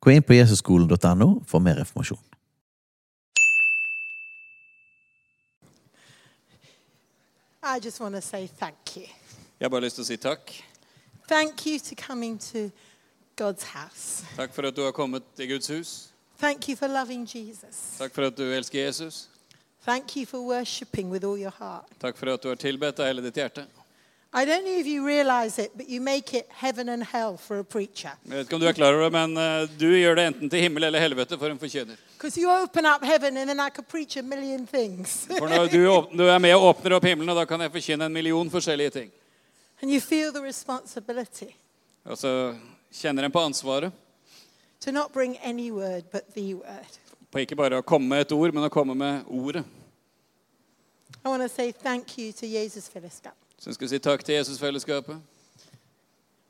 Gå 0.00 0.10
inn 0.10 0.22
på 0.22 0.32
jesusskolen.no 0.32 1.28
for 1.46 1.58
mer 1.58 1.78
informasjon. 1.78 2.18
I 7.62 7.80
just 7.84 8.00
want 8.00 8.14
to 8.14 8.20
say 8.22 8.46
thank 8.46 8.96
you. 8.96 9.02
Jeg 9.60 9.64
har 9.64 9.68
bare 9.68 9.80
lyst 9.80 9.98
til 9.98 10.02
å 10.02 10.08
si 10.08 10.16
takk. 10.16 10.52
Thank 11.28 11.66
you 11.66 11.78
to 11.78 11.94
coming 11.94 12.38
to 12.38 12.70
God's 13.36 13.64
house. 13.74 14.24
Takk 14.36 14.54
for 14.54 14.68
at 14.68 14.76
du 14.76 14.84
har 14.86 14.92
kommet 14.92 15.22
til 15.36 15.48
Guds 15.48 15.68
hus. 15.68 16.08
Thank 16.38 16.68
you 16.68 16.76
for 16.76 16.86
loving 16.86 17.26
Jesus. 17.26 17.98
Takk 17.98 18.14
for 18.14 18.22
at 18.30 18.38
du 18.38 18.42
elsker 18.42 18.86
Jesus. 18.86 19.28
Thank 19.84 20.16
you 20.16 20.26
for 20.26 20.40
worshiping 20.40 21.10
with 21.10 21.24
all 21.24 21.36
your 21.38 21.52
heart. 21.58 21.84
Takk 22.00 22.16
for 22.16 22.32
at 22.32 22.42
du 22.42 22.48
har 22.48 22.56
tilbedt 22.56 23.00
av 23.00 23.10
hele 23.10 23.22
ditt 23.22 23.36
hjerte. 23.36 23.66
I 24.30 24.44
don't 24.44 24.62
know 24.64 24.78
if 24.78 24.86
you 24.86 25.06
realize 25.06 25.58
it, 25.58 25.70
but 25.76 25.88
you 25.88 26.00
make 26.02 26.34
it 26.34 26.46
heaven 26.50 26.88
and 26.90 27.02
hell 27.02 27.36
for 27.38 27.58
a 27.60 27.64
preacher. 27.64 28.10
Jeg 28.26 28.36
vet 28.36 28.46
ikke 28.46 28.54
om 28.54 28.60
du 28.60 28.66
er 28.68 28.72
klar 28.76 28.92
over 28.92 29.02
det, 29.08 29.12
men 29.12 29.36
eh, 29.40 29.68
du 29.80 29.86
gjør 29.96 30.14
det 30.18 30.26
enten 30.28 30.50
til 30.52 30.60
himmel 30.60 30.84
eller 30.84 31.00
helvete 31.00 31.38
for 31.38 31.48
en 31.48 31.58
forkynner. 31.58 31.96
Because 32.18 32.36
you 32.40 32.50
open 32.50 32.84
up 32.86 33.02
heaven 33.04 33.36
and 33.38 33.48
then 33.48 33.58
I 33.60 33.70
could 33.70 33.88
preach 33.88 34.16
a 34.18 34.22
million 34.22 34.66
things. 34.66 35.26
For 35.38 35.48
når 35.48 35.66
du, 35.72 36.24
er 36.34 36.38
med 36.38 36.54
og 36.54 36.62
åpner 36.74 36.96
opp 36.98 37.04
himmelen, 37.08 37.30
og 37.32 37.36
da 37.40 37.44
kan 37.48 37.60
jeg 37.64 37.72
forkynne 37.72 38.04
en 38.04 38.12
million 38.12 38.50
forskjellige 38.50 38.90
ting. 38.90 39.10
and 39.80 39.90
you 39.92 40.00
feel 40.00 40.32
the 40.32 40.42
responsibility 40.42 41.46
Og 42.04 42.18
så 42.18 42.54
kjenner 42.92 43.24
en 43.24 43.30
på 43.32 43.38
ansvaret 43.40 43.92
to 44.80 44.90
not 44.90 45.12
bring 45.12 45.36
any 45.44 45.70
word 45.70 46.02
but 46.12 46.22
the 46.34 46.54
word. 46.54 46.98
på 47.32 47.38
ikke 47.38 47.56
bare 47.56 47.78
å 47.78 47.82
komme 47.82 48.08
med 48.08 48.20
et 48.26 48.32
ord, 48.32 48.52
men 48.54 48.64
å 48.64 48.68
komme 48.68 48.94
med 48.94 49.22
ordet. 49.28 49.64
I 51.24 51.28
want 51.28 51.42
to 51.42 51.48
say 51.48 51.72
thank 51.72 52.18
you 52.18 52.32
to 52.32 52.46
Jesus 52.46 52.88
Fellowship, 52.88 53.32
Så 53.58 53.72
skal 53.72 53.84
vi 53.84 53.88
si 53.88 53.98
takk 53.98 54.24
til 54.24 54.34
Jesusfellesskapet. 54.34 55.16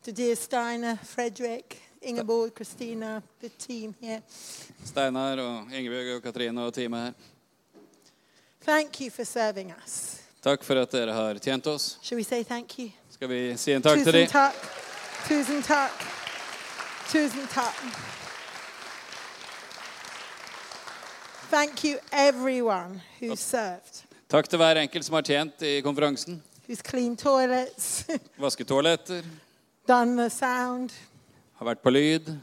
to 0.04 0.10
dear 0.12 0.34
Steiner, 0.34 0.96
Fredrik, 1.04 1.82
Ingeborg, 2.02 2.50
Christina, 2.56 3.20
the 3.40 3.48
team 3.58 3.94
here. 4.00 4.22
Steinar 4.84 5.38
og 5.38 5.72
Ingebjørg 5.72 6.16
og 6.16 6.22
Katrine 6.22 6.62
og 6.62 6.74
teamet 6.74 7.00
her. 7.00 7.12
Thank 8.66 9.00
you 9.00 9.10
for 9.10 9.24
serving 9.24 9.72
us. 9.84 10.20
Takk 10.42 10.64
for 10.64 10.74
at 10.74 10.92
dere 10.92 11.12
har 11.12 11.34
tjent 11.38 11.66
oss. 11.66 11.98
Shall 12.02 12.16
we 12.18 12.24
say 12.24 12.44
thank 12.44 12.78
you? 12.78 12.90
Skal 13.10 13.28
vi 13.28 13.56
si 13.56 13.72
en 13.72 13.82
takk 13.82 13.98
til 14.04 14.12
dem? 14.12 14.28
takk. 14.28 14.54
Tusen 15.28 15.62
takk. 15.62 15.90
Tusen 17.08 17.46
takk. 17.50 17.74
Thank 21.50 21.84
you, 21.84 21.98
everyone 22.12 23.00
who 23.20 23.36
served, 23.36 24.04
Takk 24.28 24.48
til 24.48 24.56
hver 24.58 24.76
enkelt 24.76 25.04
som 25.04 25.14
har 25.14 25.22
tjent 25.22 25.62
i 25.62 25.80
konferansen. 25.80 26.42
Who's 26.68 26.82
cleaned 26.82 27.18
toilets, 27.18 28.04
Vasketoaletter, 28.38 29.24
done 29.88 30.16
the 30.16 30.30
sound, 30.30 30.90
har 31.58 31.66
vært 31.66 31.82
på 31.82 31.90
lyd, 31.90 32.38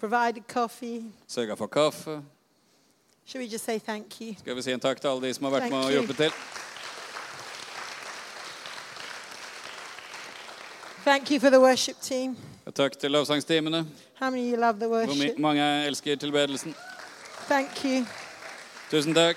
provided 0.00 0.42
coffee. 0.48 1.12
sørga 1.28 1.54
for 1.56 1.66
kaffe. 1.66 2.22
Should 3.26 3.44
we 3.44 3.52
just 3.52 3.64
say 3.64 3.78
thank 3.78 4.20
you? 4.20 4.34
Skal 4.38 4.56
vi 4.56 4.62
si 4.62 4.72
en 4.72 4.80
takk 4.80 5.00
til 5.00 5.08
alle 5.08 5.26
de 5.28 5.34
som 5.34 5.44
har 5.44 5.50
vært 5.52 5.60
Thank 5.68 5.72
med 5.74 5.84
og 5.84 5.94
jobbet 5.94 6.16
til. 6.16 6.32
Thank 11.04 11.30
you 11.30 11.40
for 11.40 11.50
the 11.50 11.60
worship 11.60 11.96
team. 12.00 12.36
Og 12.66 12.74
takk 12.74 12.98
til 12.98 13.10
lovsangstimene. 13.10 13.86
How 14.20 14.30
many 14.30 14.42
of 14.46 14.52
you 14.52 14.60
love 14.60 14.78
the 14.80 14.88
worship? 14.88 15.32
Hvor 15.34 15.40
mange 15.40 15.86
elsker 15.86 16.16
tilbedelsen. 16.16 16.74
Thank 17.48 17.84
you. 17.84 18.04
Tusen 18.90 19.14
takk. 19.14 19.36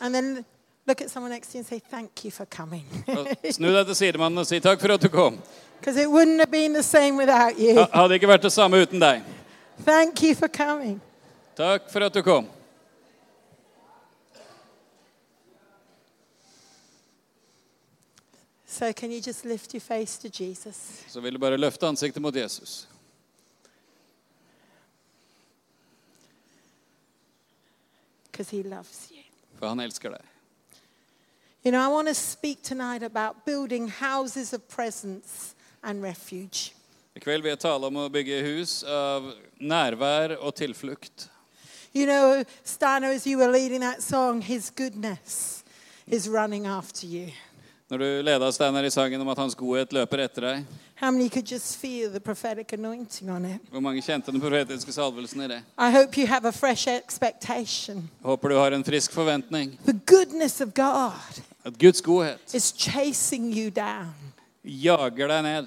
And 0.00 0.14
then 0.14 0.44
look 0.88 1.00
at 1.02 1.10
someone 1.10 1.30
next 1.30 1.48
to 1.52 1.58
you 1.58 1.60
and 1.60 1.66
say 1.68 1.78
thank 1.90 2.24
you 2.24 2.30
for 2.30 2.46
coming. 2.46 2.84
Snu 3.56 3.70
deg 3.74 3.86
til 3.92 3.96
sidemannen 4.02 4.40
og 4.42 4.46
si 4.48 4.60
takk 4.64 4.80
for 4.80 4.94
at 4.96 5.02
du 5.04 5.08
kom. 5.12 5.38
Because 5.80 5.96
it 6.02 6.08
wouldn't 6.10 6.40
have 6.42 6.50
been 6.50 6.72
the 6.74 6.82
same 6.82 7.16
without 7.16 7.58
you. 7.58 7.76
Ha- 7.78 7.88
Hadde 8.02 8.14
ikke 8.18 8.28
vært 8.30 8.42
det 8.48 8.52
samme 8.52 8.80
uten 8.82 9.00
deg. 9.02 9.22
Thank 9.84 10.22
you 10.26 10.34
for 10.34 10.48
coming. 10.48 11.00
Takk 11.56 11.90
for 11.92 12.02
at 12.08 12.14
du 12.14 12.22
kom. 12.22 12.48
So, 18.66 18.92
can 18.92 19.10
you 19.10 19.20
just 19.20 19.44
lift 19.44 19.72
your 19.74 19.80
face 19.80 20.18
to 20.18 20.28
Jesus? 20.28 21.04
Så 21.08 21.20
vil 21.20 21.32
du 21.34 21.38
bare 21.38 21.56
løfte 21.56 21.86
ansiktet 21.88 22.22
mot 22.22 22.36
Jesus. 22.36 22.86
Because 28.30 28.50
he 28.50 28.62
loves 28.62 29.10
you. 29.10 29.22
For 29.58 29.66
han 29.68 29.80
elsker 29.80 30.10
deg. 30.14 30.37
You 31.68 31.72
know, 31.72 31.84
I 31.84 31.88
want 31.88 32.08
to 32.08 32.14
speak 32.14 32.62
tonight 32.62 33.02
about 33.02 33.44
building 33.44 33.88
houses 33.88 34.54
of 34.54 34.66
presence 34.68 35.54
and 35.84 36.02
refuge. 36.02 36.72
I 37.14 37.20
kveld 37.20 37.42
vil 37.42 37.50
jeg 37.50 37.58
tale 37.60 37.90
om 37.90 37.98
å 38.00 38.06
bygge 38.08 38.38
hus 38.46 38.78
av 38.88 39.26
nærvær 39.60 40.38
og 40.38 40.54
tilflukt. 40.56 41.26
You 41.92 42.06
know, 42.06 42.42
Stano, 42.64 43.12
as 43.12 43.26
you 43.26 43.36
were 43.36 43.52
leading 43.52 43.82
that 43.82 44.00
song, 44.02 44.40
his 44.40 44.70
goodness 44.70 45.62
is 46.06 46.26
running 46.26 46.64
after 46.66 47.06
you. 47.06 47.34
Når 47.90 47.98
du 47.98 48.22
leda 48.22 48.48
Steinar 48.52 48.84
i 48.84 48.90
sangen 48.90 49.20
om 49.20 49.28
at 49.28 49.38
hans 49.38 49.54
godhet 49.54 49.92
løper 49.92 50.24
etter 50.24 50.48
deg, 50.48 50.64
How 51.00 51.10
many 51.10 51.28
could 51.28 51.46
just 51.46 51.76
feel 51.76 52.10
the 52.10 52.20
prophetic 52.20 52.72
anointing 52.72 53.28
on 53.30 53.44
it? 53.44 53.60
hvor 53.70 53.80
mange 53.80 54.00
kjente 54.02 54.32
den 54.32 54.40
profetiske 54.40 54.92
salvelsen 54.92 55.44
i 55.44 55.48
det? 55.48 55.60
I 55.78 55.90
hope 55.92 56.16
you 56.16 56.26
have 56.26 56.48
a 56.48 56.52
fresh 56.52 56.88
expectation. 56.88 58.08
Håper 58.22 58.48
du 58.48 58.56
har 58.56 58.72
en 58.72 58.84
frisk 58.84 59.12
forventning. 59.12 59.78
The 59.84 60.00
goodness 60.06 60.60
of 60.60 60.74
God 60.74 61.44
At 61.64 61.78
Guds 61.78 62.00
godhet 62.00 62.54
is 62.54 62.72
chasing 62.72 63.52
you 63.52 63.70
down. 63.70 64.14
jager 64.64 65.28
deg 65.28 65.42
ned. 65.42 65.66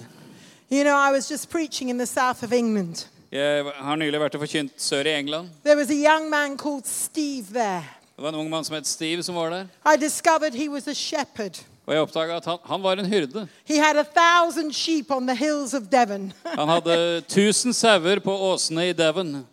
You 0.71 0.83
know, 0.83 0.95
I 0.95 1.11
was 1.11 1.27
just 1.31 1.49
preaching 1.49 1.89
in 1.89 1.97
the 1.97 2.05
south 2.05 2.43
of 2.43 2.53
England. 2.53 3.07
Jeg 3.31 3.63
har 3.75 3.95
nylig 3.95 4.19
vært 4.19 4.35
og 4.35 4.41
forkynt 4.41 4.71
sør 4.81 5.05
i 5.07 5.13
England. 5.19 5.49
There 5.63 5.75
was 5.77 5.89
a 5.89 5.95
young 5.95 6.29
man 6.29 6.57
called 6.57 6.85
Steve 6.87 7.45
there. 7.53 7.83
Det 8.15 8.23
var 8.23 8.29
en 8.29 8.35
ung 8.35 8.49
mann 8.49 8.63
som 8.63 8.75
het 8.75 8.87
Steve, 8.87 9.23
som 9.23 9.35
var 9.35 9.49
der. 9.49 9.65
I 9.93 9.97
discovered 9.97 10.53
he 10.53 10.69
was 10.69 10.87
a 10.87 10.93
shepherd. 10.93 11.59
Og 11.85 11.93
jeg 11.93 12.01
oppdaga 12.01 12.35
at 12.37 12.45
han, 12.45 12.57
han 12.65 12.83
var 12.83 12.91
en 12.99 13.05
hyrde. 13.05 13.47
He 13.65 13.77
had 13.79 13.97
a 13.97 14.03
thousand 14.03 14.73
sheep 14.73 15.11
on 15.11 15.27
the 15.27 15.35
hills 15.35 15.73
of 15.73 15.83
Devon, 15.91 16.33
Han 16.45 16.67
hadde 16.67 17.17
1000 17.29 17.73
sauer 17.73 18.19
på 18.19 18.31
åsene 18.37 18.89
i 18.89 18.93
Devon. 18.93 19.47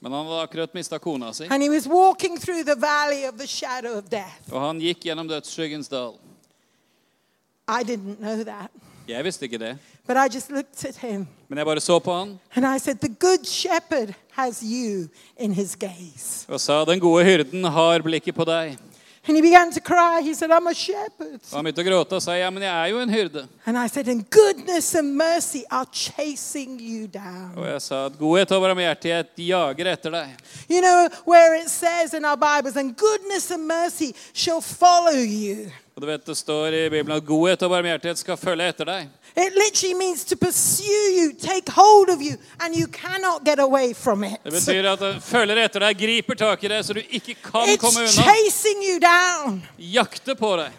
Men 0.00 0.12
han 0.12 0.26
hadde 0.26 0.42
akkurat 0.46 0.74
mista 0.74 0.98
kona 0.98 1.32
si. 1.32 1.44
And 1.50 1.62
he 1.62 1.68
was 1.68 1.86
walking 1.88 2.38
through 2.40 2.64
the 2.64 2.76
valley 2.80 3.24
of 3.28 3.34
the 3.38 3.46
shadow 3.46 3.98
of 3.98 4.04
death. 4.10 4.48
Og 4.52 4.60
han 4.60 4.78
gikk 4.80 5.04
gjennom 5.04 5.28
dødsskyggens 5.28 5.88
dal. 5.92 6.14
I 7.68 7.82
didn't 7.84 8.16
know 8.20 8.42
that, 8.44 8.70
Jeg 9.08 9.24
visste 9.24 9.44
ikke 9.44 9.58
det. 9.58 9.78
but 10.06 10.16
I 10.16 10.26
just 10.34 10.50
looked 10.50 10.84
at 10.84 10.96
him 10.96 11.26
Men 11.48 11.58
jeg 11.58 11.66
bare 11.66 11.80
så 11.80 11.98
på 11.98 12.14
han 12.18 12.38
and 12.54 12.66
I 12.76 12.78
said, 12.78 12.96
The 13.00 13.08
good 13.20 13.44
shepherd 13.46 14.14
has 14.32 14.60
you 14.62 15.08
in 15.38 15.52
his 15.52 15.76
gaze. 15.76 16.46
og 16.48 16.60
sa 16.60 16.84
den 16.84 17.00
gode 17.00 17.24
hyrden 17.24 17.64
har 17.64 18.00
blikket 18.02 18.34
på 18.34 18.44
deg. 18.44 18.78
And 19.26 19.36
he 19.36 19.42
began 19.42 19.70
to 19.70 19.80
cry. 19.80 20.22
He 20.22 20.32
said, 20.32 20.50
I'm 20.50 20.66
a 20.66 20.74
shepherd. 20.74 21.40
Og 21.50 21.56
han 21.58 21.66
begynte 21.66 21.82
å 21.82 21.88
gråte 21.90 22.16
og 22.16 22.22
sa 22.24 22.38
ja, 22.38 22.48
men 22.50 22.64
jeg 22.64 22.72
er 22.72 22.86
jo 22.88 23.02
en 23.02 23.12
hyrde. 23.12 23.42
And 23.66 23.76
I 23.76 23.86
said, 23.86 24.08
And 24.08 24.24
goodness 24.30 24.94
and 24.94 25.14
mercy 25.14 25.64
are 25.70 25.84
chasing 25.92 26.80
you 26.80 27.06
down. 27.06 27.52
Og 27.56 27.68
jeg 27.68 27.82
sa 27.84 28.06
at 28.08 28.16
godhet 28.18 28.54
og 28.56 28.64
barmhjertighet 28.64 29.44
jager 29.44 29.92
etter 29.92 30.16
deg. 30.16 30.40
You 30.72 30.80
know, 30.80 31.10
where 31.26 31.54
it 31.60 31.68
says 31.68 32.14
in 32.14 32.24
our 32.24 32.38
Bibles, 32.40 32.76
and 32.76 32.96
goodness 32.96 33.50
and 33.50 33.68
mercy 33.68 34.14
shall 34.32 34.62
follow 34.62 35.20
you. 35.20 35.68
Og 36.00 36.06
du 36.06 36.12
vet 36.14 36.22
det 36.24 36.34
står 36.38 36.72
i 36.72 36.78
Bibelen 36.88 37.12
at 37.18 37.24
godhet 37.28 37.60
og 37.66 37.70
barmhjertighet 37.74 38.16
skal 38.22 38.38
følge 38.40 38.70
etter 38.72 38.88
deg. 38.88 39.08
It 39.36 39.52
literally 39.52 39.92
means 39.98 40.22
to 40.24 40.36
pursue 40.40 41.10
you, 41.12 41.32
take 41.36 41.68
hold 41.76 42.08
of 42.08 42.22
you, 42.24 42.38
and 42.58 42.74
you 42.74 42.86
cannot 42.88 43.44
get 43.44 43.60
away 43.60 43.92
from 43.92 44.24
it. 44.24 44.38
Det 44.44 44.52
betyr 44.54 44.88
at 44.94 44.98
det 45.04 45.10
følger 45.22 45.60
etter 45.66 45.84
deg, 45.84 45.98
griper 46.00 46.38
tak 46.40 46.64
i 46.64 46.70
deg, 46.72 46.80
så 46.88 46.96
du 46.96 47.02
ikke 47.04 47.34
kan 47.44 47.76
komme 47.76 48.06
It's 48.06 48.16
unna. 48.16 48.32
chasing 48.32 48.80
you 48.88 48.96
down. 49.04 49.60
Jakte 49.76 50.34
på 50.40 50.54
deg. 50.62 50.72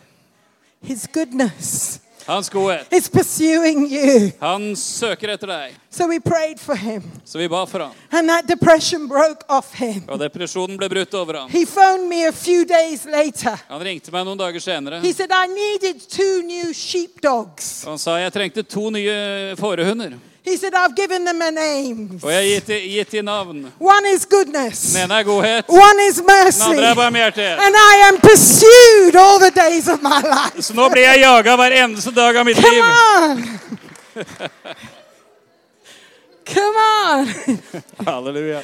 His 0.89 1.05
goodness 1.13 1.99
Hans 2.27 2.49
godhet. 2.49 2.87
is 2.93 3.09
pursuing 3.09 3.87
you. 3.91 4.31
Han 4.41 4.75
søker 4.75 5.33
etter 5.33 5.47
deg. 5.47 5.75
So 5.89 6.07
we 6.07 6.19
prayed 6.19 6.59
for 6.59 6.75
him, 6.75 7.03
Så 7.25 7.37
vi 7.37 7.47
ba 7.47 7.65
for 7.65 7.79
ham. 7.79 7.91
and 8.11 8.29
that 8.29 8.47
depression 8.47 9.07
broke 9.07 9.43
off 9.49 9.73
him. 9.73 10.03
Og 10.07 10.19
depresjonen 10.19 10.77
ble 10.77 10.89
brutt 10.89 11.13
over 11.13 11.39
ham. 11.39 11.49
He 11.49 11.65
phoned 11.65 12.07
me 12.09 12.25
a 12.27 12.31
few 12.31 12.65
days 12.65 13.05
later. 13.05 13.57
Han 13.69 13.81
ringte 13.83 14.11
meg 14.11 14.25
noen 14.25 14.37
dager 14.39 14.59
senere. 14.59 15.01
He 15.01 15.13
said, 15.13 15.29
I 15.31 15.47
needed 15.47 16.01
two 16.09 16.41
new 16.43 16.73
sheepdogs. 16.73 17.83
Han 17.85 17.97
sa 17.99 18.15
jeg 18.21 18.31
trengte 18.33 18.63
to 18.63 18.89
nye 18.89 19.55
fårehunder. 19.59 20.17
He 20.43 20.57
said, 20.57 20.73
I've 20.73 20.95
given 20.95 21.23
them 21.25 21.39
a 21.41 21.51
name. 21.51 22.19
Og 22.23 22.31
jeg 22.31 22.37
har 22.37 22.47
gitt, 22.65 22.67
gitt 22.91 23.11
de 23.11 23.21
navn. 23.21 23.59
One 23.79 24.07
is 24.15 24.25
goodness, 24.25 24.93
Den 24.93 25.03
ene 25.03 25.19
er 25.19 25.23
godhet, 25.23 25.65
one 25.69 26.07
is 26.09 26.15
den 26.15 26.25
mercy, 26.25 26.63
andre 26.69 26.85
er 26.89 26.95
barmhjertighet. 26.95 27.59
and 27.61 27.75
I 27.75 27.95
am 28.09 28.17
pursued 28.17 29.15
all 29.15 29.39
the 29.39 29.51
days 29.51 29.87
of 29.87 30.01
my 30.01 30.21
life. 30.25 30.61
Så 30.61 30.73
nå 30.73 30.89
blir 30.89 31.01
jeg 31.05 31.19
jaga 31.21 31.55
hver 31.55 31.71
eneste 31.83 32.11
dag 32.11 32.35
av 32.41 32.45
mitt 32.45 32.57
Come 32.57 32.73
liv. 32.73 32.83
on. 32.83 33.59
Come 36.45 36.77
on. 37.05 37.27
Halleluja. 38.05 38.61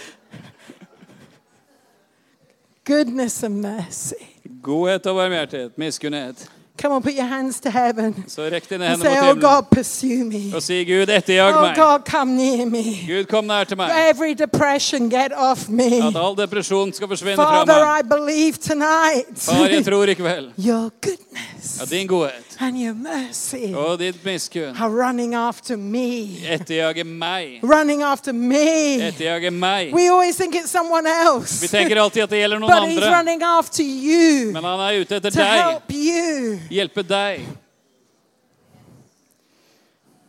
Goodness 2.85 3.43
and 3.43 3.61
mercy. 3.61 4.15
Godhet 4.63 5.05
og 5.05 5.15
barmhjertighet, 5.15 5.77
miskunnhet. 5.77 6.47
Come 6.77 6.93
on, 6.93 7.01
put 7.01 7.13
your 7.17 7.25
hands 7.25 7.59
to 7.65 7.71
heaven 7.73 8.13
Så 8.29 8.45
rekk 8.53 8.67
dine 8.69 8.83
and 8.85 8.91
hender 8.91 9.05
say, 9.09 9.15
mot 9.15 9.23
Oh 9.23 9.33
himmelen 9.33 9.41
God, 9.41 9.63
pursue 9.71 10.23
me. 10.23 10.41
og 10.55 10.61
si, 10.61 10.83
Gud, 10.85 11.09
etterjag 11.09 11.55
Oh 11.57 11.61
meg. 11.65 11.75
God, 11.75 12.05
come 12.05 12.35
near 12.37 12.65
me. 12.69 12.83
Gud, 13.07 13.25
kom 13.31 13.45
nær 13.49 13.63
til 13.65 13.77
meg. 13.81 13.89
Every 14.11 14.35
depression, 14.37 15.09
get 15.09 15.33
off 15.33 15.67
me. 15.69 15.89
At 16.07 16.15
all 16.15 16.35
depresjon 16.37 16.93
skal 16.93 17.09
forsvinne 17.09 17.35
fra 17.41 17.63
Father, 17.63 17.81
meg. 17.81 18.05
I 18.05 18.07
believe 18.13 18.59
tonight 18.61 19.33
Far, 19.47 19.65
jeg 19.73 19.85
tror 19.89 20.05
i 20.13 20.13
kveld 20.21 20.53
your 20.69 20.91
goodness 21.01 21.56
at 21.81 21.89
din 21.89 22.07
godhet 22.07 22.57
and 22.59 22.77
your 22.81 22.93
mercy 22.93 23.73
og 23.73 23.99
ditt 23.99 24.23
miskunn 24.25 24.75
are 24.75 24.89
running 24.89 25.35
after 25.35 25.77
me. 25.77 26.39
etterjager 26.47 27.05
meg. 27.05 27.59
Running 27.63 28.03
after 28.03 28.33
me. 28.33 28.97
Etterjager 29.07 29.51
meg. 29.51 29.93
We 29.93 30.09
always 30.09 30.35
think 30.37 30.55
it's 30.55 30.71
someone 30.71 31.07
else. 31.07 31.61
Vi 31.61 31.67
tenker 31.67 32.01
alltid 32.01 32.23
at 32.23 32.29
det 32.29 32.41
gjelder 32.41 32.59
noen 32.59 32.71
but 32.71 32.89
he's 32.89 32.97
andre, 32.97 33.13
running 33.17 33.43
after 33.43 33.83
you 33.83 34.51
men 34.53 34.63
han 34.63 34.79
er 34.87 35.01
ute 35.01 35.15
etter 35.19 35.29
to 35.31 35.39
deg. 35.39 35.61
help 35.61 35.91
you. 35.93 36.59
Hjelpe 36.69 37.03
deg. 37.03 37.47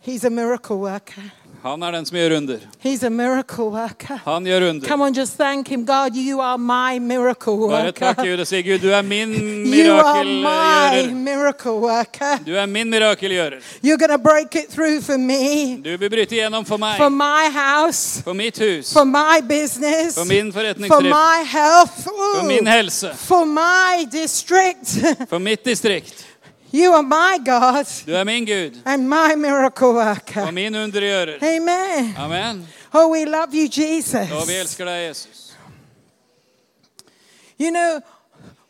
He's 0.01 0.25
a 0.25 0.31
miracle 0.31 0.79
worker. 0.79 1.33
Han 1.63 1.83
er 1.83 1.93
den 1.93 2.07
som 2.07 2.17
gjør 2.17 2.37
under. 2.37 2.59
He's 2.83 3.03
a 3.07 3.11
miracle 3.11 3.71
worker. 3.71 4.21
Han 4.25 4.47
gjør 4.47 4.69
under. 4.71 4.89
Come 4.89 5.05
on, 5.05 5.15
just 5.15 5.37
thank 5.37 5.69
him. 5.69 5.85
God, 5.85 6.17
you 6.17 6.41
are 6.41 6.59
my 6.59 6.99
miracle 6.99 7.69
Bare 7.69 7.93
takk 7.93 8.19
worker. 8.19 8.31
Gud 8.31 8.41
og 8.41 8.47
si 8.47 8.63
Gud, 8.63 8.79
du 8.79 8.91
er 8.91 9.03
min 9.03 9.35
You 9.79 9.93
are 9.99 10.25
my 10.25 11.13
miracle 11.13 11.79
worker. 11.81 12.39
Du 12.47 12.55
er 12.55 12.67
min. 12.67 12.89
You're 12.89 13.97
going 13.97 14.11
to 14.11 14.19
break 14.19 14.57
it 14.57 14.69
through 14.69 15.01
for 15.01 15.19
me, 15.19 15.77
Du 15.83 15.97
vil 15.97 16.11
bryte 16.11 16.35
igjennom 16.35 16.65
for 16.67 16.79
meg, 16.79 16.97
for 16.97 17.11
my 17.11 17.49
house, 17.53 18.23
for 18.23 18.35
mitt 18.35 18.59
hus, 18.59 18.93
for 18.93 19.05
my 19.05 19.41
business, 19.41 20.15
for 20.15 20.25
min 20.25 20.53
for 20.53 21.01
my 21.01 21.45
health, 21.45 22.05
for 22.05 22.41
Ooh. 22.41 22.47
min 22.47 22.67
helse, 22.67 23.15
for 23.15 23.45
my 23.45 24.07
district. 24.11 24.99
for 25.29 25.39
mitt 25.39 25.65
distrikt. 25.65 26.28
You 26.73 26.93
are 26.93 27.03
my 27.03 27.39
God 27.45 27.87
Du 28.07 28.13
er 28.15 28.25
min 28.25 28.45
Gud 28.45 28.77
and 28.87 29.09
my 29.09 29.35
miracle 29.37 29.93
worker. 29.95 30.51
min 30.51 30.75
undergjører. 30.75 31.39
Amen. 31.43 32.15
Amen. 32.19 32.67
Oh, 32.95 33.09
we 33.13 33.25
love 33.25 33.55
you, 33.55 33.65
Og 33.67 33.73
vi 33.77 33.97
Jesus. 33.97 34.51
elsker 34.61 34.85
deg, 34.85 35.09
Jesus. 35.09 35.53
You 37.61 37.71
know, 37.71 38.01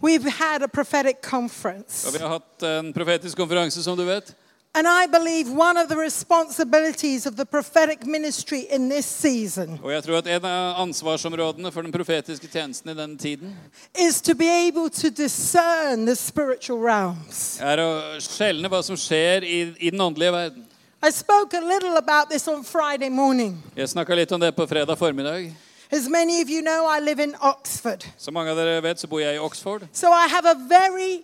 we've 0.00 0.25
had 0.29 0.62
a 0.62 0.69
prophetic 0.69 1.17
conference. 1.23 2.12
vi 2.12 2.19
har 2.19 2.29
hatt 2.29 2.62
en 2.62 2.93
profetisk 2.93 3.37
konferanse, 3.37 3.83
som 3.83 3.97
du 3.97 4.05
vet. 4.05 4.35
And 4.75 4.87
I 4.87 5.06
believe 5.06 5.49
one 5.50 5.76
of 5.76 5.88
the 5.88 5.97
responsibilities 5.97 7.26
of 7.26 7.37
the 7.37 7.44
prophetic 7.47 8.05
ministry 8.06 8.67
in 8.70 8.88
this 8.91 9.06
season 9.06 9.81
Og 9.82 9.93
jeg 9.93 10.03
tror 10.05 10.19
at 10.19 10.26
en 10.26 10.44
av 10.44 10.81
ansvarsområdene 10.82 11.73
for 11.73 11.82
den 11.82 11.93
profetiske 11.93 12.49
tjenesten 12.53 12.91
i 12.91 12.94
denne 12.94 13.19
tiden 13.19 13.55
is 13.99 14.20
to 14.20 14.35
be 14.35 14.49
able 14.69 14.91
to 14.91 15.09
discern 15.11 16.06
the 16.06 16.15
spiritual 16.17 16.79
realms. 16.85 17.59
er 17.61 17.81
å 17.82 18.20
skjelne 18.20 18.69
hva 18.69 18.82
som 18.85 18.97
skjer 18.97 19.43
i, 19.43 19.61
i 19.81 19.91
den 19.91 20.00
åndelige 20.00 20.32
verden. 20.32 20.67
I 21.03 21.11
spoke 21.11 21.55
a 21.56 21.61
little 21.61 21.97
about 21.97 22.29
this 22.31 22.49
on 22.49 22.62
Friday 22.64 23.09
morning. 23.09 23.62
Jeg 23.76 23.88
snakka 23.88 24.14
litt 24.14 24.32
om 24.32 24.41
det 24.41 24.53
på 24.56 24.67
fredag 24.67 24.97
formiddag. 24.99 25.53
As 25.91 26.09
many 26.09 26.43
of 26.43 26.50
you 26.50 26.61
know, 26.61 26.85
I 26.87 27.00
live 27.00 27.23
in 27.23 27.35
Oxford. 27.41 28.05
Som 28.19 28.35
mange 28.35 28.50
av 28.50 28.56
dere 28.59 28.82
vet, 28.85 29.00
så 29.00 29.09
bor 29.09 29.21
jeg 29.23 29.35
i 29.35 29.38
Oxford. 29.38 29.87
So 29.93 30.12
I 30.12 30.26
have 30.29 30.44
a 30.44 30.55
very 30.69 31.23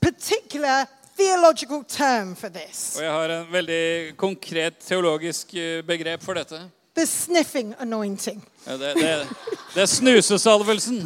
particular 0.00 0.86
theological 1.18 1.84
term 1.88 2.36
for 2.36 2.48
this 2.48 2.96
Og 2.96 3.02
jeg 3.04 3.12
har 3.12 3.28
en 3.40 3.46
veldig 3.52 4.16
konkret 4.16 4.78
teologisk 4.88 5.54
eh, 5.54 5.82
begrep 5.86 6.22
for 6.24 6.34
dette. 6.34 6.60
the 6.94 7.06
sniffing 7.06 7.74
anointing. 7.78 8.42
Ja, 8.66 8.72
Det, 8.72 8.94
det, 8.96 9.28
det 9.74 9.82
er 9.82 9.86
snusesalvelsen. 9.86 10.96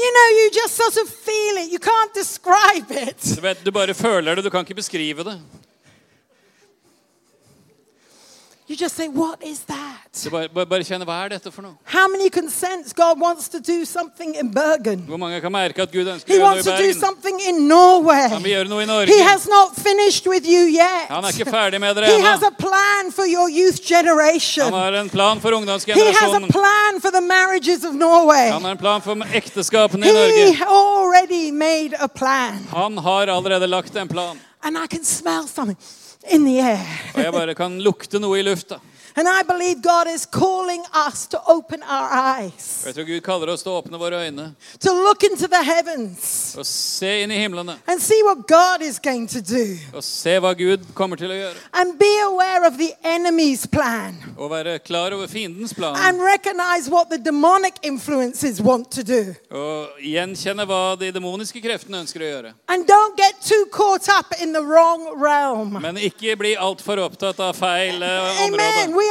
You 0.00 0.10
know, 0.14 0.28
you 0.38 0.50
just 0.62 0.76
sort 0.76 0.96
of 1.02 1.08
feel 1.10 1.56
it, 1.64 1.72
you 1.72 1.78
can't 1.78 2.14
describe 2.14 2.90
it. 3.08 3.36
Du, 3.36 3.40
vet, 3.42 3.64
du 3.64 3.70
bare 3.70 3.94
føler 3.94 4.34
det, 4.34 4.44
du 4.44 4.50
kan 4.50 4.60
ikke 4.64 4.74
beskrive 4.74 5.24
det. 5.24 5.40
You 8.70 8.76
just 8.76 8.94
say, 8.94 9.08
What 9.08 9.42
is 9.42 9.64
that? 9.66 9.96
Du 10.22 10.30
bare, 10.30 10.48
bare, 10.48 10.84
hva 11.02 11.14
er 11.24 11.28
dette 11.32 11.50
for 11.50 11.62
noe. 11.62 11.74
How 11.84 12.06
many 12.06 12.30
can 12.30 12.48
sense 12.48 12.92
God 12.92 13.18
wants 13.18 13.48
to 13.48 13.58
do 13.58 13.84
something 13.84 14.36
in 14.36 14.52
Bergen? 14.54 15.00
Hvor 15.08 15.18
mange 15.18 15.40
kan 15.40 15.50
merke 15.50 15.82
at 15.82 15.90
Gud 15.90 16.06
ønsker 16.06 16.30
He 16.30 16.36
å 16.36 16.38
gjøre 16.38 16.44
wants 16.46 16.66
noe 16.68 16.76
to 16.76 16.78
i 16.78 16.86
do 16.86 16.92
Bergen? 16.92 17.00
something 17.00 17.40
in 17.50 17.66
Norway. 17.66 18.28
Han 18.30 18.44
vil 18.44 18.52
gjøre 18.52 18.68
noe 18.70 18.84
i 18.84 18.86
He 18.86 18.92
Norge. 18.92 19.16
has 19.26 19.48
not 19.50 19.74
finished 19.74 20.28
with 20.30 20.46
you 20.46 20.68
yet. 20.70 21.10
Han 21.10 21.26
er 21.26 21.34
ikke 21.34 21.50
ferdig 21.50 21.80
med 21.82 21.98
dere 21.98 22.12
He 22.14 22.20
has 22.22 22.38
ennå. 22.38 22.46
a 22.46 22.62
plan 22.62 23.10
for 23.10 23.26
your 23.26 23.48
youth 23.50 23.82
generation. 23.82 24.70
Han 24.70 24.78
har 24.78 25.00
en 25.02 25.10
plan 25.10 25.40
for 25.42 25.50
He 25.50 25.56
has 25.56 25.66
a 25.66 25.90
ungdomsgenerasjonen. 25.90 26.48
plan 26.54 27.00
for 27.00 27.10
the 27.10 27.20
marriages 27.26 27.82
of 27.84 27.94
Norway. 27.94 28.50
Han 28.54 28.62
har 28.62 28.70
en 28.78 28.78
plan 28.78 29.02
for 29.02 29.16
ekteskapene 29.34 30.06
i 30.06 30.12
Norge. 30.14 30.54
He 30.54 30.62
already 30.64 31.50
made 31.50 31.98
a 31.98 32.06
plan. 32.06 32.62
Han 32.70 32.98
har 32.98 33.26
allerede 33.26 33.66
lagt 33.66 33.96
en 33.96 34.06
plan. 34.06 34.38
And 34.62 34.78
I 34.78 34.86
can 34.86 35.02
smell 35.02 35.48
something 35.48 35.76
in 36.28 36.46
her. 36.46 36.80
Og 37.14 37.22
jeg 37.22 37.32
bare 37.32 37.54
kan 37.58 37.78
lukte 37.80 38.20
noe 38.20 38.38
i 38.40 38.44
lufta. 38.44 38.80
And 39.16 39.28
I 39.28 39.42
believe 39.42 39.82
God 39.82 40.06
is 40.08 40.24
calling 40.26 40.82
us 41.08 41.26
to 41.28 41.38
open 41.46 41.82
our 41.82 42.08
eyes, 42.38 42.84
jeg 42.86 42.94
tror 42.94 43.04
Gud 43.08 43.20
kaller 43.20 43.52
oss 43.52 43.62
til 43.62 43.72
å 43.72 43.80
åpne 43.82 43.98
våre 43.98 44.20
øyne 44.26 44.54
to 44.80 44.92
look 44.92 45.22
into 45.24 45.46
the 45.50 45.62
heavens 45.64 46.54
og 46.58 46.66
se 46.66 47.22
inn 47.22 47.30
i 47.30 47.38
himlene. 47.42 47.76
and 47.86 48.00
see 48.00 48.22
what 48.22 48.46
God 48.46 48.82
is 48.82 48.98
going 48.98 49.26
to 49.28 49.40
do. 49.42 49.76
Og 49.94 50.04
se 50.04 50.38
hva 50.38 50.52
Gud 50.54 50.84
kommer 50.94 51.16
til 51.16 51.30
å 51.30 51.34
gjøre. 51.36 51.56
And 51.72 51.98
be 51.98 52.10
aware 52.24 52.66
of 52.66 52.78
the 52.78 52.92
enemy's 53.04 53.66
plan. 53.66 54.16
Og 54.38 54.50
være 54.50 54.78
klar 54.78 55.12
over 55.12 55.26
fiendens 55.26 55.74
plan. 55.74 55.96
And 55.96 56.20
recognize 56.22 56.88
what 56.90 57.10
the 57.10 57.18
demonic 57.18 57.74
influences 57.82 58.60
want 58.60 58.90
to 58.92 59.02
do. 59.02 59.34
Og 59.50 60.00
gjenkjenne 60.00 60.64
hva 60.66 60.96
de 61.00 61.10
demoniske 61.12 61.60
kreftene 61.60 62.00
ønsker 62.04 62.22
å 62.22 62.30
gjøre. 62.30 62.52
And 62.68 62.86
don't 62.86 63.16
get 63.16 63.40
too 63.42 63.66
caught 63.72 64.08
up 64.08 64.32
in 64.40 64.52
the 64.52 64.62
wrong 64.62 65.06
realm. 65.20 65.78
Men 65.82 65.96
ikke 65.98 66.36
bli 66.38 66.54
altfor 66.56 67.02
opptatt 67.04 67.40
av 67.40 67.54
feil 67.58 68.02
eh, 68.02 68.44
Amen. 68.46 68.94
We. 68.96 69.09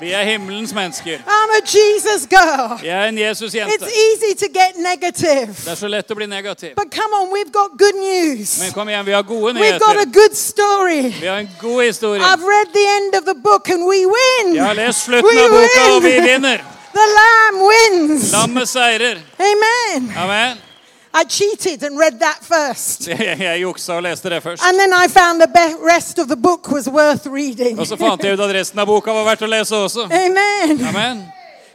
Vi 0.00 0.12
er 0.12 0.22
himmelens 0.22 0.74
mennesker. 0.74 1.18
I'm 1.18 1.50
a 1.58 1.60
Jesus 1.64 2.26
girl. 2.30 2.80
Jeg 2.84 3.04
er 3.04 3.08
en 3.08 3.18
Jesus-jente. 3.18 3.74
It's 3.74 3.92
easy 4.06 4.34
to 4.38 4.46
get 4.60 4.72
negative. 4.76 5.46
Det 5.64 5.70
er 5.70 5.74
så 5.74 5.88
lett 5.88 6.10
å 6.10 6.14
bli 6.14 6.26
negativ. 6.26 6.74
But 6.76 6.90
come 6.94 7.12
on, 7.20 7.28
we've 7.34 7.52
got 7.52 7.70
good 7.78 7.96
news. 8.00 8.60
Men 8.60 8.72
kom 8.72 8.88
igjen, 8.88 9.06
vi 9.06 9.12
har 9.12 9.22
gode 9.22 9.54
We've 9.54 9.78
got 9.78 9.96
a 9.96 10.04
nyheter. 10.04 10.12
good 10.20 10.34
story. 10.36 11.02
Vi 11.20 11.26
har 11.26 11.38
en 11.38 11.50
god 11.60 11.82
historie. 11.84 12.22
I've 12.22 12.44
read 12.54 12.68
the 12.72 12.86
end 12.96 13.14
of 13.14 13.24
the 13.24 13.38
book 13.48 13.68
and 13.68 13.82
we 13.84 14.06
win. 14.06 14.54
Jeg 14.54 14.64
har 14.64 14.74
lest 14.74 15.04
slutten 15.04 15.36
We 15.36 15.44
av 15.44 15.50
boka, 15.50 15.94
og 15.96 16.02
vi 16.02 16.16
vinner. 16.32 16.58
The 16.92 17.06
lamb 17.20 17.58
wins. 17.72 18.32
Lammet 18.32 18.68
seirer. 18.68 19.16
Amen. 19.38 20.12
Amen. 20.16 20.71
I 21.14 21.24
cheated 21.24 21.82
and 21.82 21.98
read 21.98 22.20
that 22.20 22.38
first. 22.42 23.08
Jeg 23.08 23.60
juksa 23.60 23.94
og 23.94 24.02
leste 24.02 24.30
det 24.30 24.42
først. 24.42 24.62
And 24.62 24.78
then 24.78 24.92
I 24.92 25.08
found 25.08 25.40
the 25.40 25.76
rest 25.94 26.18
of 26.18 26.26
the 26.28 26.36
book 26.36 26.70
was 26.70 26.88
worth 26.88 27.26
reading. 27.26 27.78
Og 27.78 27.86
så 27.86 27.96
fant 27.96 28.24
jeg 28.24 28.32
ut 28.32 28.40
at 28.40 28.54
resten 28.54 28.78
av 28.78 28.86
boka 28.86 29.12
var 29.12 29.24
verdt 29.24 29.42
å 29.42 29.50
lese 29.50 29.76
også. 29.76 30.08
Amen. 30.08 30.84
Amen. 30.88 31.24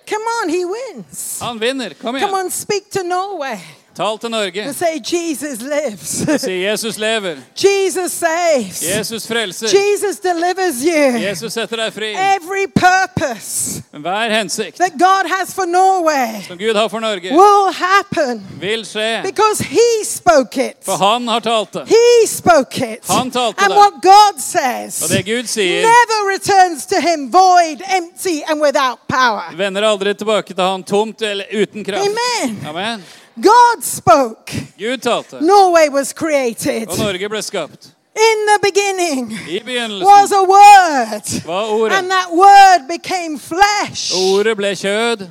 Come 0.07 0.25
on, 0.41 0.49
he 0.49 0.65
wins. 0.65 1.39
Han 1.41 1.59
vinner. 1.59 1.93
Kom 2.01 2.19
Come 2.19 2.33
on, 2.33 2.51
speak 2.51 2.89
to 2.89 3.03
Norway 3.03 3.59
Tal 3.97 4.17
til 4.21 4.29
Norge. 4.29 4.61
and 4.63 4.75
say, 4.75 4.99
Jesus 5.01 5.61
lives. 5.61 6.41
Si 6.41 6.51
Jesus 6.63 6.97
lever. 6.97 7.35
Jesus 7.55 8.11
saves. 8.11 8.81
Jesus 8.97 9.27
frelser. 9.27 9.67
Jesus 9.67 10.19
delivers 10.19 10.83
you. 10.85 11.17
Jesus 11.29 11.53
setter 11.53 11.77
deg 11.81 11.93
fri. 11.93 12.11
Every 12.13 12.67
purpose 12.75 13.81
Hver 13.91 14.29
hensikt 14.29 14.77
that 14.77 14.91
God 14.99 15.25
has 15.39 15.53
for 15.55 15.65
Norway 15.65 16.43
som 16.47 16.57
Gud 16.57 16.75
har 16.75 16.87
for 16.87 16.99
Norge, 16.99 17.31
will 17.33 17.73
happen 17.73 18.43
vil 18.61 18.85
skje. 18.85 19.23
because 19.23 19.63
He 19.63 20.05
spoke 20.05 20.57
it. 20.69 20.77
For 20.85 20.97
han 21.01 21.27
har 21.27 21.39
talt 21.39 21.73
det. 21.73 21.87
He 21.89 22.27
spoke 22.27 22.77
it. 22.93 23.07
Han 23.09 23.31
talte 23.31 23.61
And 23.63 23.73
det. 23.73 23.77
what 23.77 23.93
God 24.03 24.39
says 24.39 25.01
Og 25.03 25.09
det 25.09 25.25
Gud 25.25 25.47
sier, 25.47 25.81
never 25.81 26.19
returns 26.35 26.85
to 26.85 26.95
Him 27.01 27.31
void, 27.33 27.81
empty, 27.97 28.37
and 28.47 28.61
without 28.61 28.99
power. 29.09 29.55
vender 29.57 29.81
aldri 29.81 30.13
tilbake 30.13 30.53
til 30.53 30.63
han 30.63 30.83
tomt 30.83 31.21
eller 31.21 31.45
uten 31.53 31.83
kraft. 31.85 32.05
Amen. 32.07 32.59
Amen. 32.67 33.03
God 33.43 33.83
spoke. 33.83 34.51
Gud 34.79 34.97
talte, 34.97 35.41
Norway 35.41 35.89
was 35.89 36.13
created. 36.13 36.87
og 36.87 36.97
Norge 36.97 37.29
ble 37.29 37.41
skapt. 37.41 37.93
In 38.17 38.47
the 38.47 38.59
beginning 38.71 39.31
I 39.31 40.03
was 40.03 40.31
a 40.31 40.41
word, 40.41 41.45
var 41.45 41.65
ordet. 41.65 41.97
and 41.97 42.09
that 42.09 42.27
word 42.31 42.87
became 42.89 43.39
flesh. 43.39 44.11
Ordet 44.33 44.57
ble 44.57 44.75
kjød, 44.75 45.27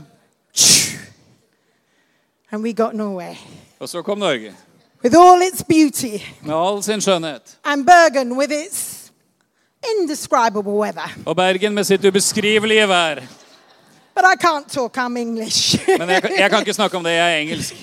And 2.53 2.63
we 2.63 2.73
got 2.73 2.95
Norway 2.95 3.35
og 3.81 3.89
så 3.89 4.03
kom 4.03 4.19
Norge. 4.19 4.55
with 5.05 5.17
all 5.19 5.43
its 5.43 5.63
beauty, 5.65 6.19
Med 6.43 6.55
all 6.55 6.83
sin 6.83 7.01
skjønnhet. 7.01 7.57
and 7.65 7.87
Bergen 7.87 8.33
with 8.39 8.53
its 8.53 9.13
indescribable 10.01 10.73
weather. 10.73 11.11
Og 11.27 11.37
Bergen 11.37 11.75
med 11.75 11.85
sitt 11.85 12.05
ubeskrivelige 12.05 12.89
vær. 12.89 13.15
But 14.15 14.25
I 14.25 14.47
can't 14.47 14.69
talk, 14.69 14.97
I'm 14.97 15.17
English. 15.19 15.79
Men 15.99 16.09
jeg, 16.09 16.23
jeg 16.39 16.51
kan 16.51 16.59
ikke 16.61 16.73
snakke 16.73 16.97
om 16.97 17.05
det, 17.05 17.13
jeg 17.13 17.33
er 17.33 17.37
engelsk. 17.37 17.75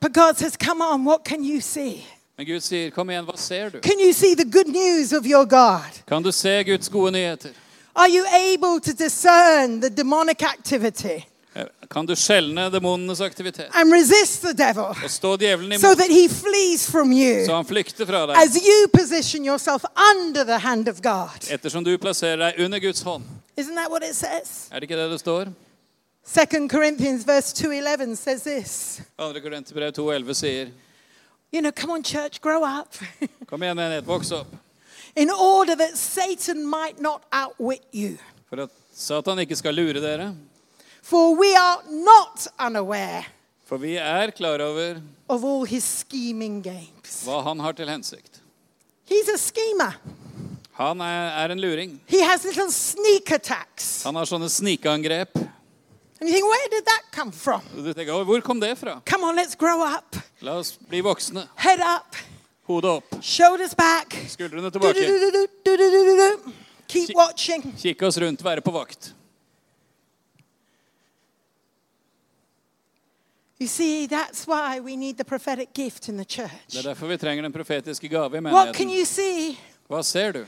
But 0.00 0.12
God 0.12 0.36
says, 0.36 0.56
Come 0.56 0.80
on, 0.82 1.04
what 1.04 1.24
can 1.24 1.44
you 1.44 1.60
see? 1.60 2.04
Men 2.38 2.46
Gud 2.46 2.62
sier, 2.62 2.90
kom 2.94 3.08
igjen, 3.10 3.24
hva 3.26 3.36
ser 3.36 3.70
du? 3.70 3.80
Can 3.80 3.98
you 3.98 4.12
see 4.12 4.34
the 4.34 4.44
good 4.44 4.68
news 4.68 5.12
of 5.12 5.26
your 5.26 5.44
God? 5.44 5.90
Kan 6.06 6.22
du 6.22 6.30
se 6.32 6.62
Guds 6.64 6.88
gode 6.88 7.12
nyheter? 7.12 7.50
Are 7.96 8.08
you 8.08 8.24
able 8.52 8.78
to 8.80 8.92
discern 8.92 9.80
the 9.80 9.90
demonic 9.90 10.42
activity 10.42 11.24
Eh, 11.56 11.64
Kan 11.90 12.06
du 12.06 12.12
skjelne 12.14 12.68
demonenes 12.70 13.20
aktivitet? 13.20 13.70
and 13.74 13.90
resist 13.92 14.42
the 14.42 14.52
devil 14.54 14.84
Og 15.04 15.10
stå 15.10 15.36
djevelen 15.36 15.80
so 15.80 15.88
imot, 15.88 15.96
that 15.98 16.10
he 16.10 16.28
flees 16.28 16.86
from 16.90 17.10
you 17.12 17.44
så 17.46 17.56
han 17.56 17.64
flykter 17.64 18.06
fra 18.06 18.26
deg. 18.26 18.36
as 18.36 18.54
you 18.54 18.86
position 18.94 19.44
yourself 19.44 19.82
under 20.14 20.44
the 20.44 20.58
hand 20.58 20.86
of 20.88 21.00
God? 21.02 21.50
Ettersom 21.50 21.84
du 21.84 21.96
plasserer 21.98 22.36
deg 22.36 22.64
under 22.64 22.78
Guds 22.78 23.02
hånd. 23.02 23.24
Isn't 23.56 23.74
that 23.74 23.90
what 23.90 24.02
it 24.04 24.14
says? 24.14 24.68
Er 24.70 24.78
det 24.78 24.82
ikke 24.90 24.96
det 25.02 25.10
det 25.10 25.20
står? 25.20 25.48
2 26.34 26.68
Corinthians 26.68 27.24
verse 27.24 27.52
2:11 27.54 28.16
says 28.16 28.42
this. 28.44 29.00
2. 29.16 29.40
Korinterbrev 29.40 29.92
2,11 29.92 30.34
sier 30.34 30.70
You 31.50 31.62
know, 31.62 31.72
come 31.72 31.90
on 31.92 32.02
church, 32.02 32.40
grow 32.42 32.62
up. 32.62 32.92
Kom 33.46 33.62
igjen, 33.62 33.76
menighet, 33.76 34.04
voks 34.04 34.32
opp. 34.32 34.46
In 35.16 35.30
order 35.30 35.74
that 35.74 35.96
Satan 35.96 36.66
might 36.66 37.00
not 37.00 37.22
outwit 37.32 37.80
you. 37.92 38.18
For 38.50 38.60
at 38.60 38.70
Satan 38.92 39.38
ikke 39.38 39.56
skal 39.56 39.72
lure 39.74 40.00
dere. 40.00 40.34
For 41.02 41.34
we 41.34 41.54
are 41.56 41.80
not 41.88 42.46
unaware 42.58 43.24
For 43.64 43.78
vi 43.78 43.96
er 43.96 44.30
klar 44.30 44.60
over 44.60 45.00
of 45.28 45.44
all 45.44 45.64
his 45.64 45.84
scheming 45.84 46.60
games. 46.62 47.24
hva 47.24 47.42
han 47.44 47.60
har 47.60 47.72
til 47.72 47.88
hensikt. 47.88 48.42
He's 49.08 49.28
a 49.32 49.38
schemer. 49.38 49.96
Han 50.76 51.00
er, 51.00 51.32
er 51.44 51.52
en 51.52 51.60
luring. 51.60 52.00
He 52.06 52.20
has 52.22 52.44
little 52.44 52.70
sneak 52.70 53.32
attacks. 53.32 54.02
Han 54.04 54.14
har 54.14 54.28
sånne 54.28 54.48
snikeangrep. 54.52 55.32
And 56.20 56.28
you 56.28 56.34
think, 56.34 56.46
where 56.50 56.68
did 56.70 56.84
that 56.86 57.02
come 57.12 57.30
from? 57.32 57.62
Du 57.74 57.92
tenker, 57.94 58.10
«Å, 58.12 58.24
hvor 58.26 58.40
kom 58.42 58.58
det 58.60 58.72
fra? 58.78 59.00
Come 59.06 59.24
on, 59.24 59.36
let's 59.36 59.54
grow 59.56 59.82
up. 59.86 60.16
La 60.42 60.56
oss 60.58 60.72
bli 60.88 61.00
voksne. 61.00 61.46
Head 61.56 61.80
up, 61.80 62.16
Hodet 62.68 62.90
opp, 62.90 63.22
shoulders 63.22 63.74
back. 63.74 64.12
skuldrene 64.28 64.70
tilbake. 64.70 64.94
Do-do-do-do-do, 64.98 65.46
do-do-do-do. 65.64 66.52
Keep 66.88 67.06
Ki- 67.08 67.14
watching. 67.16 67.62
Kikke 67.78 68.06
oss 68.06 68.18
rundt, 68.18 68.42
være 68.44 68.60
på 68.60 68.72
vakt. 68.74 69.12
You 73.60 73.66
see, 73.66 74.06
that's 74.06 74.46
why 74.46 74.78
we 74.80 74.96
need 74.96 75.16
the 75.18 75.24
prophetic 75.24 75.72
gift 75.74 76.08
in 76.08 76.16
the 76.16 76.24
Det 76.24 76.78
er 76.78 76.82
derfor 76.94 77.06
vi 77.08 77.16
trenger 77.16 77.42
den 77.42 77.52
profetiske 77.52 78.08
gave 78.08 78.36
i 78.36 78.40
What 78.40 78.74
can 78.74 78.86
menigheten. 78.86 78.90
you 78.90 79.04
see? 79.04 79.58
Hva 79.90 80.02
ser 80.02 80.32
du? 80.32 80.46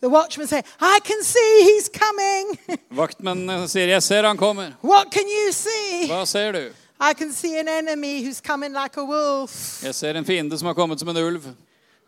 The 0.00 0.08
watchman 0.08 0.46
say, 0.46 0.62
I 0.80 0.98
can 1.04 1.22
see 1.22 1.62
he's 1.64 1.88
coming. 1.88 2.58
Sier 3.68 3.86
'Jeg 3.88 4.02
ser 4.02 4.22
han 4.22 4.36
kommer'. 4.36 4.72
what 4.82 5.10
can 5.10 5.28
you 5.28 5.52
see? 5.52 6.06
Hva 6.08 6.24
ser 6.26 6.52
du? 6.52 6.72
I 7.00 7.14
can 7.14 7.32
see 7.32 7.58
an 7.60 7.68
enemy 7.68 8.22
who's 8.24 8.40
coming 8.40 8.72
like 8.72 8.96
a 9.00 9.04
wolf. 9.04 9.82
Jeg 9.82 9.94
ser 9.94 10.14
en 10.14 10.24
fiende 10.24 10.58
som 10.58 10.66
har 10.66 10.74
kommet 10.74 10.98
som 11.00 11.08
en 11.08 11.16
ulv. 11.16 11.42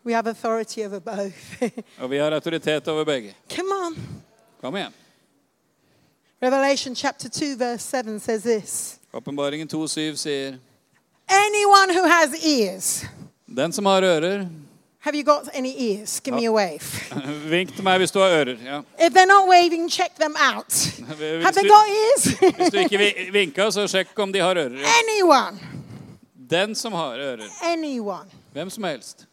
We 0.05 0.13
have 0.13 0.27
authority 0.29 0.85
over 0.85 0.99
both. 0.99 1.33
Og 2.01 2.09
vi 2.09 2.17
har 2.17 2.31
autoritet 2.31 2.87
over 2.87 3.03
begge. 3.05 3.35
Come 3.55 3.69
on. 3.85 3.95
Kom 4.61 4.75
igjen. 4.75 4.93
Revelation 6.41 6.95
chapter 6.95 7.29
2, 7.29 7.55
verse 7.55 8.03
7 8.03 8.19
says 8.19 8.43
this 8.43 8.99
Åpenbaringen 9.13 9.67
2,7 9.67 10.15
sier 10.15 10.57
Anyone 11.27 11.93
who 11.93 12.07
has 12.07 12.45
ears, 12.45 13.05
Den 13.45 13.73
som 13.73 13.85
har 13.85 14.01
ører 14.03 14.49
have 15.05 15.15
you 15.15 15.23
got 15.23 15.49
any 15.53 15.73
ears? 15.89 16.19
Give 16.19 16.33
me 16.35 16.45
a 16.45 16.51
wave. 16.51 16.83
Vink 17.51 17.75
til 17.75 17.83
meg 17.83 17.99
hvis 17.99 18.11
du 18.11 18.19
har 18.19 18.29
ører. 18.39 18.57
Ja. 18.63 18.79
If 18.99 19.13
they're 19.13 19.27
not 19.27 19.47
waving, 19.47 19.89
check 19.89 20.15
them 20.15 20.35
out. 20.39 20.73
Have 21.07 21.53
they 21.53 21.67
got 21.67 21.87
ears? 21.89 22.23
hvis 22.57 22.71
du 22.71 22.77
ikke 22.79 22.97
vi- 22.97 23.29
vinka, 23.31 23.69
så 23.71 23.87
sjekk 23.87 24.19
om 24.19 24.31
de 24.33 24.39
har 24.39 24.55
ører. 24.55 24.79
Ja. 24.79 24.87
Anyone. 25.03 25.59
Den 26.49 26.75
som 26.75 26.93
har 26.93 27.19
ører. 27.19 27.49
Anyone. 27.63 28.29
Hvem 28.53 28.69
som 28.69 28.83
helst. 28.83 29.25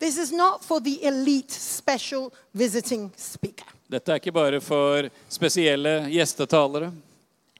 This 0.00 0.18
is 0.18 0.32
not 0.32 0.64
for 0.64 0.80
the 0.80 0.98
elite 1.06 1.52
special 1.52 2.30
visiting 2.52 3.12
speaker. 3.16 3.66
Dette 3.90 4.12
er 4.12 4.18
ikke 4.18 4.32
bare 4.32 4.60
for 4.60 5.08
spesielle 5.28 6.06
gjestetalere. 6.10 6.92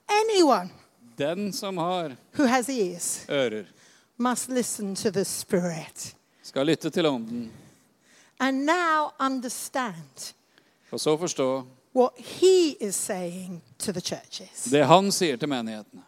Anyone 0.09 0.69
Den 1.17 1.53
som 1.53 1.77
har 1.77 2.15
who 2.35 2.47
has 2.47 2.69
ears 2.69 3.25
ører, 3.29 3.63
must 4.17 4.49
listen 4.49 4.95
to 4.95 5.11
the 5.11 5.23
Spirit 5.25 6.15
skal 6.43 6.65
lytte 6.67 6.89
til 6.89 7.05
ånden, 7.05 7.51
and 8.39 8.65
now 8.65 9.09
understand 9.19 10.33
og 10.91 10.99
så 10.99 11.17
forstå 11.17 11.65
what 11.95 12.11
He 12.17 12.75
is 12.81 12.95
saying 12.95 13.61
to 13.79 13.91
the 13.91 14.01
churches. 14.01 14.63
det 14.71 14.85
han 14.87 15.11
sier 15.11 15.37
til 15.37 15.49
menighetene. 15.49 16.01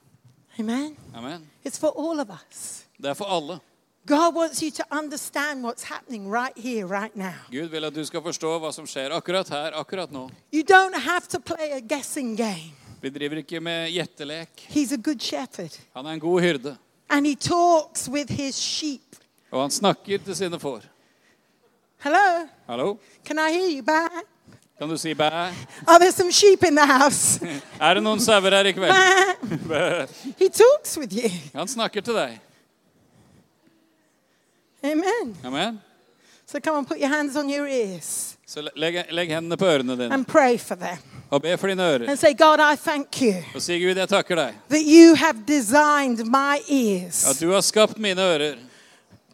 Amen. 0.59 0.95
Amen. 1.13 1.47
It's 1.65 1.79
for 1.79 1.91
all 1.99 2.19
of 2.19 2.29
us. 2.29 2.85
Det 2.97 3.05
er 3.09 3.13
for 3.13 3.25
alle. 3.25 3.59
God 4.07 4.35
wants 4.35 4.59
you 4.61 4.69
to 4.71 4.83
understand 4.91 5.65
what's 5.65 5.83
happening 5.83 6.27
right 6.31 6.57
here, 6.57 6.85
right 6.85 7.15
now. 7.15 7.33
Gud 7.51 7.69
vil 7.69 7.85
at 7.85 7.95
du 7.95 8.05
skal 8.05 8.21
forstå 8.21 8.59
hva 8.59 8.71
som 8.71 8.85
skjer 8.87 9.11
akkurat 9.17 9.49
her, 9.49 9.71
akkurat 9.79 10.11
nå. 10.11 10.29
You 10.53 10.61
don't 10.63 10.99
have 10.99 11.25
to 11.29 11.39
play 11.39 11.71
a 11.73 11.79
guessing 11.79 12.37
game. 12.37 12.71
Vi 13.01 13.09
driver 13.09 13.37
ikke 13.41 13.59
med 13.59 13.89
gjettelek. 13.91 14.67
He's 14.69 14.93
a 14.93 14.97
good 14.97 15.19
shepherd. 15.21 15.79
Han 15.95 16.05
er 16.05 16.09
en 16.09 16.19
god 16.19 16.41
hyrde, 16.41 16.77
And 17.09 17.25
he 17.25 17.35
talks 17.35 18.09
with 18.09 18.31
his 18.33 18.55
sheep. 18.55 19.01
Og 19.55 19.61
han 19.61 19.71
snakker 19.71 20.19
til 20.25 20.35
sine 20.35 20.59
får. 20.59 20.83
Hello? 22.03 22.47
Hallo? 22.67 22.97
Can 23.25 23.39
I 23.39 23.51
hear 23.51 23.69
you 23.77 23.83
bye? 23.83 24.23
Kan 24.77 24.89
du 24.89 24.97
si 24.97 25.13
bæ? 25.13 25.29
Are 25.87 25.99
there 25.99 26.11
some 26.11 26.31
sheep 26.31 26.63
in 26.63 26.75
the 26.75 26.85
house? 26.85 27.39
Er 27.81 27.93
det 27.93 28.03
noen 28.03 28.19
sauer 28.19 28.51
her 28.51 28.67
i 28.67 28.73
kveld? 28.75 28.91
Bæ. 29.69 30.07
he 30.39 30.49
talks 30.49 30.97
with 30.97 31.15
you. 31.15 31.29
Han 31.53 31.67
snakker 31.67 32.01
til 32.01 32.13
deg. 32.13 32.39
Amen. 34.83 35.37
Amen. 35.43 35.79
So 36.45 36.59
come 36.59 36.77
on, 36.77 36.85
put 36.85 36.99
your 36.99 37.07
hands 37.09 37.35
on 37.35 37.49
your 37.49 37.67
ears 37.67 38.37
Så 38.45 38.61
legg, 38.75 39.05
legg 39.09 39.31
hendene 39.33 39.57
på 39.57 39.65
ørene 39.65 39.95
dine 39.97 40.13
and 40.13 40.27
pray 40.27 40.59
for 40.59 40.75
them. 40.75 40.97
og 41.31 41.41
be 41.41 41.57
for 41.57 41.67
dine 41.67 41.81
ører. 41.83 42.09
And 42.09 42.19
say, 42.19 42.33
God, 42.37 42.59
I 42.59 42.75
thank 42.75 43.21
you 43.21 43.33
Og 43.55 43.61
si, 43.61 43.79
Gud, 43.79 43.95
jeg 43.97 44.09
takker 44.09 44.35
deg 44.35 44.53
that 44.69 44.83
you 44.85 45.15
have 45.15 45.39
designed 45.47 46.21
my 46.27 46.59
ears 46.69 47.23
at 47.25 47.39
du 47.41 47.49
har 47.51 47.61
skapt 47.61 47.97
mine 47.97 48.21
ører 48.21 48.59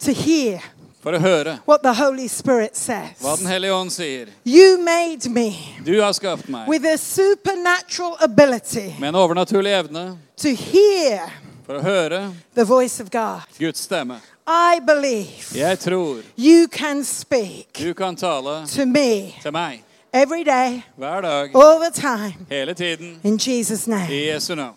to 0.02 0.14
hear 0.14 0.62
for 1.02 1.14
å 1.18 1.20
høre 1.22 1.60
what 1.66 1.84
the 1.84 1.94
Holy 1.94 2.28
Spirit 2.28 2.78
hva 3.22 3.36
Den 3.38 3.48
hellige 3.50 3.74
ånd 3.74 3.92
sier. 3.94 4.30
You 4.46 4.78
made 4.78 5.30
me 5.30 5.78
Du 5.86 6.02
har 6.02 6.14
skapt 6.14 6.50
meg 6.50 6.68
with 6.70 6.86
a 6.86 6.98
supernatural 6.98 8.18
ability 8.22 8.94
med 9.00 9.10
en 9.10 9.16
overnaturlig 9.16 9.74
evne 9.80 10.18
to 10.38 10.54
hear 10.56 11.30
for 11.66 11.80
å 11.80 11.82
høre 11.86 12.34
the 12.54 12.66
voice 12.66 13.00
of 13.00 13.10
God. 13.12 13.42
Guds 13.60 13.80
stemme. 13.88 14.20
I 14.48 14.80
believe 14.80 15.56
Jeg 15.56 15.80
tror 15.80 16.24
you 16.36 16.68
can 16.68 17.04
speak 17.04 17.78
du 17.80 17.94
kan 17.94 18.16
tale 18.16 18.66
to 18.68 18.86
me 18.86 19.34
til 19.42 19.52
meg 19.54 19.84
every 20.14 20.44
day, 20.44 20.84
hver 20.98 21.22
dag, 21.22 21.56
all 21.56 21.80
the 21.80 21.92
time, 22.02 22.46
hele 22.50 22.74
tiden, 22.74 23.20
in 23.24 23.38
Jesus' 23.38 23.88
i 23.88 23.90
name. 23.90 24.08
Jesu 24.10 24.56
navn. 24.56 24.76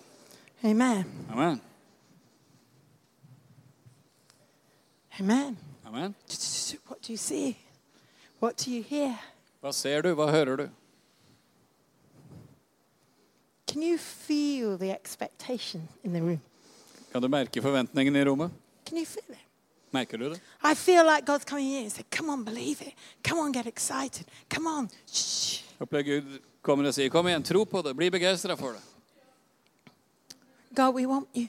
Amen. 0.65 1.05
Amen. 1.33 1.61
Amen. 5.21 5.57
Amen. 5.87 6.15
What 6.89 7.03
do 7.03 7.13
you 7.13 7.17
see? 7.17 7.57
What 8.41 8.57
do 8.57 8.71
you 8.71 8.83
hear? 8.83 9.19
Hva 9.63 9.73
ser 9.73 10.03
du? 10.03 10.15
Hva 10.15 10.31
hører 10.31 10.57
du? 10.57 10.69
Can 13.67 13.83
you 13.83 13.99
feel 13.99 14.77
the 14.77 14.91
expectation 14.91 15.89
in 16.03 16.13
the 16.13 16.21
room? 16.21 16.41
Kan 17.13 17.23
du 17.23 17.29
merke 17.29 17.63
forventningen 17.63 18.17
i 18.17 18.25
rommet? 18.25 18.51
Can 18.85 18.99
you 18.99 19.07
feel 19.07 19.31
it? 19.31 19.39
Merker 19.91 20.19
du 20.19 20.31
det? 20.31 20.41
I 20.63 20.75
feel 20.75 21.05
like 21.07 21.25
God's 21.25 21.45
coming 21.45 21.71
in 21.71 21.83
and 21.85 21.93
saying, 21.93 22.07
Come 22.11 22.31
on, 22.31 22.45
believe 22.45 22.83
it. 22.83 22.95
Come 23.23 23.39
on, 23.41 23.53
get 23.53 23.67
excited. 23.67 24.27
Come 24.49 24.67
on. 24.67 24.89
Shh. 25.07 25.63
Opplever 25.81 26.03
Gud 26.03 26.39
kommer 26.63 26.89
og 26.89 26.95
sier, 26.95 27.11
kom 27.13 27.27
igjen, 27.29 27.43
tro 27.45 27.65
på 27.65 27.83
det, 27.83 27.95
bli 27.97 28.11
begeistra 28.11 28.57
for 28.57 28.73
det. 28.73 28.83
God, 30.75 30.95
we 30.95 31.07
want 31.07 31.29
you. 31.35 31.49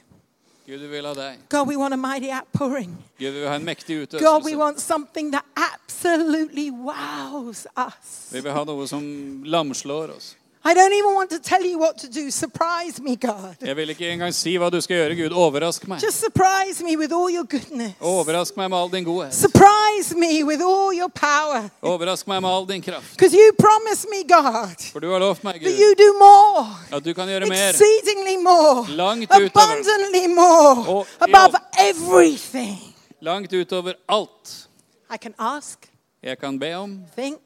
Gud, 0.66 0.80
vi 0.80 0.86
vil 0.86 1.06
ha 1.06 1.12
deg. 1.14 1.42
God, 1.48 1.68
we 1.68 1.76
want 1.76 1.94
a 1.94 1.96
mighty 1.96 2.26
outpouring. 2.32 2.96
Gud, 3.20 3.32
vi 3.32 3.38
vil 3.38 3.48
ha 3.48 3.54
en 3.54 3.64
mektig 3.64 4.08
God, 4.18 4.44
we 4.44 4.56
want 4.56 4.80
something 4.80 5.30
that 5.30 5.44
absolutely 5.54 6.70
wows 6.70 7.66
us. 7.76 8.32
Vi 8.32 8.40
vil 8.40 8.52
ha 8.52 8.64
noe 8.66 8.88
som 8.90 9.04
lamslår 9.46 10.16
oss. 10.16 10.32
I 10.68 10.74
don't 10.74 10.92
even 11.00 11.14
want 11.14 11.30
to 11.30 11.38
tell 11.38 11.64
you 11.70 11.78
what 11.78 11.94
to 11.98 12.08
do. 12.08 12.30
Surprise 12.30 13.00
me, 13.02 13.14
God. 13.16 13.54
Jeg 13.62 13.76
vil 13.76 13.88
ikke 13.90 14.08
engang 14.12 14.34
si 14.34 14.56
hva 14.58 14.70
du 14.70 14.80
skal 14.80 14.96
gjøre, 14.96 15.14
Gud. 15.22 15.32
Overrask 15.36 15.86
meg. 15.88 16.00
Just 16.02 16.18
surprise 16.20 16.82
me 16.84 16.96
with 16.96 17.12
all 17.14 17.30
your 17.30 17.44
goodness. 17.46 17.92
Overrask 18.00 18.56
meg 18.56 18.70
med 18.70 18.78
all 18.78 18.90
din 18.92 19.04
godhet. 19.04 19.34
Surprise 19.34 20.14
me 20.16 20.42
with 20.44 20.62
all 20.62 20.90
your 21.00 21.08
power. 21.14 21.68
Overrask 21.82 22.26
meg 22.26 22.42
med 22.42 22.50
all 22.50 22.66
din 22.68 22.82
kraft. 22.82 23.10
Because 23.16 23.32
you 23.36 23.52
promised 23.58 24.06
me, 24.10 24.20
God, 24.36 24.76
For 24.92 24.98
du 25.00 25.10
har 25.12 25.18
lovt 25.18 25.44
meg, 25.44 25.54
that 25.54 25.62
Gud, 25.62 25.78
you 25.82 25.94
do 26.04 26.10
more, 26.18 26.66
at 26.96 27.04
du 27.04 27.12
kan 27.14 27.28
gjøre 27.28 27.46
mer. 27.46 27.68
exceedingly 27.70 28.36
more, 28.42 28.86
Langt 28.88 29.30
utover. 29.30 29.50
abundantly 29.54 30.26
more, 30.34 30.88
Og- 30.96 31.06
above 31.20 31.54
everything 31.78 32.78
Langt 33.20 33.52
utover 33.52 33.92
alt 34.08 34.68
I 35.14 35.16
can 35.16 35.34
ask, 35.38 35.78
jeg 36.22 36.38
kan 36.38 36.58
be 36.58 36.74
om, 36.76 37.00
think, 37.16 37.40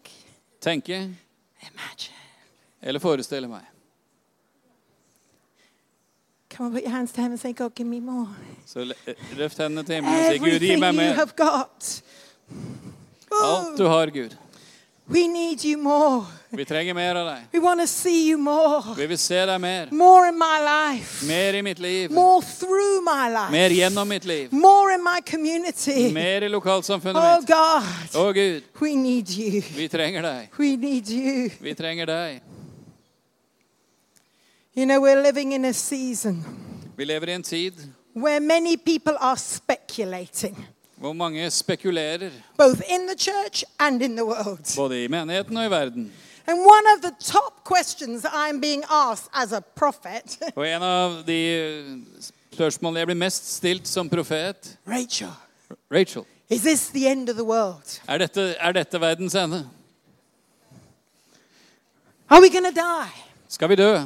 tenke 0.63 0.95
imagine. 1.63 2.17
Eller 2.83 3.01
forestille 3.01 3.49
meg. 3.49 3.63
Come 6.51 6.67
on, 6.67 6.73
put 6.73 6.83
your 6.83 6.91
hands 6.91 7.13
to 7.13 7.21
heaven 7.21 7.33
and 7.33 7.41
say, 7.41 7.53
God, 7.53 7.75
give 7.75 7.87
me 7.89 8.01
more. 8.01 8.29
Så 8.67 8.85
løft 9.37 9.59
hendene 9.59 9.83
til 9.87 9.95
himmelen 9.95 10.19
og 10.27 10.33
si, 10.33 10.39
Gud, 10.39 10.47
gi 10.49 10.55
Everything 10.57 10.81
meg 10.81 10.95
you 10.95 11.01
mer. 11.01 11.15
have 11.15 11.33
got. 11.37 12.03
Alt 13.43 13.79
du 13.79 13.87
har, 13.87 14.07
Gud. 14.11 14.37
We 15.11 15.27
need 15.27 15.65
you 15.65 15.77
more. 15.83 16.27
Vi 16.51 16.65
trenger 16.65 16.95
mer 16.95 17.15
av 17.19 17.27
deg. 17.29 17.47
We 17.55 17.59
want 17.63 17.81
to 17.81 17.87
see 17.87 18.29
you 18.31 18.39
more. 18.39 18.95
Vi 18.97 19.07
vil 19.07 19.19
se 19.19 19.41
deg 19.47 19.61
mer. 19.63 19.89
More 19.95 20.29
in 20.29 20.39
my 20.39 20.59
life. 20.67 21.25
Mer 21.27 21.55
i 21.59 21.63
mitt 21.63 21.79
liv. 21.79 22.11
More 22.15 22.43
through 22.43 23.01
my 23.07 23.29
life. 23.31 23.51
Mer 23.55 23.71
gjennom 23.75 24.09
mitt 24.09 24.25
liv. 24.25 24.53
More 24.53 24.95
in 24.95 25.03
my 25.03 25.19
community. 25.27 26.13
Mer 26.15 26.43
i 26.43 26.49
lokalsamfunnet 26.49 27.23
Oh 27.23 27.37
mitt. 27.41 27.49
God, 27.49 28.21
Å, 28.23 28.33
Gud, 28.35 28.63
we 28.83 28.95
need 28.97 29.29
you. 29.31 29.63
vi 29.77 29.89
trenger 29.89 30.23
deg. 30.27 30.49
We 30.59 30.77
need 30.77 31.09
you. 31.09 31.51
Vi 31.61 31.75
trenger 31.75 32.07
deg. 32.11 32.41
You 34.81 34.87
know, 34.87 35.01
we're 35.03 35.23
living 35.23 35.53
in 35.53 35.65
a 35.65 35.73
season 35.75 36.45
Vi 36.97 37.05
lever 37.05 37.29
i 37.29 37.33
en 37.33 37.43
tid 37.43 37.75
where 38.15 38.41
many 38.41 38.77
people 38.77 39.15
are 39.21 39.37
speculating, 39.37 40.57
hvor 40.97 41.13
mange 41.13 41.51
spekulerer, 41.51 42.31
both 42.57 42.81
in 42.89 43.07
the 43.07 43.15
church 43.19 43.65
and 43.79 44.03
in 44.03 44.17
the 44.17 44.25
world. 44.25 44.77
både 44.77 45.05
i 45.05 45.09
menigheten 45.09 45.57
og 45.57 45.67
i 45.67 45.71
verden. 45.71 46.13
And 46.47 46.59
one 46.61 46.87
of 46.97 47.03
the 47.03 47.13
top 47.33 47.65
questions 47.65 48.25
I'm 48.25 48.61
being 48.61 48.83
asked 48.91 49.29
as 49.35 49.53
a 49.53 49.61
prophet, 49.61 50.39
Og 50.57 50.69
en 50.69 50.83
av 50.83 51.27
de 51.27 52.05
spørsmålene 52.51 52.99
jeg 52.99 53.07
blir 53.07 53.21
mest 53.21 53.53
stilt 53.57 53.89
som 53.89 54.09
profet, 54.09 54.79
Rachel, 54.89 55.35
Rachel, 55.93 56.25
is 56.49 56.63
this 56.63 56.89
the 56.89 57.07
end 57.07 57.29
of 57.29 57.37
the 57.37 57.45
world? 57.45 58.01
er 58.09 58.19
dette, 58.19 58.55
er 58.61 58.73
dette 58.73 59.01
verdens 59.01 59.35
ende? 59.35 59.69
Are 62.31 62.41
we 62.41 62.49
going 62.49 62.65
to 62.65 62.81
die? 62.81 63.13
Skal 63.49 63.69
vi 63.69 63.75
dø? 63.75 63.99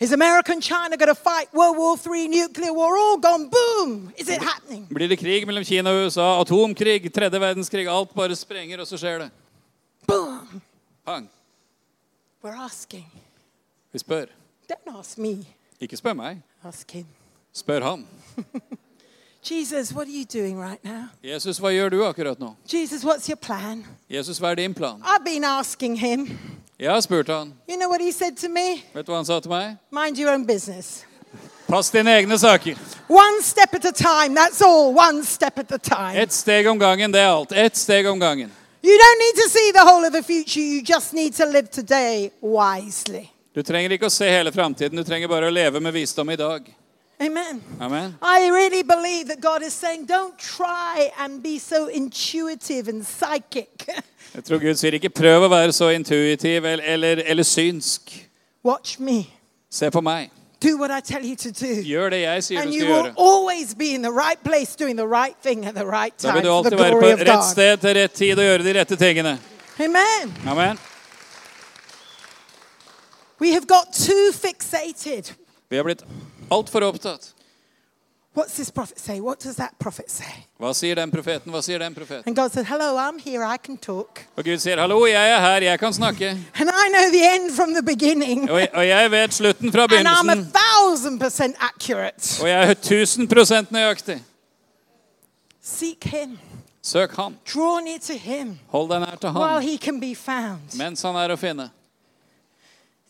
Is 0.00 0.12
America 0.12 0.52
and 0.52 0.62
China 0.62 0.96
going 0.96 1.08
to 1.08 1.14
fight 1.14 1.52
World 1.52 1.76
War 1.76 1.96
III, 1.98 2.28
nuclear 2.28 2.72
war, 2.72 2.96
all 2.96 3.18
gone 3.18 3.50
boom? 3.50 4.12
Is 4.16 4.28
it 4.30 4.40
happening? 4.42 4.86
Blir 4.88 5.08
det 5.08 5.18
krig 5.18 5.46
mellom 5.46 5.64
Kina 5.64 5.90
og 5.90 6.06
USA? 6.06 6.40
Atomkrig? 6.40 7.12
Tredje 7.12 7.40
verdenskrig? 7.40 7.86
Alt 7.86 8.14
bare 8.14 8.36
sprenger, 8.36 8.80
og 8.80 8.86
så 8.88 8.96
skjer 8.96 9.18
det. 9.26 9.30
Boom. 10.08 10.62
Pang. 11.04 11.28
We're 12.42 12.56
asking. 12.64 13.04
Vi 13.92 13.98
spør. 13.98 14.24
Don't 14.72 14.98
ask 14.98 15.18
me, 15.18 15.44
Ikke 15.80 15.96
spør 15.96 16.12
meg. 16.14 16.40
ask 16.64 16.90
him. 16.90 17.06
Spør 17.52 17.80
ham. 17.82 18.06
Jesus, 19.50 19.92
what 19.92 20.06
are 20.08 20.12
you 20.12 20.24
doing 20.24 20.58
right 20.58 20.84
now? 20.84 21.04
Jesus, 21.24 21.58
hva 21.58 21.70
gjør 21.72 21.88
du 21.90 22.04
akkurat 22.04 22.38
nå? 22.40 22.54
Jesus, 22.72 23.04
what's 23.04 23.28
your 23.28 23.36
plan? 23.36 23.84
Jesus, 24.08 24.38
hva 24.38 24.50
er 24.52 24.54
din 24.54 24.74
plan? 24.74 25.02
I've 25.04 25.24
been 25.24 25.44
asking 25.44 25.96
him. 25.96 26.38
Jeg 26.80 26.90
har 26.90 27.00
spurt 27.00 27.28
han. 27.28 27.52
You 27.68 27.76
know 27.76 27.88
what 27.88 28.00
he 28.00 28.12
said 28.12 28.36
to 28.36 28.48
me? 28.48 28.80
Vet 28.94 29.06
du 29.06 29.12
hva 29.12 29.18
han 29.18 29.26
sa 29.28 29.36
til 29.40 29.52
meg? 29.52 29.74
Mind 29.92 30.16
your 30.18 30.32
own 30.32 30.46
business. 30.46 31.04
Pass 31.68 31.90
dine 31.92 32.08
egne 32.08 32.38
saker. 32.40 32.78
One 33.08 33.42
step 33.42 33.74
at 33.74 33.84
a 33.84 33.92
time, 33.92 34.34
that's 34.34 34.62
all. 34.64 34.94
One 34.96 35.20
step 35.24 35.58
at 35.58 35.72
a 35.72 35.78
time. 35.78 36.16
Ett 36.16 36.32
steg 36.32 36.66
om 36.66 36.78
gangen, 36.78 37.12
det 37.12 37.20
er 37.20 37.28
alt. 37.34 37.52
Ett 37.52 37.76
steg 37.76 38.08
om 38.08 38.20
gangen. 38.20 38.50
You 38.82 38.96
don't 38.96 39.18
need 39.20 39.36
to 39.42 39.48
see 39.50 39.72
the 39.72 39.84
whole 39.84 40.06
of 40.06 40.12
the 40.12 40.22
future, 40.22 40.62
you 40.62 40.80
just 40.80 41.12
need 41.12 41.34
to 41.34 41.44
live 41.44 41.68
today 41.68 42.30
wisely. 42.40 43.28
Du 43.52 43.62
trenger 43.62 43.92
ikke 43.92 44.08
å 44.08 44.14
se 44.14 44.30
hele 44.30 44.52
framtiden, 44.52 44.96
du 44.96 45.04
trenger 45.04 45.28
bare 45.28 45.50
å 45.50 45.52
leve 45.52 45.82
med 45.84 45.92
visdom 45.92 46.30
i 46.32 46.36
dag. 46.40 46.64
Amen. 47.20 47.62
Amen. 47.80 48.14
I 48.22 48.48
really 48.48 48.82
believe 48.82 49.28
that 49.28 49.40
God 49.40 49.62
is 49.62 49.74
saying, 49.74 50.06
don't 50.06 50.38
try 50.38 51.10
and 51.18 51.42
be 51.42 51.58
so 51.58 51.86
intuitive 51.88 52.88
and 52.88 53.04
psychic. 53.04 53.86
Jeg 54.34 54.44
tror 54.44 54.58
Gud 54.58 54.74
sier 54.78 54.94
ikke 54.94 55.10
prøv 55.10 55.42
å 55.44 55.48
være 55.50 55.72
så 55.74 55.90
intuitiv 55.90 56.64
eller, 56.64 56.84
eller, 56.86 57.22
eller 57.26 57.42
synsk. 57.42 58.12
Watch 58.64 59.00
me. 59.00 59.24
Se 59.70 59.90
på 59.90 60.00
meg. 60.00 60.30
Do 60.62 60.76
what 60.78 60.90
I 60.90 61.00
tell 61.00 61.24
you 61.24 61.36
to 61.36 61.50
do. 61.50 61.82
Gjør 61.82 62.10
det 62.10 62.20
jeg 62.20 62.44
sier 62.44 62.60
And 62.60 62.70
du 62.70 62.78
skal 62.78 62.88
gjøre. 62.88 63.12
always 63.18 63.74
be 63.74 63.94
in 63.94 64.02
the 64.02 64.12
right 64.12 64.42
place 64.44 64.76
doing 64.76 64.96
the 64.96 65.06
right 65.08 65.36
thing 65.42 65.66
at 65.66 65.74
the 65.74 65.86
right 65.86 66.14
Da 66.22 66.32
vil 66.32 66.44
du 66.44 66.52
alltid 66.52 66.76
være 66.78 67.00
på 67.00 67.12
rett 67.20 67.44
sted 67.50 67.76
til 67.80 67.94
rett 67.96 68.12
tid 68.12 68.38
og 68.38 68.44
gjøre 68.44 68.64
de 68.64 68.74
rette 68.80 68.96
tingene. 68.96 69.38
Amen. 69.78 70.34
Amen. 70.46 70.78
We 73.40 73.52
have 73.52 73.66
got 73.66 73.92
too 73.92 74.32
fixated. 74.32 75.32
Vi 75.70 75.76
har 75.76 75.84
blitt 75.84 76.04
altfor 76.50 76.82
opptatt. 76.82 77.34
What's 78.32 78.54
this 78.54 78.70
prophet 78.70 78.98
say? 79.00 79.18
What 79.20 79.40
does 79.40 79.56
that 79.56 79.72
prophet 79.80 80.08
say? 80.10 80.46
Hva 80.60 80.70
sier 80.72 80.94
den 80.94 81.10
profeten? 81.10 81.50
Hva 81.52 81.60
sier 81.66 81.78
den 81.82 81.94
profeten? 81.94 82.22
And 82.28 82.36
God 82.36 82.52
said, 82.52 82.64
Hello, 82.66 82.96
I'm 82.96 83.18
here, 83.18 83.42
I 83.44 83.56
can 83.58 83.76
talk. 83.76 84.20
Og 84.36 84.44
Gud 84.44 84.58
sier 84.62 84.76
'hallo, 84.78 85.04
jeg 85.06 85.30
er 85.30 85.40
her, 85.40 85.62
jeg 85.62 85.78
kan 85.80 85.92
snakke'. 85.92 86.30
And 86.60 86.70
I 86.70 86.88
know 86.94 87.10
the 87.10 87.24
end 87.34 87.50
from 87.56 87.74
the 87.74 87.82
beginning. 87.82 88.50
Og 88.50 88.60
jeg, 88.60 88.68
og 88.74 88.86
jeg 88.88 89.10
vet 89.10 89.34
slutten 89.34 89.72
fra 89.72 89.82
And 89.82 90.06
I'm 90.08 90.30
a 90.30 90.34
begynnelsen. 90.34 90.52
thousand 90.52 91.20
percent 91.20 91.56
accurate. 91.60 92.38
Og 92.42 92.48
jeg 92.48 92.68
er 92.68 92.74
1000 92.74 93.28
prosent 93.28 93.70
nøyaktig. 93.72 94.22
Seek 95.62 96.04
him. 96.04 96.38
Søk 96.82 97.16
Han. 97.16 97.36
Draw 97.54 97.80
near 97.84 97.98
to 97.98 98.14
him 98.14 98.58
Hold 98.68 98.88
deg 98.90 99.00
nær 99.00 99.16
til 99.20 99.30
while 99.30 99.60
ham 99.60 99.62
he 99.62 99.76
can 99.76 100.00
be 100.00 100.14
found. 100.16 100.60
mens 100.78 101.02
han 101.02 101.16
er 101.16 101.34
å 101.34 101.36
finne. 101.36 101.70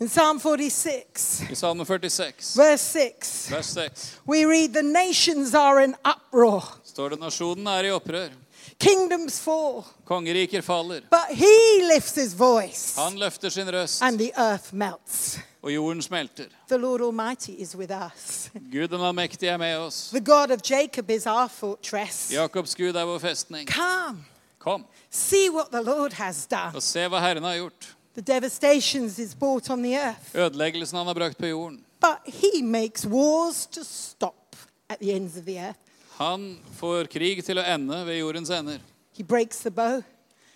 In 0.01 0.09
Psalm 0.09 0.39
46, 0.41 1.43
I 1.51 1.55
Salme 1.55 1.85
46, 1.85 2.55
verse 2.57 2.81
6, 2.81 3.49
vers 3.51 3.67
6, 3.67 4.21
we 4.27 4.45
read, 4.47 4.73
The 4.73 4.83
nations 4.83 5.55
are 5.55 5.85
in 5.85 5.95
uproar, 6.05 6.63
står 6.85 7.11
det 7.11 7.19
nasjonen 7.21 7.67
er 7.69 7.85
i 7.85 7.91
opprør. 7.93 8.31
kingdoms 8.79 9.39
fall, 9.41 9.85
Kongeriker 10.09 10.63
faller. 10.63 11.01
but 11.11 11.29
he 11.37 11.83
lifts 11.93 12.15
his 12.15 12.33
voice, 12.33 12.97
Han 12.97 13.19
løfter 13.19 13.51
sin 13.51 13.67
røst, 13.69 14.01
and 14.03 14.19
the 14.19 14.33
earth 14.39 14.73
melts. 14.73 15.39
og 15.63 15.75
jorden 15.75 16.03
smelter. 16.03 16.47
The 16.69 16.79
Lord 16.79 17.01
Almighty 17.03 17.53
is 17.59 17.77
with 17.77 17.93
us. 17.93 18.49
Gud 18.73 18.89
den 18.89 19.01
allmektige 19.05 19.51
er 19.53 19.57
med 19.59 19.77
oss. 19.79 20.09
The 20.11 20.21
God 20.21 20.51
of 20.51 20.61
Jacob 20.71 21.11
is 21.11 21.27
our 21.27 21.49
fortress. 21.49 22.33
Jakobs 22.33 22.75
Gud 22.75 22.97
er 22.97 23.05
vår 23.05 23.19
festning. 23.19 23.69
Come, 23.69 24.25
Kom 24.59 24.85
see 25.11 25.51
what 25.51 25.71
the 25.73 25.83
Lord 25.83 26.13
has 26.13 26.47
done. 26.47 26.73
og 26.75 26.83
se 26.83 27.01
hva 27.09 27.21
Herren 27.21 27.45
har 27.45 27.55
gjort. 27.57 27.97
The 28.15 28.23
devastations 28.23 29.19
is 29.19 29.35
brought 29.35 29.71
on 29.71 29.83
the 29.83 29.95
earth, 29.97 30.35
Ødeleggelsen 30.35 30.99
han 30.99 31.07
har 31.07 31.15
brakt 31.15 31.39
på 31.39 31.47
jorden. 31.47 31.85
but 32.01 32.19
he 32.35 32.63
makes 32.63 33.07
wars 33.07 33.67
to 33.67 33.85
stop 33.85 34.57
at 34.89 34.99
the 34.99 35.13
ends 35.13 35.37
of 35.37 35.45
the 35.45 35.57
earth. 35.59 35.79
Han 36.19 36.59
får 36.81 37.05
krig 37.13 37.45
til 37.45 37.59
å 37.59 37.63
ende 37.75 38.05
ved 38.07 38.19
jordens 38.19 38.51
ender. 38.51 38.79
He 39.17 39.23
breaks 39.25 39.59
the 39.63 39.71
bow, 39.71 40.03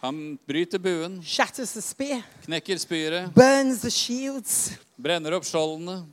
Han 0.00 0.38
bryter 0.46 0.78
buen, 0.78 1.22
shatters 1.22 1.72
the 1.72 1.80
spear, 1.82 2.22
knekker 2.46 2.76
spyret, 2.78 3.32
burns 3.34 3.80
the 3.80 3.90
shields. 3.90 4.72
brenner 4.98 5.32
opp 5.32 5.44
skjoldene. 5.44 6.04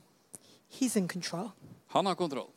He's 0.79 0.95
in 0.97 1.07
control. 1.07 1.51
Han 1.87 2.05
har 2.05 2.15
kontroll. 2.15 2.47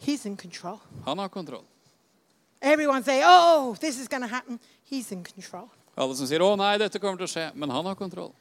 He's 0.00 0.26
in 0.26 0.36
control. 0.36 0.78
Han 1.04 1.18
har 1.18 1.28
kontroll. 1.28 1.64
Everyone 2.62 3.02
say, 3.02 3.22
oh, 3.24 3.76
this 3.80 3.98
is 3.98 4.08
going 4.08 4.22
to 4.22 4.28
happen. 4.28 4.58
He's 4.84 5.12
in 5.12 5.24
control. 5.24 5.70
Alle 5.96 6.14
som 6.16 6.26
sier 6.26 6.40
'Å 6.40 6.56
nei, 6.56 6.78
dette 6.78 6.98
kommer 6.98 7.16
til 7.16 7.26
å 7.26 7.30
skje', 7.30 7.54
men 7.54 7.70
han 7.70 7.84
har 7.84 7.94
kontroll. 7.94 8.32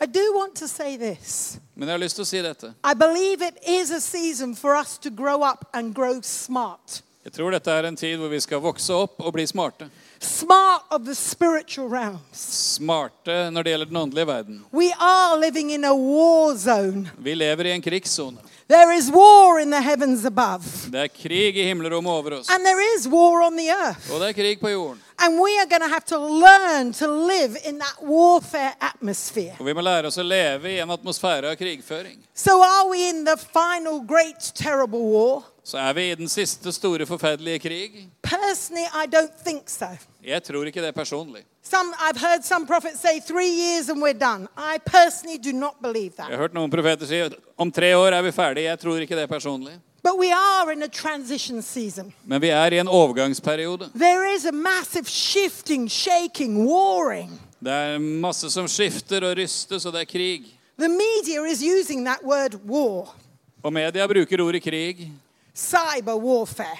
I 0.00 0.06
do 0.06 0.32
want 0.34 0.54
to 0.56 0.68
say 0.68 0.96
this. 0.96 1.58
Men 1.74 1.88
jeg 1.88 1.94
har 1.94 1.98
lyst 1.98 2.14
til 2.16 2.22
å 2.22 2.26
si 2.26 2.42
dette. 2.42 2.74
I 2.84 2.94
believe 2.94 3.42
it 3.42 3.58
is 3.66 3.90
a 3.90 4.00
season 4.00 4.54
for 4.54 4.76
us 4.76 4.98
to 4.98 5.10
grow 5.10 5.42
up 5.42 5.68
and 5.74 5.94
grow 5.94 6.20
smart. 6.22 7.02
Jeg 7.24 7.32
tror 7.32 7.50
dette 7.50 7.70
er 7.70 7.84
en 7.84 7.96
tid 7.96 8.16
hvor 8.18 8.30
vi 8.30 8.38
skal 8.40 8.60
vokse 8.62 8.94
opp 8.94 9.18
og 9.20 9.32
bli 9.34 9.44
smarte. 9.46 9.90
Smart 10.20 10.84
of 10.90 11.04
the 11.04 11.14
spiritual 11.14 11.88
realms. 11.90 12.38
Smarte 12.78 13.50
når 13.50 13.62
det 13.62 13.72
gjelder 13.74 13.90
den 13.90 13.96
åndelige 13.96 14.26
verden. 14.26 14.64
We 14.72 14.92
are 14.98 15.36
living 15.36 15.70
in 15.70 15.84
a 15.84 15.94
war 15.94 16.56
zone. 16.56 17.10
Vi 17.18 17.34
lever 17.34 17.66
i 17.66 17.74
en 17.74 17.82
krigssone. 17.82 18.38
There 18.68 18.92
is 18.92 19.10
war 19.10 19.58
in 19.60 19.70
the 19.70 19.80
heavens 19.80 20.24
above, 20.26 20.62
Det 20.92 21.00
er 21.00 21.08
krig 21.08 21.56
i 21.56 21.62
himmelrommet 21.64 22.10
over 22.12 22.32
oss. 22.38 22.50
and 22.50 22.64
there 22.64 22.80
is 22.96 23.08
war 23.08 23.42
on 23.42 23.56
the 23.56 23.68
earth. 23.70 24.10
Og 24.12 24.20
det 24.20 24.28
er 24.28 24.32
krig 24.32 24.60
på 24.60 24.68
jorden. 24.68 25.00
And 25.18 25.40
we 25.40 25.50
are 25.58 25.66
going 25.66 25.80
to 25.82 25.88
have 25.88 26.04
to 26.06 26.18
learn 26.18 26.92
to 26.92 27.06
live 27.26 27.56
in 27.64 27.78
that 27.78 27.96
warfare 28.02 28.74
atmosphere. 28.80 29.56
Og 29.58 29.66
vi 29.66 29.72
må 29.72 29.80
lære 29.80 30.06
oss 30.06 30.18
å 30.18 30.22
leve 30.22 30.68
i 30.74 30.78
en 30.82 30.90
atmosfære 30.90 31.50
av 31.50 31.56
krigføring. 31.56 32.18
So, 32.34 32.60
are 32.62 32.88
we 32.90 33.08
in 33.08 33.24
the 33.24 33.36
final 33.38 34.00
great 34.06 34.52
terrible 34.54 35.00
war? 35.00 35.42
Så 35.64 35.78
er 35.78 35.92
vi 35.92 36.10
i 36.10 36.14
den 36.14 36.28
siste 36.28 36.72
store 36.72 37.06
forferdelige 37.06 37.58
krig. 37.58 38.08
Personally, 38.22 38.86
I 38.94 39.06
don't 39.16 39.32
think 39.44 39.68
so. 39.68 39.86
Jeg 40.24 40.42
tror 40.44 40.64
ikke 40.64 40.82
det 40.84 40.94
personlig. 40.94 41.42
Some, 41.68 41.92
I've 42.00 42.16
heard 42.16 42.44
some 42.44 42.66
prophets 42.66 43.00
say 43.00 43.20
three 43.20 43.50
years 43.50 43.88
and 43.90 44.00
we're 44.00 44.14
done. 44.18 44.48
I 44.56 44.78
personally 44.78 45.36
do 45.38 45.52
not 45.52 45.74
believe 45.82 46.14
Jeg 46.16 46.24
har 46.36 46.36
hørt 46.40 46.54
noen 46.54 46.70
profeter 46.70 47.06
si 47.06 47.18
om 47.58 47.70
tre 47.72 47.90
år 47.96 48.12
er 48.16 48.22
vi 48.22 48.30
ferdige. 48.32 48.64
Jeg 48.70 48.78
tror 48.80 48.96
ikke 49.04 49.16
det 49.18 49.28
personlig. 49.28 49.74
But 50.02 50.16
we 50.18 50.30
are 50.32 50.72
in 50.72 50.82
a 50.82 50.88
transition 50.88 51.60
season. 51.62 52.14
Men 52.24 52.40
vi 52.40 52.48
er 52.48 52.72
i 52.72 52.78
en 52.80 52.88
overgangsperiode. 52.88 53.90
There 53.94 54.34
is 54.34 54.46
a 54.46 54.52
massive 54.52 55.04
shifting, 55.10 55.88
shaking, 55.90 56.64
warring. 56.66 57.30
Det 57.60 57.72
er 57.72 57.98
masse 57.98 58.48
som 58.50 58.68
skifter 58.68 59.24
og 59.28 59.36
rystes, 59.36 59.84
og 59.86 59.92
det 59.92 60.00
er 60.00 60.04
krig. 60.08 60.46
The 60.78 60.88
media 60.88 61.42
is 61.50 61.60
using 61.62 62.04
that 62.06 62.22
word 62.24 62.54
war, 62.64 63.14
Og 63.62 63.72
media 63.72 64.06
bruker 64.06 64.40
ordet 64.42 64.62
krig. 64.62 65.10
cyber 65.54 66.14
warfare. 66.16 66.78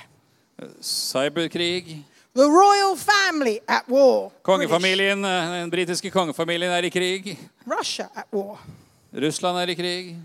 Cyberkrig. 0.80 2.04
The 2.34 2.44
royal 2.44 2.96
family 2.96 3.58
at 3.68 3.88
war. 3.88 4.30
Kongefamilien, 4.42 5.24
eh, 5.24 5.60
Den 5.60 5.70
britiske 5.70 6.10
kongefamilien 6.10 6.70
er 6.72 6.82
i 6.84 6.90
krig. 6.90 7.38
Russia 7.78 8.06
at 8.14 8.26
war. 8.32 8.58
Russland 9.12 9.58
er 9.58 9.68
i 9.68 9.74
krig. 9.74 10.16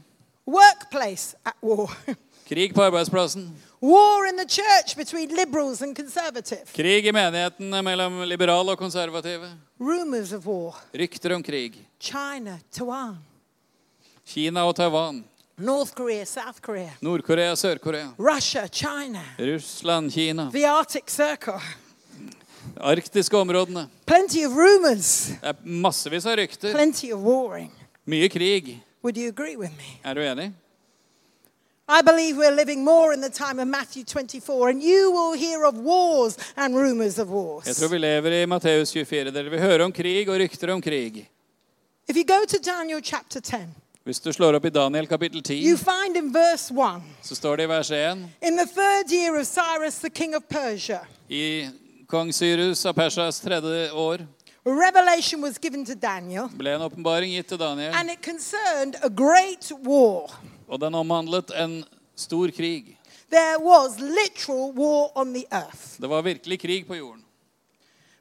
Workplace 0.48 1.36
at 1.46 1.54
war. 1.62 1.92
Krig 2.50 2.74
på 2.76 2.82
arbeidsplassen. 2.84 3.56
war 3.82 4.26
in 4.30 4.38
the 4.38 4.46
church 4.46 4.96
between 4.96 5.30
liberals 5.36 5.82
and 5.82 5.96
conservative. 5.96 6.62
Krig 6.76 7.06
i 7.06 7.12
menigheten 7.12 7.70
mellom 7.84 8.22
liberale 8.28 8.72
og 8.72 8.78
konservative. 8.78 9.48
Rumors 9.80 10.34
of 10.34 10.46
war. 10.46 10.76
Rykter 10.94 11.36
om 11.36 11.44
krig. 11.44 11.74
China, 12.00 12.60
Taiwan, 12.72 13.18
Kina 14.28 14.64
og 14.68 14.76
Taiwan. 14.76 15.24
North 15.58 15.94
Korea, 15.94 16.26
South 16.26 16.60
Korea, 16.62 16.90
Nord-Korea, 17.02 17.56
Sør-Korea. 17.56 18.08
Russia, 18.20 18.68
China, 18.68 19.22
Russland, 19.40 20.12
Kina. 20.12 20.50
the 20.52 20.66
Arctic 20.68 21.10
Circle. 21.10 21.60
Arktiske 22.78 23.38
områdene. 23.38 23.88
Plenty 24.06 24.46
of 24.46 24.52
rumors, 24.52 25.26
Det 25.28 25.38
er 25.44 25.54
massevis 25.64 26.26
av 26.26 26.36
rykter. 26.38 26.72
plenty 26.74 27.12
of 27.12 27.20
warring. 27.20 27.72
Mye 28.06 28.30
krig. 28.30 28.84
Would 29.04 29.18
you 29.18 29.28
agree 29.28 29.58
with 29.58 29.72
me? 29.78 30.00
Er 30.10 30.14
du 30.14 30.22
enig? 30.22 30.52
I 31.90 32.02
believe 32.02 32.38
we're 32.38 32.56
living 32.56 32.84
more 32.84 33.14
in 33.14 33.22
the 33.22 33.30
time 33.30 33.60
of 33.60 33.68
Matthew 33.68 34.04
24, 34.06 34.70
and 34.70 34.82
you 34.82 35.12
will 35.12 35.34
hear 35.38 35.66
of 35.66 35.76
wars 35.76 36.38
and 36.56 36.76
rumors 36.76 37.20
of 37.20 37.28
Jeg 37.66 37.76
tror 37.76 37.88
vi 37.88 37.98
lever 37.98 38.32
i 38.44 38.46
Matteus 38.46 38.92
24. 38.92 39.32
Dere 39.32 39.50
vil 39.50 39.60
høre 39.60 39.84
om 39.84 39.92
krig 39.92 40.30
og 40.30 40.40
rykter 40.40 40.72
om 40.74 40.82
krig. 40.82 41.30
If 42.08 42.16
you 42.16 42.24
go 42.24 42.46
to 42.48 42.58
Daniel 42.58 43.02
chapter 43.04 43.40
10, 43.40 43.58
Hvis 44.04 44.20
du 44.20 44.32
slår 44.34 44.54
opp 44.56 44.66
i 44.66 44.70
Daniel 44.70 45.08
kapittel 45.08 45.44
10, 45.44 45.54
you 45.70 45.78
find 45.78 46.18
in 46.18 46.34
verse 46.34 46.72
1 46.74 47.02
så 47.22 47.36
står 47.36 47.56
det 47.56 47.64
i 47.64 47.68
vers 47.68 47.92
1 47.92 48.18
In 48.42 48.58
the 48.58 48.66
third 48.68 49.12
year 49.12 49.40
of 49.40 49.46
Cyrus, 49.48 49.96
the 49.96 50.10
king 50.10 50.36
of 50.36 50.42
Persia, 50.50 51.00
I 51.30 51.70
kong 52.08 52.34
Cyrus 52.34 52.86
av 52.86 52.94
Persas 52.94 53.40
tredje 53.42 53.92
år 53.92 54.28
revelation 54.66 55.42
was 55.42 55.58
given 55.58 55.86
to 55.86 55.96
Daniel, 55.96 56.48
ble 56.56 56.76
en 56.76 56.82
åpenbaring 56.82 57.34
gitt 57.36 57.50
til 57.52 57.60
Daniel, 57.60 57.94
and 57.96 58.10
it 58.10 58.22
concerned 58.24 58.96
a 59.04 59.10
great 59.10 59.72
war. 59.84 60.32
og 60.68 60.80
den 60.82 60.96
omhandlet 60.96 61.52
en 61.56 61.84
stor 62.16 62.48
krig. 62.48 62.98
There 63.30 63.58
was 63.60 64.00
literal 64.00 64.72
war 64.76 65.10
on 65.18 65.34
the 65.34 65.46
earth. 65.52 66.02
Det 66.02 66.10
var 66.10 66.22
virkelig 66.22 66.60
krig 66.60 66.88
på 66.88 66.96
jorden. 66.96 67.23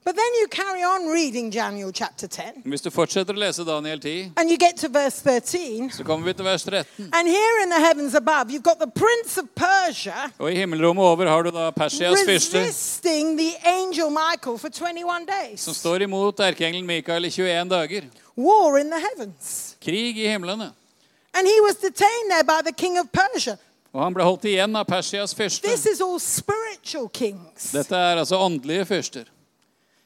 But 0.05 0.17
then 0.17 0.33
you 0.41 0.49
carry 0.49 0.83
on 0.83 1.13
reading 1.13 1.51
Daniel 1.51 1.93
chapter 1.93 2.27
10, 2.27 2.63
Hvis 2.65 2.83
du 2.83 2.91
fortsetter 2.91 3.35
å 3.35 3.39
lese 3.39 3.65
Daniel 3.65 4.01
10, 4.01 4.33
and 4.37 4.51
you 4.51 4.57
get 4.59 4.77
to 4.77 4.89
verse 4.89 5.21
13. 5.23 5.91
så 5.95 6.03
kommer 6.05 6.27
vi 6.27 6.33
til 6.33 6.45
vers 6.45 6.63
13. 6.65 7.11
And 7.13 7.29
here 7.29 7.63
in 7.63 7.71
the 7.71 7.79
heavens 7.79 8.15
above, 8.15 8.51
you've 8.51 8.65
got 8.67 8.81
the 8.81 8.91
prince 8.91 9.39
of 9.39 9.47
Persia 9.55 10.33
Og 10.39 10.51
i 10.51 10.55
himmelrommet 10.59 11.05
over 11.05 11.27
har 11.31 11.43
du 11.43 11.51
da 11.51 11.71
Persias 11.71 12.19
fyrste, 12.27 12.59
resisting 12.59 13.39
the 13.39 13.55
angel 13.65 14.11
Michael 14.11 14.59
for 14.59 14.69
21 14.69 15.07
som 15.07 15.27
days. 15.27 15.69
står 15.79 16.03
imot 16.03 16.41
erkeengelen 16.41 16.87
Mikael 16.87 17.25
i 17.25 17.31
21 17.31 17.69
dager. 17.71 18.03
War 18.37 18.79
in 18.79 18.91
the 18.91 18.99
heavens. 18.99 19.77
Krig 19.85 20.19
i 20.19 20.27
himlene. 20.27 20.73
And 21.35 21.47
he 21.47 21.61
was 21.61 21.77
detained 21.77 22.29
there 22.31 22.45
by 22.45 22.61
the 22.67 22.73
king 22.73 22.99
of 22.99 23.07
Persia. 23.13 23.57
Og 23.93 24.03
han 24.03 24.15
ble 24.15 24.25
holdt 24.25 24.45
igjen 24.49 24.77
av 24.77 24.85
Persias 24.89 25.35
fyrste. 25.37 25.63
This 25.69 25.87
is 25.87 26.01
all 26.01 26.19
spiritual 26.21 27.09
kings. 27.13 27.71
Dette 27.73 27.95
er 27.97 28.17
altså 28.19 28.37
åndelige 28.41 28.85
fyrster. 28.89 29.25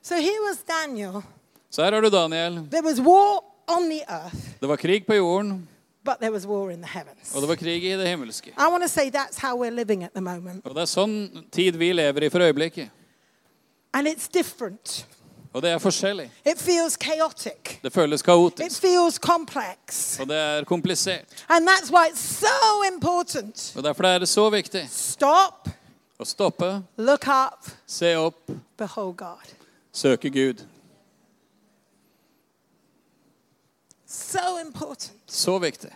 So 0.06 0.14
here 0.14 0.40
was 0.48 0.58
Daniel. 0.82 1.22
Så 1.70 1.82
her 1.84 1.92
har 1.92 2.00
du 2.00 2.10
Daniel. 2.10 2.68
There 2.70 2.82
was 2.82 3.00
war 3.00 3.42
on 3.68 3.90
the 3.90 4.02
earth, 4.08 4.36
Det 4.60 4.68
var 4.68 4.76
krig 4.76 5.06
på 5.06 5.14
jorden, 5.14 5.68
but 6.04 6.14
there 6.20 6.32
was 6.32 6.46
war 6.46 6.70
in 6.70 6.82
the 6.82 6.88
heavens. 6.88 7.34
og 7.34 7.40
det 7.40 7.48
var 7.48 7.54
krig 7.54 7.84
i 7.84 7.96
det 7.96 8.08
himmelske. 8.08 8.50
I 8.50 8.70
want 8.70 8.82
to 8.82 8.88
say 8.88 9.10
that's 9.10 9.38
how 9.40 9.64
we're 9.64 9.70
living 9.74 10.04
at 10.04 10.10
the 10.12 10.20
moment. 10.20 10.66
Og 10.66 10.74
det 10.74 10.82
er 10.82 10.86
sånn 10.86 11.44
tid 11.52 11.72
vi 11.76 11.92
lever 11.92 12.22
i 12.22 12.28
for 12.28 12.38
øyeblikket. 12.38 12.90
And 13.92 14.06
it's 14.06 14.28
different. 14.34 15.06
Og 15.52 15.62
det 15.62 15.70
er 15.70 15.78
forskjellig. 15.78 16.30
It 16.44 16.58
feels 16.58 16.94
chaotic. 16.94 17.80
Det 17.82 17.92
føles 17.92 18.20
It 18.20 18.24
kaotisk, 18.24 18.80
feels 18.80 19.14
complex. 19.14 20.20
og 20.20 20.28
det 20.28 20.36
er 20.36 20.64
komplisert. 20.64 21.44
And 21.48 21.68
that's 21.68 21.90
why 21.90 22.06
it's 22.12 22.46
so 22.46 22.94
important. 22.94 23.72
Og 23.76 23.82
Derfor 23.82 24.04
er 24.04 24.18
det 24.18 24.28
så 24.28 24.50
viktig 24.50 24.88
Stop, 24.90 25.68
å 26.20 26.24
stoppe, 26.24 26.82
look 26.96 27.26
up, 27.26 27.66
se 27.86 28.14
opp, 28.16 28.50
behold 28.78 29.16
God. 29.16 29.56
Søke 29.96 30.30
Gud. 30.30 30.66
So 34.06 34.58
important. 34.66 35.12
Så 35.26 35.58
viktig. 35.58 35.90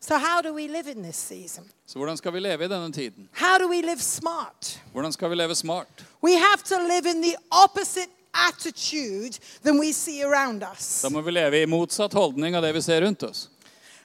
So, 0.00 0.14
how 0.14 0.40
do 0.42 0.54
we 0.54 0.68
live 0.68 0.90
in 0.90 1.02
this 1.02 1.16
season? 1.16 1.64
Så 1.86 1.98
hvordan 1.98 2.16
skal 2.16 2.32
vi 2.32 2.40
leve 2.40 2.64
i 2.64 2.68
denne 2.68 2.92
tiden? 2.92 3.28
How 3.32 3.58
do 3.58 3.68
we 3.68 3.82
live 3.82 4.00
smart? 4.00 4.80
Hvordan 4.92 5.12
skal 5.12 5.30
vi 5.30 5.34
leve 5.34 5.54
smart? 5.54 6.04
We 6.24 6.32
have 6.32 6.62
to 6.64 6.76
live 6.78 7.10
in 7.10 7.22
the 7.22 7.36
opposite 7.50 8.08
attitude 8.48 9.38
than 9.62 9.78
we 9.80 9.92
see 9.92 10.24
around 10.24 10.64
us. 10.72 11.02
Da 11.02 11.08
må 11.08 11.20
vi 11.20 11.30
leve 11.30 11.62
i 11.62 11.66
motsatt 11.66 12.12
holdning 12.12 12.56
av 12.56 12.62
det 12.62 12.74
vi 12.74 12.80
ser 12.80 13.00
rundt 13.02 13.22
oss. 13.22 13.48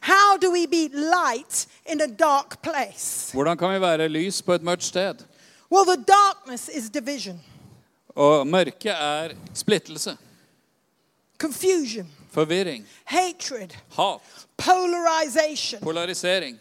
How 0.02 0.38
do 0.38 0.52
we 0.52 0.68
be 0.68 0.90
light 0.92 1.68
in 1.86 2.02
a 2.02 2.08
dark 2.08 2.62
place? 2.62 3.32
Hvordan 3.34 3.58
kan 3.58 3.74
vi 3.74 3.82
være 3.82 4.10
lys 4.10 4.42
på 4.42 4.54
et 4.54 4.64
mørkt 4.64 4.84
sted? 4.84 5.24
Well, 5.72 5.86
the 5.86 6.04
darkness 6.04 6.70
is 6.70 6.90
division, 6.90 7.40
Og 8.16 8.48
mørket 8.48 8.92
er 8.94 9.34
splittelse, 9.54 10.18
confusion, 11.38 12.08
forvirring, 12.32 12.86
hatred, 13.06 13.70
hat, 13.98 14.22
polarization. 14.58 15.82
polarisering. 15.82 16.60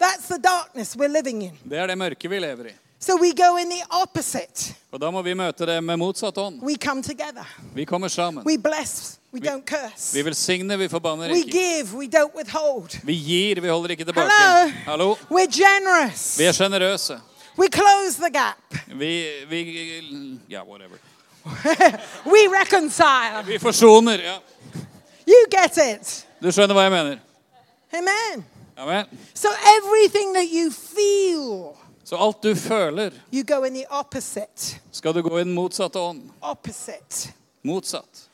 That's 0.00 0.26
the 0.28 0.38
darkness 0.38 0.96
we're 0.96 1.06
living 1.08 1.42
in. 1.42 1.58
Det 1.70 1.78
er 1.78 1.86
det 1.86 1.98
mørket 1.98 2.30
vi 2.30 2.38
lever 2.38 2.66
i. 2.66 2.72
So 2.98 3.16
we 3.20 3.32
go 3.34 3.56
in 3.56 3.70
the 3.70 3.82
opposite. 3.90 4.74
Og 4.92 5.00
da 5.00 5.10
må 5.10 5.22
vi 5.22 5.34
møte 5.34 5.66
det 5.66 5.80
med 5.82 5.96
motsatt 5.98 6.38
ånd. 6.38 6.60
We 6.62 6.76
come 6.76 7.02
together. 7.02 7.46
Vi 7.74 7.84
kommer 7.84 8.08
sammen. 8.08 8.44
We 8.46 8.58
bless, 8.58 9.18
we 9.34 9.40
don't 9.40 9.64
curse. 9.66 10.14
Vi 10.14 10.22
velsigner, 10.24 10.76
vi 10.76 10.88
forbanner 10.88 11.28
We 11.32 11.38
ikke. 11.38 11.50
give, 11.50 11.96
we 11.98 12.06
don't 12.06 12.34
withhold. 12.36 13.00
Vi 13.04 13.14
gir, 13.14 13.60
vi 13.60 13.68
holder 13.68 13.90
ikke 13.90 14.04
tilbake. 14.04 14.30
Hello. 14.30 14.72
Hallo? 14.86 15.14
We're 15.30 15.50
generous. 15.50 16.38
Vi 16.38 16.44
er 16.44 16.52
sjenerøse. 16.52 17.20
We 17.56 17.68
close 17.68 18.16
the 18.16 18.30
gap. 18.30 18.58
Vi, 18.98 19.44
vi 19.48 20.40
yeah, 20.50 20.62
whatever. 20.64 20.98
We 22.24 22.48
reconcile. 22.48 23.42
Vi 23.46 23.58
forsoner. 23.58 24.18
Ja. 24.18 24.38
You 25.26 25.46
get 25.50 25.76
it. 25.78 26.26
Du 26.42 26.50
skjønner 26.52 26.74
hva 26.74 26.82
jeg 26.82 26.92
mener? 26.92 27.18
Amen. 27.92 28.44
Amen. 28.76 29.06
So 29.34 29.48
everything 29.78 30.34
that 30.34 30.48
you 30.52 30.70
feel, 30.70 31.76
Så 32.04 32.16
alt 32.16 32.42
du 32.42 32.54
føler, 32.54 33.10
you 33.32 33.44
go 33.44 33.62
in 33.64 33.74
the 33.74 33.84
opposite. 33.90 34.80
skal 34.92 35.14
du 35.14 35.22
gå 35.22 35.38
i 35.38 35.44
den 35.44 35.54
motsatte 35.54 35.98
ånd. 35.98 36.30
Opposite. 36.40 37.32
Motsatt. 37.62 38.28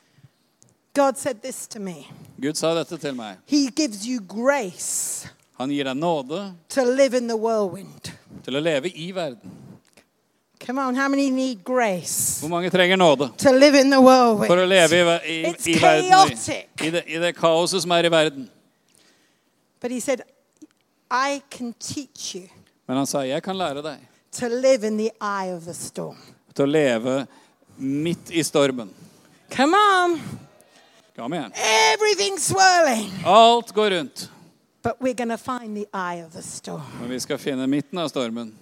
God 0.93 1.13
said 1.17 1.35
this 1.43 1.67
to 1.67 1.79
me. 1.79 2.07
Gud 2.41 2.53
sa 2.53 2.73
dette 2.75 2.97
til 2.97 3.15
meg. 3.15 3.37
He 3.47 3.69
gives 3.71 4.05
you 4.05 4.19
grace 4.19 5.27
Han 5.59 5.69
gir 5.69 5.83
deg 5.83 5.95
nåde 5.97 6.53
to 6.69 6.83
live 6.83 7.17
in 7.17 7.27
the 7.27 7.37
whirlwind. 7.37 8.11
Til 8.45 8.55
å 8.55 8.61
leve 8.63 8.89
i 8.93 9.11
verden. 9.15 9.55
Come 10.65 10.81
on, 10.83 10.95
how 10.95 11.07
many 11.07 11.29
need 11.31 11.63
grace 11.63 12.41
Hvor 12.41 12.49
mange 12.51 12.69
trenger 12.69 12.97
nåde 12.99 13.29
to 13.37 13.51
live 13.51 13.79
in 13.79 13.89
the 13.91 13.99
whirlwind? 14.01 14.47
for 14.51 14.59
å 14.59 14.65
leve 14.67 14.97
i, 14.99 15.03
i, 15.31 15.37
It's 15.53 15.67
i 15.67 15.77
verden? 15.79 16.09
chaotic. 16.11 16.67
I, 16.81 16.87
i, 16.87 16.91
det, 16.91 17.03
I 17.07 17.17
det 17.23 17.31
kaoset 17.37 17.81
som 17.81 17.91
er 17.95 18.05
i 18.05 18.11
verden. 18.11 18.49
But 19.81 19.91
he 19.91 19.99
said, 19.99 20.21
I 21.09 21.41
can 21.49 21.73
teach 21.79 22.35
you 22.35 22.49
Men 22.87 22.97
han 22.97 23.07
sa, 23.07 23.23
jeg 23.23 23.41
kan 23.43 23.57
lære 23.57 23.81
deg 23.85 23.99
to 24.39 24.47
live 24.47 24.83
in 24.85 24.97
the 24.97 25.11
eye 25.21 25.49
of 25.55 25.63
the 25.65 25.73
storm. 25.73 26.17
til 26.53 26.67
å 26.67 26.69
leve 26.69 27.15
midt 27.77 28.29
i 28.35 28.43
stormen. 28.43 28.89
Come 29.55 29.77
on. 29.77 30.19
Kom 31.15 31.33
igjen. 31.33 31.51
Everything's 31.55 32.45
swirling. 32.51 33.09
Alt 33.25 33.71
går 33.73 33.89
rundt. 33.95 34.27
But 34.81 35.01
we're 35.01 35.13
going 35.13 35.29
to 35.29 35.37
find 35.37 35.75
the 35.75 35.87
eye 35.93 36.23
of 36.25 36.31
the 36.33 36.41
storm. 36.41 36.81
Men 37.01 37.09
vi 37.09 37.19
skal 37.19 37.37
finne 37.37 37.67
midten 37.67 37.97
av 37.99 38.07
stormen. 38.09 38.53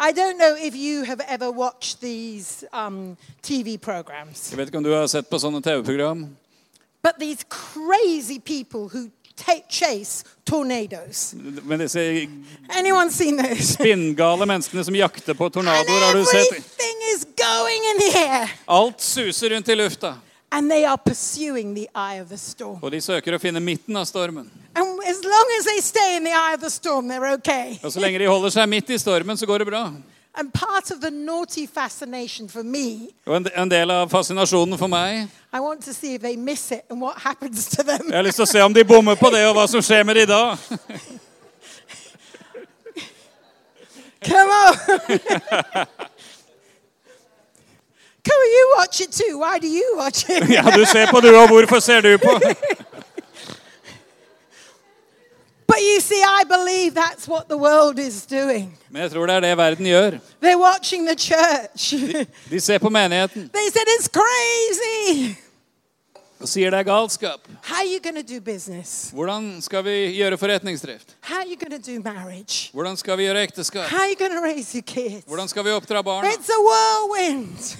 I 0.00 0.12
don't 0.12 0.38
know 0.38 0.54
if 0.56 0.76
you 0.76 1.02
have 1.04 1.20
ever 1.28 1.50
watched 1.50 2.00
these 2.00 2.64
um, 2.72 3.16
TV 3.42 3.76
programs, 3.78 4.50
Jeg 4.50 4.58
vet 4.58 4.68
ikke 4.68 4.78
om 4.78 4.84
du 4.84 4.92
har 4.94 5.06
sett 5.10 5.26
på 5.30 5.38
sånne 5.42 5.60
TV-program. 5.62 6.36
but 7.02 7.18
these 7.18 7.44
crazy 7.48 8.38
people 8.38 8.88
who 8.88 9.10
take, 9.36 9.64
chase 9.68 10.24
tornadoes. 10.46 11.34
Men 11.64 11.78
disse 11.80 11.98
Anyone 12.68 13.10
seen 13.10 13.36
this? 13.42 13.72
spinngale 13.78 14.46
menneskene 14.46 14.84
som 14.84 14.94
jakter 14.94 15.34
på 15.34 15.48
tornadoer, 15.50 16.06
har 16.06 16.14
du 16.14 16.24
sett? 16.24 16.46
everything 16.46 16.96
is 17.14 17.24
going 17.34 17.82
in 17.90 17.98
the 17.98 18.18
air. 18.18 18.50
Alt 18.66 19.00
suser 19.00 19.50
rundt 19.50 19.68
i 19.68 19.74
lufta. 19.74 20.14
And 20.50 20.70
they 20.70 20.84
are 20.84 20.96
pursuing 20.96 21.74
the 21.74 21.88
eye 21.94 22.20
of 22.22 22.28
the 22.28 22.38
storm. 22.38 22.78
Og 22.82 22.90
de 22.92 23.00
søker 23.04 23.34
å 23.36 23.38
finne 23.40 23.60
midten 23.60 23.96
av 23.96 24.06
stormen. 24.08 24.50
And 24.74 25.00
as 25.04 25.20
long 25.24 25.46
as 25.58 25.64
they 25.64 25.80
stay 25.80 26.16
in 26.16 26.24
the 26.24 26.32
eye 26.32 26.54
of 26.54 26.60
the 26.60 26.70
storm, 26.70 27.08
they're 27.08 27.34
okay. 27.34 27.78
Og 27.82 27.92
så 27.92 28.00
lenge 28.00 28.18
de 28.18 28.26
holder 28.28 28.54
seg 28.54 28.68
midt 28.68 28.90
i 28.90 28.98
stormen, 28.98 29.36
så 29.36 29.46
går 29.46 29.58
det 29.58 29.66
bra. 29.68 29.90
And 30.34 30.52
part 30.54 30.90
of 30.90 31.00
the 31.00 31.10
naughty 31.10 31.66
fascination 31.66 32.48
for 32.48 32.62
me, 32.62 33.08
Og 33.26 33.36
en, 33.36 33.46
en 33.56 33.68
del 33.70 33.90
av 33.90 34.08
fascinasjonen 34.08 34.78
for 34.78 34.86
meg 34.86 35.26
I 35.52 35.60
want 35.60 35.82
to 35.84 35.92
see 35.92 36.14
if 36.14 36.22
they 36.22 36.36
miss 36.36 36.70
it 36.70 36.84
and 36.90 37.00
what 37.00 37.18
happens 37.18 37.68
to 37.76 37.82
them. 37.82 38.06
Jeg 38.08 38.16
har 38.16 38.22
lyst 38.22 38.36
til 38.36 38.44
å 38.44 38.52
se 38.52 38.62
om 38.62 38.74
de 38.74 38.84
bommer 38.84 39.16
på 39.16 39.30
det, 39.34 39.44
og 39.48 39.56
hva 39.56 39.66
som 39.68 39.82
skjer 39.82 40.04
med 40.04 40.16
de 40.16 40.26
da. 40.28 40.56
Come 44.28 44.50
on. 44.50 45.86
Come 48.24 48.40
on, 48.44 48.50
you 48.56 48.74
watch 48.78 49.00
it. 49.00 49.22
Why 49.34 49.58
do 49.58 49.66
you 49.68 49.96
watch 49.98 50.24
it? 50.28 50.50
Ja, 50.56 50.62
du 50.76 50.84
ser 50.84 51.06
på 51.10 51.20
du, 51.20 51.36
og 51.36 51.48
hvorfor 51.48 51.78
ser 51.80 52.00
du 52.00 52.18
på? 52.18 52.40
But 55.66 55.80
you 55.80 56.00
see, 56.00 56.22
I 56.22 56.44
believe 56.44 56.94
that's 56.94 57.28
what 57.28 57.48
the 57.48 57.56
world 57.56 57.98
is 57.98 58.26
doing. 58.26 58.78
Men 58.90 59.02
jeg 59.02 59.10
tror 59.10 59.26
det 59.26 59.34
er 59.36 59.40
det 59.40 59.56
verden 59.56 59.86
gjør. 59.86 60.10
They're 60.42 60.58
watching 60.58 61.06
the 61.08 61.16
church. 61.18 61.94
De 62.50 62.60
ser 62.60 62.78
på 62.78 62.88
menigheten 62.88 63.50
they 63.54 63.68
said 63.72 63.86
it's 63.98 64.08
crazy. 64.08 65.36
Og 66.40 66.46
sier 66.48 66.70
det 66.70 66.78
er 66.78 66.84
galskap. 66.86 67.40
Hvordan 69.12 69.60
skal 69.62 69.84
vi 69.84 69.94
gjøre 70.18 70.38
forretningsdrift? 70.38 71.16
Hvordan 72.72 72.96
skal 72.96 73.16
vi 73.18 73.22
gjøre 73.26 73.42
ekteskap? 73.42 73.88
Hvordan 75.26 75.48
skal 75.48 75.64
vi 75.64 75.70
oppdra 75.70 76.02
barna? 76.02 76.28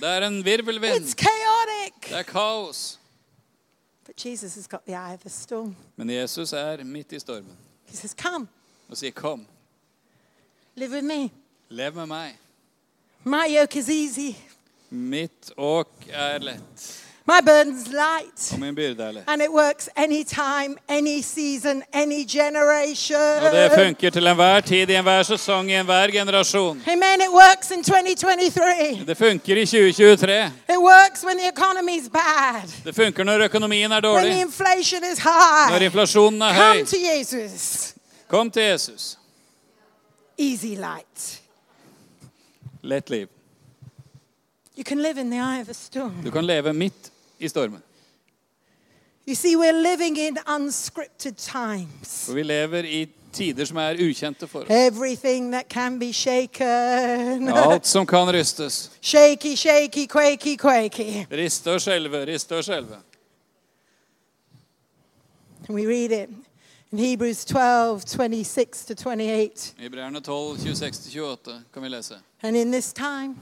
Det 0.01 0.09
er 0.09 0.27
en 0.27 0.41
virvelvind. 0.45 1.05
Det 2.09 2.19
er 2.19 2.23
kaos. 2.23 2.99
Men 5.97 6.11
Jesus 6.11 6.53
er 6.53 6.83
midt 6.85 7.13
i 7.13 7.19
stormen 7.21 7.57
og 8.91 8.97
sier, 8.97 9.11
'Kom, 9.13 9.47
lev 11.71 11.95
med 11.95 12.07
meg'. 12.09 12.33
Mitt 14.91 15.51
åk 15.59 15.89
er 16.09 16.39
lett, 16.39 17.05
my 17.29 17.41
burden's 17.41 17.87
light. 17.93 18.53
og 18.53 18.59
min 18.61 18.75
lett. 19.13 19.25
And 19.27 19.43
it 19.43 19.51
works 19.51 19.89
anytime, 19.97 20.77
any 20.89 21.23
season, 21.23 21.83
any 21.93 22.25
generation. 22.29 23.43
Det 23.43 23.69
enhver 24.31 24.61
tid, 24.61 24.91
i 24.91 24.95
enhver 24.95 25.23
sesong, 25.23 25.71
i 25.71 25.75
enhver 25.75 26.11
generasjon. 26.11 26.83
Amen. 26.87 27.21
It 27.21 27.33
works 27.33 27.71
in 27.71 27.85
2023. 27.85 29.05
Det 29.07 29.17
funker 29.17 29.57
i 29.57 29.67
2023. 29.67 30.45
It 30.47 30.79
works 30.79 31.25
when 31.25 31.37
the 31.39 31.49
economy's 31.49 32.09
bad, 32.09 32.69
Det 32.85 32.95
funker 32.95 33.25
når 33.25 33.45
økonomien 33.45 33.93
er 33.93 33.95
when 33.95 34.03
the 34.03 34.09
dårlig, 34.09 34.41
inflation 34.41 35.03
is 35.13 35.19
high. 35.19 35.83
inflasjonen 35.85 36.43
er 36.43 36.53
Come 36.55 36.79
høy. 36.79 36.85
to 36.87 36.97
Jesus. 36.97 37.95
Kom 38.29 38.51
til 38.51 38.63
Jesus. 38.63 39.19
Easy 40.39 40.67
light. 40.77 41.41
Lett 42.83 43.11
liv. 43.11 43.27
You 44.77 44.85
can 44.85 45.03
live 45.03 45.19
in 45.21 45.31
the 45.31 45.39
eye 45.39 45.61
of 45.61 45.69
a 45.69 45.75
storm. 45.75 46.23
Du 46.25 46.31
kan 46.31 46.45
leve 46.45 46.73
midt 46.73 47.11
i 47.41 47.49
stormen. 47.49 47.83
You 49.27 49.35
see, 49.35 49.57
we're 49.57 49.83
living 49.83 50.17
in 50.17 50.39
unscripted 50.47 51.37
times. 51.37 52.31
Vi 52.35 52.43
lever 52.43 52.85
i 52.85 53.09
tider 53.33 53.65
som 53.65 53.77
er 53.77 53.95
ukjente 54.01 54.47
for 54.49 54.61
oss. 54.61 54.71
Everything 54.71 55.53
that 55.53 55.69
can 55.69 55.99
be 55.99 56.13
shaken. 56.13 57.49
Alt 57.69 57.87
som 57.87 58.07
kan 58.07 58.33
rystes. 58.33 58.91
shaky, 59.01 59.57
shaky, 59.57 60.07
quaky, 60.07 60.57
quaky. 60.57 61.27
Riste 61.31 61.73
og 61.73 61.81
skjelve, 61.81 62.25
riste 62.25 62.57
og 62.57 62.65
skjelve. 62.65 62.97
And 65.69 65.77
we 65.77 65.87
read 65.87 66.11
it 66.11 66.31
in 66.93 66.99
Hebrews 66.99 67.45
12 67.45 68.05
26 68.07 68.85
to 68.87 68.95
28. 68.95 69.75
Hebreerne 69.79 70.21
12, 70.21 70.57
26-28 70.59 71.53
kan 71.75 71.83
vi 71.83 71.89
lese. 71.89 72.15
And 72.43 72.57
in 72.57 72.73
this 72.73 72.93
time, 72.93 73.37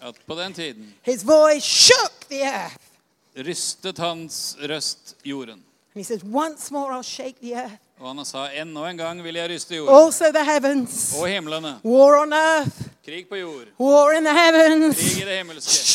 At 0.00 0.14
på 0.26 0.34
den 0.34 0.52
tiden 0.54 0.94
his 1.02 1.26
voice 1.26 1.64
shook 1.64 2.28
the 2.30 2.42
earth. 2.42 2.95
Rystet 3.36 3.98
hans 3.98 4.56
røst 4.60 5.16
jorden. 5.24 5.62
And 5.94 6.04
he 6.04 6.04
says, 6.04 6.22
Once 6.24 6.70
more 6.72 6.92
I'll 6.92 7.02
shake 7.02 7.40
the 7.40 7.54
earth, 7.54 7.74
Og 8.00 8.14
han 8.16 8.24
sa, 8.24 8.48
enda 8.52 8.90
en 8.90 8.96
gang 8.98 9.22
vil 9.24 9.34
jeg 9.34 9.50
ryste 9.50 9.74
jorden. 9.76 9.94
also 10.04 10.24
the 10.32 10.44
heavens. 10.44 11.14
Og 11.20 11.28
himlene. 11.28 11.80
War 11.84 12.22
on 12.22 12.32
earth, 12.32 12.76
Krig 13.04 13.28
på 13.28 13.36
jord. 13.36 13.66
war 13.80 14.12
in 14.12 14.24
the 14.24 14.34
heavens. 14.34 14.96
Krig 14.96 15.22
i 15.22 15.24
det 15.30 15.36
himmelske. 15.38 15.92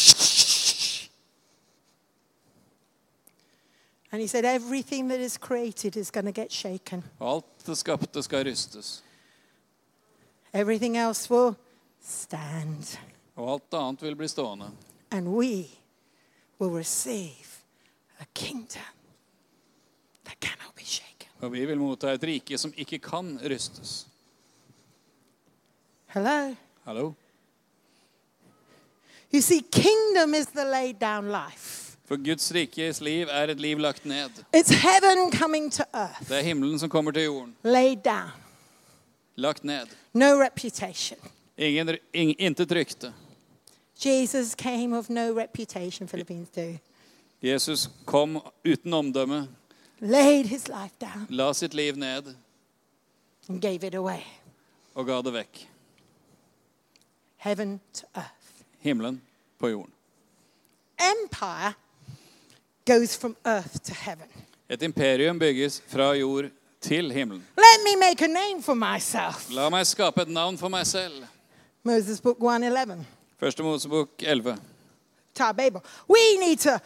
And 4.12 4.22
he 4.22 4.28
said, 4.28 4.44
Everything 4.46 5.08
that 5.10 5.20
is 5.20 5.38
created 5.38 5.96
is 5.96 6.12
going 6.12 6.26
to 6.26 6.32
get 6.42 6.52
shaken. 6.52 7.04
Og 7.20 7.36
alt 7.36 7.66
det 7.68 7.78
skapte 7.78 8.24
skal 8.24 8.44
rystes. 8.46 9.04
Everything 10.54 10.98
else 10.98 11.30
will 11.34 11.56
stand. 12.04 12.98
Og 13.36 13.52
alt 13.54 13.74
annet 13.74 14.02
vil 14.04 14.16
bli 14.16 14.28
stående. 14.28 14.72
And 15.12 15.28
we 15.28 15.66
will 16.62 16.70
receive 16.78 17.48
a 18.20 18.26
kingdom 18.36 18.94
that 20.26 20.40
cannot 20.40 20.76
be 20.76 20.84
shaken. 20.86 21.28
Og 21.42 21.52
vi 21.54 21.66
vil 21.66 21.80
motta 21.80 22.12
et 22.14 22.24
rike 22.24 22.58
som 22.58 22.74
ikke 22.78 23.00
kan 23.02 23.40
rystes. 23.50 24.06
Hello? 26.14 26.56
Hallo? 26.86 27.14
You 29.34 29.42
see, 29.42 29.62
kingdom 29.72 30.34
is 30.36 30.46
the 30.48 30.66
laid 30.66 31.00
down 31.00 31.32
life. 31.32 31.98
For 32.06 32.18
Guds 32.18 32.52
rikes 32.54 33.00
liv 33.02 33.28
er 33.32 33.48
et 33.54 33.60
liv 33.60 33.78
lagt 33.80 34.06
ned. 34.06 34.30
It's 34.54 34.70
heaven 34.72 35.32
coming 35.32 35.72
to 35.72 35.84
earth, 35.94 36.30
Det 36.30 36.38
er 36.38 36.44
himmelen 36.44 36.80
som 36.80 36.90
kommer 36.90 37.12
til 37.12 37.24
jorden. 37.24 37.56
laid 37.64 37.98
down. 38.04 38.32
Lagt 39.36 39.64
ned. 39.64 39.88
No 40.14 40.26
reputation. 40.44 41.18
Ingen, 41.58 41.98
ing, 42.14 42.36
intet 42.42 42.72
rykte. 42.72 43.14
Jesus 44.06 44.56
came 44.56 44.94
of 44.98 45.10
no 45.10 45.34
reputation, 45.34 46.08
Philippians 46.08 46.50
2. 46.50 46.80
Jesus 47.44 47.90
kom 48.06 48.42
uten 48.66 48.94
omdømme, 48.94 49.48
Laid 50.00 50.46
his 50.46 50.68
life 50.68 50.94
down 51.02 51.28
la 51.30 51.54
sitt 51.54 51.74
liv 51.74 51.96
ned 51.96 52.36
and 53.50 53.62
gave 53.62 53.84
it 53.88 53.96
away. 53.96 54.22
og 54.96 55.06
ga 55.06 55.22
det 55.22 55.34
vekk. 55.34 55.68
Heaven 57.38 57.80
to 57.94 58.06
earth. 58.16 58.64
Himmelen 58.80 59.22
på 59.60 59.68
jorden. 59.68 59.94
Empire 61.00 61.74
goes 62.86 63.18
from 63.18 63.36
earth 63.46 63.80
to 63.84 63.94
heaven. 63.94 64.28
Et 64.70 64.82
imperium 64.84 65.40
bygges 65.40 65.82
fra 65.88 66.14
jord 66.14 66.46
til 66.82 67.12
himmelen. 67.12 67.46
Let 67.58 67.84
me 67.84 67.96
make 68.08 68.24
a 68.26 68.28
name 68.28 68.64
for 68.64 68.74
myself. 68.74 69.50
La 69.52 69.70
meg 69.70 69.88
skape 69.88 70.22
et 70.22 70.28
navn 70.30 70.58
for 70.58 70.68
meg 70.68 70.88
selv. 70.88 71.24
Moses 71.84 72.22
book 72.22 72.38
111. 72.40 73.06
Første 73.42 73.64
Mosebok 73.64 74.10
11. 74.22 74.58
Babel. 75.58 75.82
We 76.10 76.38
need 76.40 76.60
to 76.60 76.78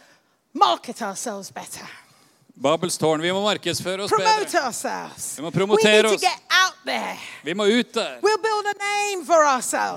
market 0.52 1.02
ourselves 1.02 1.50
better. 1.52 1.84
Babels 2.54 2.96
tårn. 2.98 3.20
Vi 3.20 3.32
må 3.32 3.42
markedsføre 3.44 4.06
oss 4.06 4.10
bedre. 4.16 4.46
Vi 5.36 5.42
må 5.44 5.50
promotere 5.52 6.08
oss. 6.08 6.24
Vi 7.44 7.54
må 7.54 7.66
ut 7.68 7.92
der. 7.92 8.16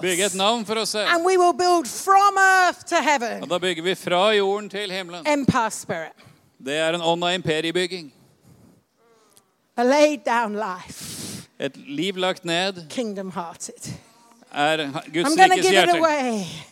Bygge 0.02 0.26
et 0.26 0.36
navn 0.36 0.66
for 0.68 0.76
oss 0.82 0.90
selv. 0.90 1.08
Og 3.40 3.50
da 3.50 3.60
bygger 3.64 3.84
vi 3.84 3.96
fra 3.96 4.34
jorden 4.36 4.70
til 4.70 4.92
himmelen. 4.92 5.46
Det 6.60 6.76
er 6.76 7.00
en 7.00 7.02
ånd 7.02 7.24
av 7.24 7.34
imperiebygging. 7.40 8.12
Et 11.60 11.78
liv 11.88 12.20
lagt 12.20 12.44
ned. 12.44 12.84
Er 14.54 14.86
Guds 15.14 15.38
rikes 15.38 15.70
hjerte. 15.70 16.00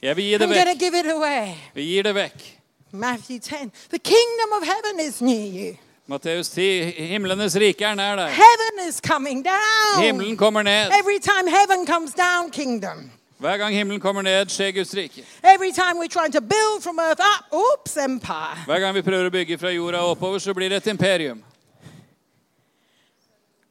Jeg 0.02 0.16
vil 0.16 0.26
gi 0.26 0.38
det 0.38 0.50
vekk. 0.50 1.58
Vi 1.74 1.84
gir 1.84 2.04
det 2.04 2.16
vekk. 2.16 2.46
Matthew 2.92 3.40
10. 3.40 3.72
The 3.90 4.00
kingdom 4.00 4.54
of 4.58 4.64
heaven 4.64 5.00
is 5.00 5.22
near 5.22 5.46
you. 5.46 5.78
Matteus 6.08 6.50
10. 6.50 6.94
Himlenes 6.98 7.56
rike 7.60 7.84
er 7.84 7.96
nær 7.96 8.16
deg. 8.16 8.32
Heaven 8.32 8.88
is 8.88 9.02
coming 9.02 9.44
down. 9.44 10.04
Himmelen 10.04 10.38
kommer 10.38 10.64
ned. 10.64 10.92
Every 10.98 11.20
time 11.20 11.48
heaven 11.48 11.86
comes 11.86 12.14
down, 12.14 12.50
kingdom. 12.52 13.12
Hver 13.40 13.58
gang 13.58 13.76
himmelen 13.76 14.00
kommer 14.02 14.22
ned, 14.22 14.50
skjer 14.50 14.72
Guds 14.72 14.96
rike. 14.96 15.24
Every 15.44 15.72
time 15.72 16.00
we're 16.00 16.08
trying 16.08 16.32
to 16.32 16.42
build 16.42 16.82
from 16.82 16.98
earth 17.00 17.20
up, 17.20 17.54
oops, 17.54 17.98
empire. 17.98 18.56
Hver 18.66 18.80
gang 18.80 18.96
vi 18.96 19.02
prøver 19.02 19.28
å 19.28 19.34
bygge 19.36 19.58
fra 19.60 19.70
jorda 19.70 20.00
oppover, 20.08 20.40
så 20.40 20.54
blir 20.54 20.70
det 20.70 20.80
et 20.82 20.88
imperium. 20.88 21.44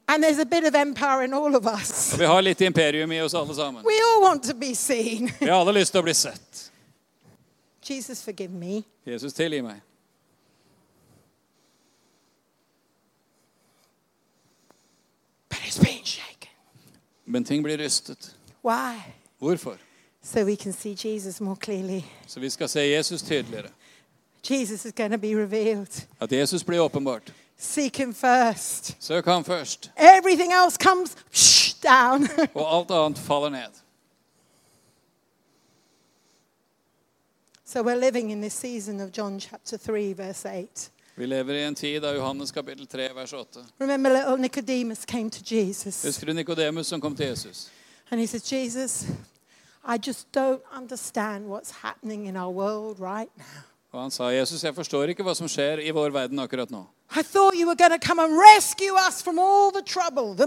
And 0.09 0.23
there's 0.23 0.39
a 0.39 0.47
bit 0.47 0.65
of 0.65 0.75
empire 0.75 1.25
in 1.25 1.35
all 1.35 1.57
of 1.57 1.67
us. 1.67 2.13
Og 2.13 2.19
vi 2.19 2.25
har 2.25 2.41
litt 2.43 2.61
imperium 2.61 3.13
i 3.13 3.21
oss 3.21 3.35
alle 3.35 3.55
sammen. 3.55 3.85
We 3.85 4.01
all 4.03 4.23
want 4.23 4.43
to 4.45 4.55
be 4.55 4.75
seen. 4.75 5.33
Vi 5.41 5.49
har 5.49 5.61
alle 5.61 5.73
lyst 5.73 5.93
til 5.93 6.01
å 6.01 6.05
bli 6.07 6.15
sett. 6.15 6.71
Jesus, 7.91 8.23
forgive 8.23 8.53
me. 8.53 8.85
Jesus, 9.07 9.33
tilgi 9.33 9.63
meg. 9.63 9.81
But 15.49 15.59
it's 15.67 15.79
been 15.79 16.05
shaken. 16.05 16.51
Men 17.25 17.45
ting 17.45 17.63
blir 17.63 17.79
rystet. 17.79 18.35
Why? 18.63 19.03
Hvorfor? 19.39 19.77
So 20.23 20.45
we 20.45 20.57
can 20.57 20.73
see 20.73 20.95
Jesus 20.95 21.41
more 21.41 21.57
clearly. 21.57 22.05
Så 22.27 22.41
vi 22.41 22.51
skal 22.51 22.69
se 22.69 22.81
Jesus 22.81 23.23
tydeligere. 23.23 23.71
Jesus 24.43 24.87
is 24.87 24.93
going 24.93 25.11
to 25.13 25.19
be 25.19 25.35
revealed. 25.35 26.07
At 26.21 26.33
Jesus 26.33 26.65
blir 26.65 26.81
åpenbart. 26.81 27.33
Seek 27.59 27.97
him 27.97 28.15
first. 28.15 28.97
Søk 29.01 29.25
ham 29.25 29.45
først, 29.45 29.91
Everything 29.97 30.53
else 30.53 30.77
comes 30.77 31.17
shh, 31.33 31.75
down. 31.83 32.29
og 32.55 32.75
alt 32.77 32.91
annet 32.91 33.19
faller 33.19 33.49
ned. 33.49 33.71
so 37.65 37.83
we're 37.83 38.01
living 38.01 38.31
in 38.31 38.41
this 38.41 38.55
season 38.55 39.01
of 39.01 39.11
John 39.13 39.41
chapter 39.41 39.77
3, 39.77 40.13
verse 40.13 40.47
8. 40.47 40.91
Vi 41.17 41.27
lever 41.27 41.55
i 41.55 41.65
en 41.65 41.75
tid 41.75 42.05
av 42.05 42.15
Johannes 42.15 42.53
kapittel 42.53 42.87
3, 42.87 43.15
vers 43.15 43.33
8. 43.33 43.65
Remember, 43.79 44.11
little 44.11 44.37
Nicodemus 44.37 45.05
came 45.05 45.31
to 45.31 45.41
Jesus. 45.55 46.03
Husker 46.05 46.27
du 46.27 46.33
Nikodemus 46.33 46.87
som 46.87 47.01
kom 47.01 47.17
til 47.17 47.27
Jesus? 47.27 47.71
And 48.11 48.21
he 48.21 48.27
says, 48.27 48.43
Jesus, 48.53 49.07
I 49.85 49.99
just 50.07 50.27
don't 50.33 50.63
understand 50.79 51.47
what's 51.47 51.71
happening 51.71 52.27
in 52.27 52.37
our 52.37 52.51
world 52.53 53.01
right 53.01 53.31
now. 53.39 53.63
Og 53.93 54.03
han 54.03 54.11
sa, 54.11 54.31
'Jesus, 54.31 54.65
jeg 54.65 54.75
forstår 54.75 55.09
ikke 55.13 55.23
hva 55.25 55.35
som 55.35 55.49
skjer 55.49 55.81
i 55.87 55.91
vår 55.91 56.11
verden 56.13 56.39
akkurat 56.39 56.71
nå.' 56.71 56.87
The 57.15 57.23
trouble, 59.83 60.35
the 60.37 60.47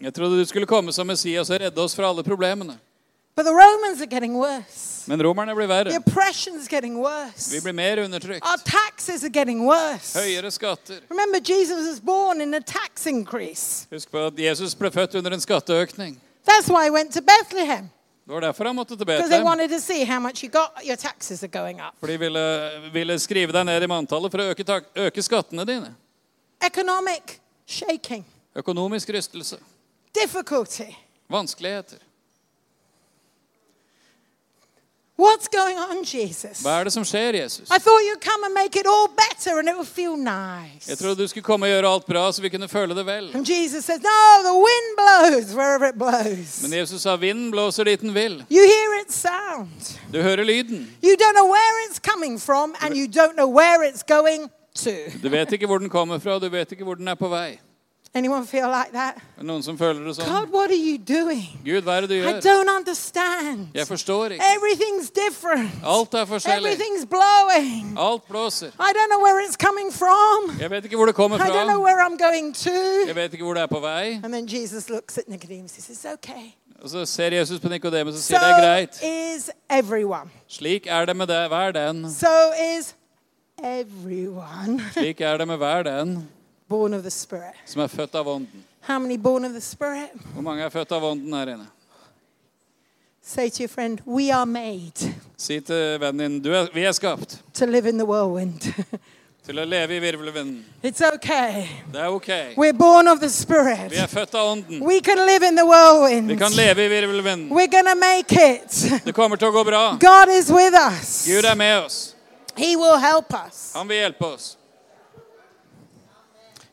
Jeg 0.00 0.14
trodde 0.14 0.38
du 0.38 0.44
skulle 0.44 0.66
komme 0.66 0.92
som 0.92 1.06
Messias 1.06 1.50
og 1.50 1.60
redde 1.60 1.78
oss 1.78 1.94
fra 1.94 2.08
alle 2.08 2.22
problemene. 2.22 2.78
But 3.36 3.44
the 3.44 3.54
Romans 3.54 4.00
are 4.00 4.06
getting 4.06 4.36
worse. 4.36 5.08
Men 5.08 5.20
romerne 5.22 5.54
blir 5.54 5.66
The 5.66 5.90
verre. 5.90 5.98
oppression's 5.98 6.68
getting 6.68 6.98
worse. 6.98 7.50
Vi 7.50 7.60
blir 7.60 7.72
mer 7.72 7.96
undertrykt. 8.04 8.44
Our 8.44 8.58
taxes 8.64 9.24
are 9.24 9.30
getting 9.30 9.64
worse. 9.64 10.18
Høyere 10.18 10.50
skatter. 10.50 11.00
Remember, 11.08 11.38
Jesus 11.40 11.88
was 11.88 12.00
born 12.00 12.40
in 12.40 12.54
a 12.54 12.60
tax 12.60 13.06
increase. 13.06 13.86
Husk 13.90 14.10
på 14.10 14.26
at 14.26 14.38
Jesus 14.38 14.74
ble 14.74 14.90
født 14.90 15.14
under 15.14 15.30
en 15.30 15.40
skatteøkning. 15.40 16.20
That's 16.46 16.68
why 16.68 16.84
he 16.84 16.90
went 16.90 17.12
to 17.12 17.20
Bethlehem, 17.22 17.90
Det 18.30 18.34
var 18.34 18.40
derfor 18.40 18.64
han 18.64 18.76
måtte 18.76 18.94
til 18.96 19.06
Betlehem. 19.06 19.44
wanted 19.44 19.68
to 19.70 19.78
see 19.80 20.04
how 20.04 20.20
much 20.20 20.44
you 20.44 20.50
got. 20.50 20.70
Your 20.86 20.96
taxes 20.96 21.42
are 21.42 21.48
going 21.48 21.80
up. 21.80 21.94
For 21.98 22.06
de 22.06 22.18
ville, 22.18 22.70
ville 22.92 23.16
skrive 23.18 23.50
deg 23.52 23.64
ned 23.66 23.82
i 23.82 23.88
manntallet 23.90 24.30
for 24.30 24.38
å 24.38 24.52
øke, 24.52 24.62
tak- 24.64 24.86
øke 24.94 25.22
skattene 25.22 25.64
dine. 25.66 25.90
Økonomisk 28.54 29.10
rystelse. 29.10 29.58
difficulty. 30.14 30.92
Vanskeligheter. 31.28 31.98
What's 35.20 35.48
going 35.48 35.76
on, 35.76 35.98
Jesus? 36.04 36.62
Hva 36.64 36.78
er 36.80 36.84
det 36.88 36.92
som 36.94 37.04
skjer, 37.04 37.36
Jesus? 37.42 37.68
I 37.68 37.78
thought 37.78 38.00
you'd 38.08 38.24
come 38.24 38.42
and 38.44 38.54
make 38.54 38.74
it 38.80 38.86
all 38.86 39.08
better 39.08 39.58
and 39.58 39.68
it 39.68 39.76
would 39.76 39.88
feel 39.88 40.16
nice. 40.16 40.88
Jeg 40.88 40.98
trodde 40.98 41.22
du 41.22 41.28
skulle 41.28 41.44
komme 41.44 41.66
og 41.66 41.70
gjøre 41.70 41.92
alt 41.94 42.06
bra, 42.06 42.32
så 42.32 42.42
vi 42.42 42.48
kunne 42.48 42.68
føle 42.68 42.94
det 42.96 43.04
vel. 43.06 43.30
And 43.34 43.44
Jesus 43.48 43.84
says, 43.84 44.00
No, 44.00 44.20
the 44.48 44.56
wind 44.66 44.88
blows 44.96 45.54
wherever 45.54 45.88
it 45.92 45.98
blows. 45.98 46.62
Men 46.62 46.72
Jesus 46.78 47.02
sa 47.02 47.16
vinden 47.16 47.50
blåser 47.50 47.84
dit 47.84 48.00
den 48.00 48.14
vil. 48.14 48.44
You 48.50 48.64
hear 48.64 49.00
its 49.02 49.14
sound. 49.14 49.98
Du 50.12 50.22
hører 50.22 50.44
lyden. 50.44 50.88
You 51.04 51.16
don't 51.20 51.36
know 51.36 51.48
where 51.52 51.74
it's 51.88 52.00
coming 52.12 52.40
from 52.40 52.74
and 52.80 52.96
you 52.96 53.06
don't 53.06 53.36
know 53.36 53.50
where 53.60 53.84
it's 53.92 54.02
going 54.02 54.48
to. 54.74 54.90
Du 55.22 55.28
vet 55.28 55.52
ikke 55.52 55.66
hvor 55.66 55.78
den 55.78 55.90
kommer 55.90 56.18
fra, 56.18 56.38
du 56.38 56.48
vet 56.48 56.72
ikke 56.72 56.84
hvor 56.84 56.94
den 56.94 57.08
er 57.08 57.14
på 57.14 57.28
vei. 57.28 57.58
Anyone 58.14 58.44
feel 58.46 58.66
like 58.68 58.90
that? 58.92 59.14
Noen 59.38 59.62
som 59.62 59.76
føler 59.78 60.02
det 60.04 60.16
sånn? 60.16 60.26
God, 60.26 60.48
what 60.50 60.70
are 60.70 60.76
you 60.76 60.98
doing? 60.98 61.44
Gud, 61.64 61.84
hva 61.86 61.98
er 62.00 62.06
det 62.06 62.08
du 62.10 62.14
I 62.16 62.18
gjør? 62.24 62.40
don't 62.42 62.70
understand. 62.76 63.68
Jeg 63.74 63.86
forstår 63.86 64.34
ikke. 64.34 64.44
Everything's 64.56 65.10
different. 65.14 65.70
Alt 65.86 66.14
er 66.18 66.24
forskjellig. 66.26 66.72
Everything's 66.72 67.06
blowing. 67.06 67.94
Alt 67.98 68.26
blåser. 68.28 68.72
I 68.80 68.90
don't 68.96 69.10
know 69.14 69.22
where 69.22 69.38
it's 69.46 69.54
coming 69.56 69.92
from. 69.94 70.58
Jeg 70.60 70.70
vet 70.70 70.84
ikke 70.84 70.96
hvor 70.96 71.06
det 71.06 71.14
kommer 71.14 71.36
I 71.38 71.40
don't 71.40 71.66
know 71.70 71.78
fra. 71.78 71.84
where 71.86 72.00
I'm 72.06 72.18
going 72.18 72.50
to. 72.54 72.74
Jeg 73.06 73.14
vet 73.16 73.32
ikke 73.32 73.44
hvor 73.44 73.54
det 73.54 73.62
er 73.62 73.66
på 73.70 73.80
vei. 73.80 74.18
And 74.24 74.32
then 74.34 74.46
Jesus 74.48 74.88
looks 74.90 75.18
at 75.18 75.28
Nicodemus. 75.28 75.72
and 75.78 75.82
says, 75.84 76.04
Okay. 76.14 76.50
Og 76.82 76.90
så 76.90 77.06
ser 77.06 77.30
Jesus 77.32 77.60
på 77.60 77.68
Nicodemus 77.68 78.14
og 78.14 78.20
So 78.20 78.26
sier 78.34 78.38
det 78.38 78.48
er 78.48 78.60
greit. 78.60 79.02
is 79.36 79.50
everyone. 79.70 80.30
Slik 80.48 80.86
er 80.86 81.04
det 81.06 81.16
med 81.16 81.26
deg, 81.28 81.48
hver 81.48 81.72
den. 81.72 82.10
So 82.10 82.34
is 82.76 82.94
everyone 83.62 84.80
Slik 84.92 85.20
er 85.20 85.36
det 85.36 85.46
med 85.48 85.56
hver 85.56 85.82
den 85.82 86.28
born 86.70 86.94
of 86.94 87.02
the 87.02 87.10
Spirit. 87.10 87.54
som 87.66 87.82
er 87.82 87.86
født 87.88 88.14
av 88.14 88.28
ånden. 88.28 88.64
How 88.86 88.98
many 88.98 89.16
born 89.18 89.44
of 89.44 89.52
the 89.52 89.60
Spirit? 89.60 90.10
Hvor 90.34 90.42
mange 90.42 90.62
er 90.64 90.68
født 90.70 90.92
av 90.92 91.04
ånden 91.04 91.34
her 91.34 91.46
inne? 91.56 91.66
Say 93.22 93.50
to 93.50 93.62
your 93.62 93.68
friend, 93.68 94.00
We 94.06 94.30
are 94.32 94.46
made 94.46 95.12
Si 95.36 95.60
til 95.60 95.98
vennen 96.00 96.18
din 96.18 96.42
du 96.42 96.52
er, 96.56 96.68
vi 96.74 96.82
er 96.84 96.92
skapt 96.92 97.38
to 97.54 97.66
live 97.66 97.88
in 97.88 97.98
the 97.98 98.06
whirlwind. 98.06 98.60
til 99.46 99.58
å 99.58 99.64
leve 99.64 99.96
i 99.96 100.00
virvelvinden. 100.00 100.64
it's 100.82 101.00
okay. 101.14 101.66
Det 101.92 102.00
er 102.00 102.08
ok. 102.08 102.28
We're 102.56 102.76
born 102.76 103.08
of 103.08 103.20
the 103.20 103.28
Spirit. 103.28 103.90
Vi 103.90 103.96
er 103.96 104.06
født 104.06 104.34
av 104.34 104.48
ånden. 104.52 104.80
We 104.86 105.00
can 105.00 105.18
live 105.26 105.46
in 105.48 105.56
the 105.56 105.64
whirlwind. 105.66 106.28
Vi 106.28 106.36
kan 106.36 106.52
leve 106.52 106.84
i 106.84 106.88
virvelvinden. 106.88 107.48
We're 107.50 107.70
going 107.70 107.88
to 107.88 107.98
make 107.98 108.32
it. 108.54 109.04
Det 109.04 109.12
kommer 109.14 109.36
til 109.36 109.48
å 109.48 109.52
gå 109.52 109.64
bra. 109.64 109.84
God 110.00 110.28
is 110.38 110.50
with 110.50 110.74
us. 110.76 111.26
Gud 111.26 111.44
er 111.44 111.54
med 111.54 111.84
oss. 111.84 112.14
He 112.56 112.76
will 112.76 112.98
help 112.98 113.32
us. 113.46 113.72
Han 113.74 113.88
vil 113.88 113.96
hjelpe 114.04 114.26
oss. 114.26 114.56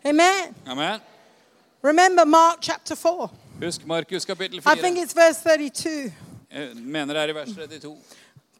Amen. 0.08 0.56
Amen. 0.68 1.00
Remember 1.82 2.26
Mark 2.26 2.58
chapter 2.62 2.96
4. 2.96 3.30
Husk 3.62 3.86
Markus 3.86 4.26
kapittel 4.26 4.60
I 4.60 4.76
think 4.76 4.96
4. 4.98 5.04
it's 5.04 5.14
verse 5.14 5.42
32. 5.44 6.12
Jeg 6.52 6.76
mener 6.76 7.14
det 7.14 7.24
er 7.24 7.28
i 7.30 7.36
vers 7.36 7.50
32. 7.56 7.96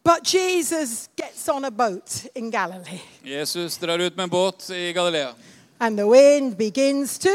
But 0.04 0.34
Jesus 0.34 1.08
gets 1.16 1.48
on 1.48 1.64
a 1.64 1.70
boat 1.70 2.26
in 2.34 2.50
Galilee, 2.50 3.00
Jesus 3.24 3.76
drar 3.78 3.98
ut 4.00 4.16
med 4.16 4.24
en 4.24 4.30
båt 4.30 4.70
i 4.70 4.92
Galilea. 4.92 5.32
and 5.80 5.96
the 5.98 6.06
wind 6.06 6.56
begins 6.58 7.18
to 7.18 7.28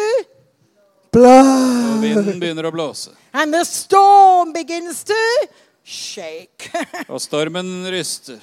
blow, 1.11 1.95
Og 1.95 2.01
vinden 2.01 2.39
begynner 2.39 2.63
å 2.65 2.71
blåse. 2.71 3.11
and 3.33 3.53
the 3.53 3.63
storm 3.65 4.53
begins 4.53 5.03
to 5.03 5.47
shake. 5.83 6.71
Og 7.09 7.21
stormen 7.21 7.85
ryster. 7.91 8.39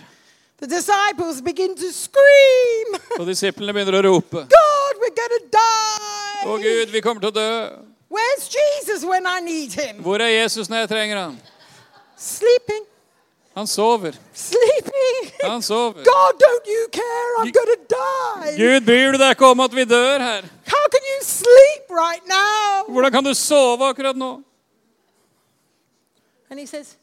the 0.58 0.66
disciples 0.66 1.40
begin 1.40 1.74
to 1.76 1.90
scream, 1.92 3.00
Og 3.20 3.26
disiplene 3.26 3.72
begynner 3.72 3.98
å 4.00 4.02
rope. 4.10 4.46
God, 4.46 4.69
we're 5.00 5.16
gonna 5.16 5.40
die. 5.50 6.44
Å 6.46 6.56
Gud, 6.62 6.92
vi 6.92 7.00
kommer 7.00 7.20
til 7.20 7.30
å 7.30 7.36
dø. 7.36 7.50
Where's 8.10 8.48
Jesus 8.52 9.04
when 9.04 9.26
I 9.26 9.40
need 9.40 9.72
him? 9.72 10.02
Hvor 10.02 10.20
er 10.20 10.28
Jesus 10.28 10.68
når 10.70 10.84
jeg 10.84 10.88
trenger 10.88 11.16
han? 11.16 11.36
Sleeping, 12.16 12.84
Han 13.54 13.66
sover. 13.66 14.14
sleeping. 14.34 15.30
Han 15.42 15.62
sover. 15.62 16.04
God, 16.04 16.38
don't 16.38 16.66
you 16.66 16.88
care? 16.92 17.30
I'm 17.40 17.52
gonna 17.52 17.76
die. 17.88 18.56
Gud, 18.56 18.84
bryr 18.86 19.12
du 19.12 19.18
deg 19.18 19.34
ikke 19.36 19.50
om 19.50 19.60
at 19.60 19.74
vi 19.74 19.84
dør 19.84 20.18
her? 20.20 20.42
How 20.70 20.84
can 20.92 21.06
you 21.12 21.18
sleep 21.22 21.90
right 21.90 22.26
now? 22.28 22.84
Hvordan 22.88 23.12
kan 23.12 23.24
du 23.24 23.34
sove 23.34 23.88
akkurat 23.90 24.16
nå? 24.16 24.42
And 26.50 26.58
he 26.58 26.66
says, 26.66 26.96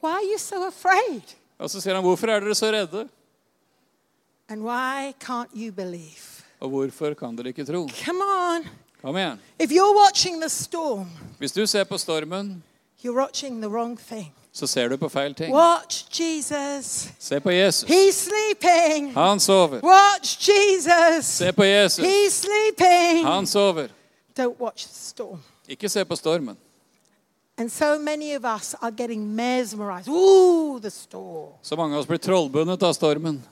Why 0.00 0.12
are 0.20 0.22
you 0.22 0.38
so 0.38 0.66
afraid? 0.68 1.22
Og 1.58 1.70
så 1.70 1.80
sier 1.80 1.94
han, 1.94 2.04
hvorfor 2.04 2.28
er 2.28 2.40
dere 2.44 2.54
så 2.54 2.68
redde? 2.72 3.08
And 4.48 4.62
why 4.62 5.14
can't 5.20 5.48
you 5.54 5.72
believe? 5.72 6.33
Og 6.64 6.70
hvorfor 6.72 7.12
kan 7.18 7.36
dere 7.36 7.52
ikke 7.52 7.64
tro? 7.68 7.82
Come 8.04 8.24
on. 8.24 8.64
Kom 9.02 9.16
igjen. 9.20 9.40
If 9.60 9.70
you're 9.70 9.92
watching 9.96 10.40
the 10.40 10.48
storm, 10.48 11.10
Hvis 11.38 11.52
du 11.52 11.66
ser 11.66 11.84
på 11.84 11.98
stormen, 11.98 12.62
you're 13.04 13.16
watching 13.16 13.60
the 13.60 13.68
wrong 13.68 13.98
thing. 14.08 14.32
så 14.52 14.66
ser 14.66 14.88
du 14.88 14.96
på 14.96 15.08
feil 15.08 15.34
ting. 15.34 15.54
Watch 15.54 16.20
Jesus. 16.20 17.08
Se 17.18 17.40
på 17.40 17.50
Jesus. 17.50 17.90
He's 17.90 18.12
sleeping. 18.12 19.12
Han 19.14 19.40
sover. 19.40 19.80
Watch 19.82 20.48
Jesus. 20.48 21.26
Se 21.26 21.52
på 21.52 21.64
Jesus. 21.64 22.04
He's 22.04 22.30
sleeping. 22.30 23.26
Han 23.26 23.46
sover. 23.46 23.88
Don't 24.38 24.60
watch 24.60 24.86
the 24.86 24.94
storm. 24.94 25.42
Ikke 25.68 25.88
se 25.88 26.04
på 26.04 26.16
stormen. 26.16 26.56
And 27.58 27.70
so 27.70 27.98
many 27.98 28.36
of 28.36 28.44
us 28.44 28.74
are 28.80 28.90
getting 28.90 29.36
mesmerized. 29.36 30.08
Ooh, 30.08 30.80
the 30.80 30.90
storm. 30.90 31.52
Så 31.62 31.76
mange 31.76 31.94
av 31.94 32.00
oss 32.00 32.06
blir 32.06 32.18
trollbundet 32.18 32.82
av 32.82 32.92
stormen. 32.92 33.42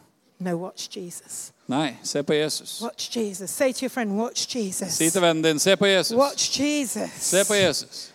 No, 0.42 0.56
watch 0.56 0.88
Jesus. 0.88 1.52
Nei, 1.68 1.96
se 2.02 2.22
på 2.22 2.32
Jesus. 2.32 2.80
Watch 2.82 3.16
Jesus. 3.16 3.50
Say 3.50 3.72
to 3.72 3.82
your 3.82 3.90
friend, 3.90 4.18
watch 4.18 4.56
Jesus. 4.56 4.92
Si 4.92 5.10
til 5.10 5.22
vennen 5.22 5.44
din, 5.44 5.58
se 5.58 5.76
på 5.76 5.86
Jesus. 5.86 6.16
Watch 6.16 6.60
Jesus. 6.60 7.10
Se 7.20 7.44
på 7.44 7.54
Jesus. 7.54 8.12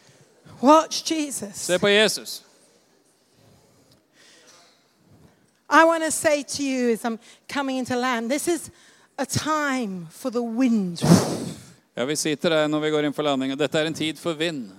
Watch 0.64 1.12
Jesus. 1.12 1.56
Se 1.56 1.80
på 1.80 1.88
Jesus. 1.88 2.44
I 5.70 5.86
want 5.86 6.04
to 6.04 6.12
say 6.12 6.44
to 6.44 6.64
you 6.64 6.92
as 6.92 7.06
I'm 7.06 7.20
coming 7.48 7.78
into 7.78 7.96
land, 7.96 8.30
this 8.30 8.48
is 8.48 8.72
a 9.18 9.26
time 9.26 10.08
for 10.12 10.30
the 10.30 10.42
wind. 10.42 11.04
Jeg 11.96 12.08
vil 12.08 12.18
si 12.18 12.36
til 12.36 12.52
deg 12.52 12.68
når 12.70 12.80
vi 12.80 12.90
går 12.90 13.08
inn 13.08 13.14
for 13.14 13.24
landing, 13.24 13.60
dette 13.60 13.80
er 13.80 13.88
en 13.88 13.94
tid 13.94 14.18
for 14.18 14.34
vind. 14.34 14.72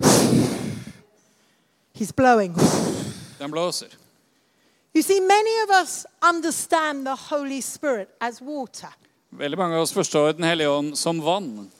He's 1.97 2.11
blowing. 2.15 2.55
Den 3.39 3.51
blåser. 3.51 3.87
You 4.93 5.03
see, 5.03 5.19
many 5.19 5.63
of 5.63 5.69
us 5.81 6.05
understand 6.21 7.05
the 7.05 7.15
Holy 7.15 7.61
Spirit 7.61 8.09
as 8.19 8.41
water. 8.41 8.89
Veldig 9.29 9.57
mange 9.57 9.75
av 9.75 9.81
oss 9.81 9.93
forstår 9.93 10.33
Den 10.33 10.43
hellige 10.43 10.69
ånd 10.69 10.97
som 10.97 11.21
vann. 11.21 11.71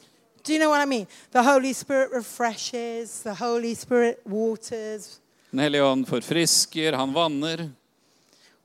Do 0.43 0.53
you 0.53 0.59
know 0.59 0.69
what 0.69 0.81
I 0.81 0.86
mean? 0.86 1.07
The 1.31 1.41
Holy 1.41 1.73
Spirit 1.73 2.09
refreshes, 2.13 3.23
the 3.23 3.34
Holy 3.34 3.75
Spirit 3.75 4.21
waters. 4.25 5.19
Den 5.51 5.59
hellige 5.59 5.84
ånd 5.84 6.07
forfrisker, 6.07 6.93
han 6.93 7.13
vanner. 7.13 7.69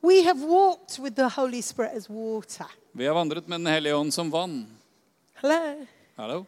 We 0.01 0.23
have 0.23 0.41
walked 0.41 0.99
with 0.99 1.17
the 1.17 1.29
Holy 1.29 1.63
Spirit 1.63 1.93
as 1.97 2.09
water. 2.09 2.67
Vi 2.93 3.07
har 3.07 3.15
vandret 3.15 3.49
med 3.49 3.61
Den 3.61 3.67
hellige 3.67 3.95
ånd 3.95 4.15
som 4.15 4.31
vann. 4.31 4.67
Hello? 5.35 5.87
Hallo? 6.17 6.45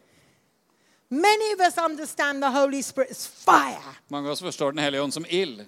Many 1.09 1.53
of 1.53 1.59
us 1.59 1.77
understand 1.77 2.43
the 2.43 2.49
Holy 2.49 2.83
Spirit 2.83 3.11
as 3.11 3.27
fire. 3.27 3.95
Mange 4.07 4.27
av 4.27 4.31
oss 4.31 4.41
forstår 4.41 4.71
Den 4.71 4.83
hellige 4.83 5.01
ånd 5.01 5.13
som 5.13 5.25
ild. 5.29 5.65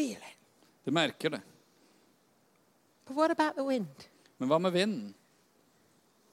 Feel 0.00 0.16
it. 0.16 0.36
Du 0.84 0.90
merker 0.90 1.30
det. 1.30 1.40
But 3.06 3.16
what 3.16 3.30
about 3.30 3.54
the 3.54 3.64
wind? 3.64 4.06
Men 4.38 4.48
hva 4.48 4.58
med 4.58 4.72
vinden? 4.72 5.14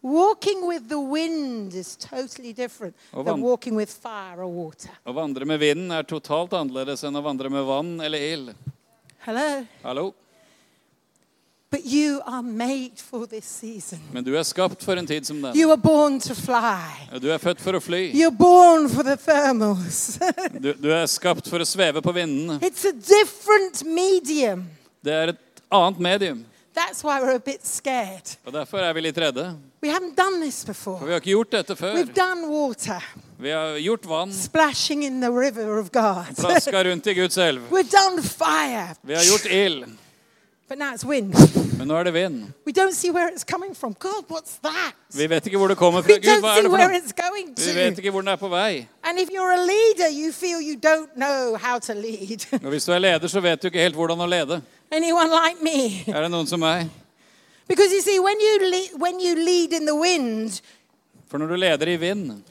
Walking 0.01 0.61
with 0.70 0.88
the 0.88 0.99
wind 0.99 1.74
is 1.74 1.97
totally 1.97 2.53
different 2.53 2.95
than 3.11 3.41
walking 3.41 3.76
with 3.76 3.91
fire 3.91 4.39
or 4.39 4.47
water. 4.47 4.93
Å 5.03 5.11
vandre 5.11 5.43
med 5.45 5.59
vinden 5.59 5.91
er 5.91 6.07
totalt 6.07 6.55
annerledes 6.55 7.03
enn 7.03 7.20
å 7.20 7.24
vandre 7.26 7.51
med 7.51 7.68
vann 7.68 7.97
eller 7.99 8.24
ild. 8.30 8.53
Hello? 9.26 9.65
Hallo? 9.84 10.05
But 11.70 11.86
you 11.86 12.22
are 12.26 12.41
made 12.41 12.91
for 12.95 13.26
this 13.28 13.45
season. 13.45 13.99
Men 14.13 14.24
du 14.24 14.32
er 14.38 14.43
skapt 14.47 14.84
for 14.84 14.95
en 14.95 15.07
tid 15.07 15.26
som 15.28 15.41
den. 15.41 15.55
You 15.57 15.70
are 15.70 15.78
born 15.78 16.20
to 16.20 16.34
fly. 16.34 17.09
Du 17.20 17.28
er 17.28 17.41
født 17.43 17.59
for 17.59 17.76
å 17.76 17.82
fly. 17.84 18.05
You're 18.15 18.32
born 18.32 18.88
for 18.88 19.03
the 19.03 19.18
thermals. 19.20 20.15
Du, 20.63 20.72
du 20.74 20.88
er 20.95 21.03
skapt 21.11 21.49
for 21.51 21.59
å 21.59 21.68
sveve 21.68 22.01
på 22.01 22.13
vindene. 22.15 22.61
it's 22.63 22.88
a 22.88 22.93
different 22.95 23.84
medium. 23.84 24.63
Det 25.03 25.13
er 25.13 25.34
et 25.36 25.61
annet 25.68 25.99
medium. 25.99 26.45
That's 26.78 27.03
why 27.03 27.20
we're 27.20 27.36
a 27.36 27.39
bit 27.43 27.65
scared. 27.68 28.38
Og 28.45 28.53
Derfor 28.53 28.80
er 28.86 28.93
vi 28.93 29.01
litt 29.01 29.18
redde. 29.18 29.49
We 29.84 29.89
haven't 29.89 30.15
done 30.15 30.39
this 30.39 30.63
For 30.63 31.03
vi 31.03 31.11
har 31.11 31.20
ikke 31.20 31.34
gjort 31.36 31.51
dette 31.51 31.76
før. 31.76 31.99
We've 31.99 32.15
done 32.15 32.47
water, 32.47 33.03
Vi 33.38 33.51
har 33.51 33.76
gjort 33.78 34.05
vann, 34.05 34.32
splashing 34.34 35.03
in 35.03 35.20
the 35.22 35.32
river 35.32 35.80
of 35.80 35.91
God. 35.91 36.32
plaska 36.38 36.84
rundt 36.84 37.07
i 37.07 37.13
Guds 37.13 37.38
elv. 37.38 37.61
We've 37.76 37.91
done 37.91 38.22
fire, 38.24 38.95
Vi 39.01 39.15
har 39.15 39.24
gjort 39.24 39.45
ild. 39.51 39.97
But 40.68 40.78
now 40.78 40.93
it's 40.93 41.05
wind. 41.05 41.34
Men 41.78 41.88
nå 41.88 41.95
er 41.99 42.03
det 42.03 42.13
vind. 42.13 42.53
We 42.65 42.74
don't 42.74 42.93
see 42.93 43.11
where 43.11 43.30
it's 43.34 43.43
coming 43.43 43.76
from. 43.76 43.93
God, 43.99 44.26
what's 44.30 44.57
that? 44.63 44.93
Vi 45.13 45.28
vet 45.30 45.45
ikke 45.45 45.57
hvor 45.57 45.68
det 45.68 45.78
kommer 45.78 46.01
We 46.01 46.03
fra. 46.03 46.13
Gud, 46.13 46.41
hva 46.41 46.47
don't 46.47 46.49
er 46.49 46.55
see 46.55 46.63
det 46.63 46.70
for 46.72 46.78
where 46.78 46.91
noe? 46.91 46.99
it's 47.01 47.13
going 47.30 47.47
Vi 47.57 47.76
vet 47.80 47.95
to. 47.95 48.01
ikke 48.01 48.11
hvor 48.11 48.22
den 48.22 48.28
er 48.28 48.36
på 48.36 48.47
vei. 48.49 48.88
And 49.03 49.20
if 49.20 49.30
you're 49.30 49.51
a 49.53 49.63
leader, 49.65 50.09
you 50.11 50.32
feel 50.32 50.59
you 50.61 50.76
don't 50.89 51.09
know 51.15 51.55
how 51.55 51.80
to 51.80 51.93
lead. 51.93 52.45
Og 52.65 52.70
hvis 52.70 52.86
du 52.86 52.91
er 52.91 52.99
leder, 52.99 53.28
så 53.28 53.39
vet 53.39 53.61
du 53.61 53.68
ikke 53.68 53.80
helt 53.80 53.95
hvordan 53.95 54.20
å 54.20 54.26
lede. 54.28 54.61
Anyone 54.91 55.30
like 55.30 55.61
me? 55.63 56.03
Er 56.13 56.22
det 56.22 56.32
noen 56.32 56.47
som 56.47 56.59
meg? 56.59 56.89
Because 57.68 57.91
you 57.93 58.01
see, 58.01 58.20
when 58.20 58.38
you, 58.39 58.72
lead, 58.72 58.89
when 59.01 59.20
you 59.20 59.36
lead 59.36 59.74
in 59.74 59.86
the 59.86 59.95
wind, 59.95 60.61
For 61.30 61.38
når 61.38 61.47
du 61.47 61.55
leder 61.55 61.88
i 61.88 61.95
vind 61.95 62.43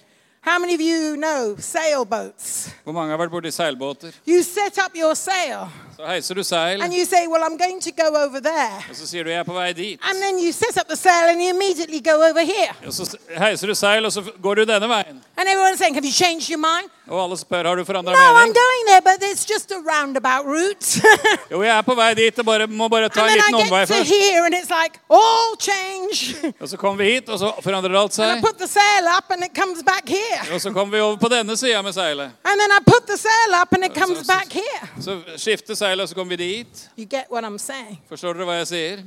how 0.43 0.59
many 0.61 0.75
of 0.75 0.81
you 0.81 1.17
know 1.17 1.57
sailboats? 1.59 2.69
Hvor 2.85 2.93
mange 2.93 3.11
har 3.11 3.19
vært 3.19 3.31
borti 3.33 3.51
seilbåter? 3.51 4.13
You 4.29 4.43
set 4.43 4.79
up 4.79 4.93
your 4.95 5.15
sail 5.15 5.67
Så 5.97 6.03
heiser 6.07 6.35
du 6.35 6.43
seil, 6.45 6.83
and 6.83 6.93
you 6.95 7.05
say, 7.05 7.27
Well, 7.27 7.43
I'm 7.43 7.57
going 7.57 7.81
to 7.81 7.91
go 7.91 8.09
over 8.25 8.41
there. 8.41 8.77
og 8.91 8.97
så 8.97 9.07
sier 9.07 9.23
du 9.25 9.31
'jeg 9.31 9.39
er 9.39 9.43
på 9.45 9.53
vei 9.53 9.73
dit'. 9.73 9.99
And 10.11 10.19
then 10.23 10.39
you 10.45 10.53
set 10.53 10.77
up 10.81 10.89
the 10.89 10.97
sail 10.97 11.29
and 11.33 11.41
you 11.43 11.49
immediately 11.57 12.01
go 12.11 12.17
over 12.31 12.45
here. 12.45 12.73
Og 12.87 12.93
så 12.93 13.17
heiser 13.39 13.67
du 13.67 13.75
seil, 13.75 14.05
og 14.07 14.13
så 14.13 14.23
går 14.43 14.55
du 14.55 14.65
denne 14.65 14.89
veien. 14.89 15.17
And 15.37 15.49
everyone's 15.49 15.77
saying, 15.79 15.95
Have 15.95 16.05
you 16.05 16.13
changed 16.13 16.49
your 16.51 16.59
mind? 16.59 16.91
Og 17.09 17.23
alle 17.25 17.37
spør 17.39 17.63
har 17.69 17.75
du 17.75 17.85
forandret 17.85 18.13
No, 18.13 18.19
I'm 18.19 18.35
mening. 18.35 18.55
going 18.65 18.83
there, 18.91 19.01
but 19.09 19.23
it's 19.31 19.45
just 19.53 19.71
a 19.71 19.79
roundabout 19.93 20.45
route. 20.45 20.87
Jo, 21.53 21.63
jeg 21.63 21.79
er 21.79 21.83
på 21.83 21.95
vei 21.95 22.15
dit, 22.15 22.39
og 22.39 22.45
bare, 22.45 22.67
må 22.67 22.89
bare 22.89 23.09
ta 23.09 23.21
and 23.21 23.31
en 23.31 23.37
then 23.41 23.55
liten 23.55 23.61
I 23.61 23.71
omvei 23.71 23.81
get 23.81 23.89
to 23.89 23.95
først. 23.95 24.11
here 24.11 24.45
and 24.47 24.55
it's 24.55 24.71
like, 24.83 24.95
All 25.11 25.49
change. 25.61 26.17
Og 26.63 26.69
så 26.69 26.77
kommer 26.77 27.05
vi 27.05 27.13
hit, 27.13 27.29
og 27.29 27.39
så 27.39 27.53
forandrer 27.63 27.95
alt 28.03 28.19
and 28.19 28.31
I 28.31 28.35
seg. 28.35 28.43
put 28.47 28.59
the 28.59 28.67
sail 28.69 29.05
up 29.19 29.25
and 29.31 29.41
it 29.45 29.53
comes 29.63 29.79
back 29.93 30.05
here. 30.09 30.55
Og 30.55 30.61
så 30.61 30.73
kommer 30.73 30.97
vi 30.97 31.01
over 31.01 31.17
på 31.17 31.29
denne 31.29 31.57
siden 31.57 31.85
med 31.85 31.93
seilet. 31.93 32.29
And 32.45 32.57
then 32.61 32.71
I 32.79 32.81
put 32.93 33.03
the 33.07 33.17
sail 33.17 33.51
up 33.63 33.69
and 33.73 33.85
it 33.85 33.95
comes 34.03 34.27
back 34.27 34.53
here. 34.53 34.83
Så 35.01 35.21
skifter 35.37 35.75
seilet, 35.75 35.86
og 36.01 36.09
så 36.09 36.15
kommer 36.15 36.37
vi 36.37 36.45
dit. 36.45 36.91
You 36.99 37.07
get 37.07 37.25
what 37.31 37.45
I'm 37.45 37.59
saying? 37.59 38.01
Forstår 38.09 38.33
dere 38.33 38.45
hva 38.45 38.59
jeg 38.61 38.67
sier? 38.67 39.05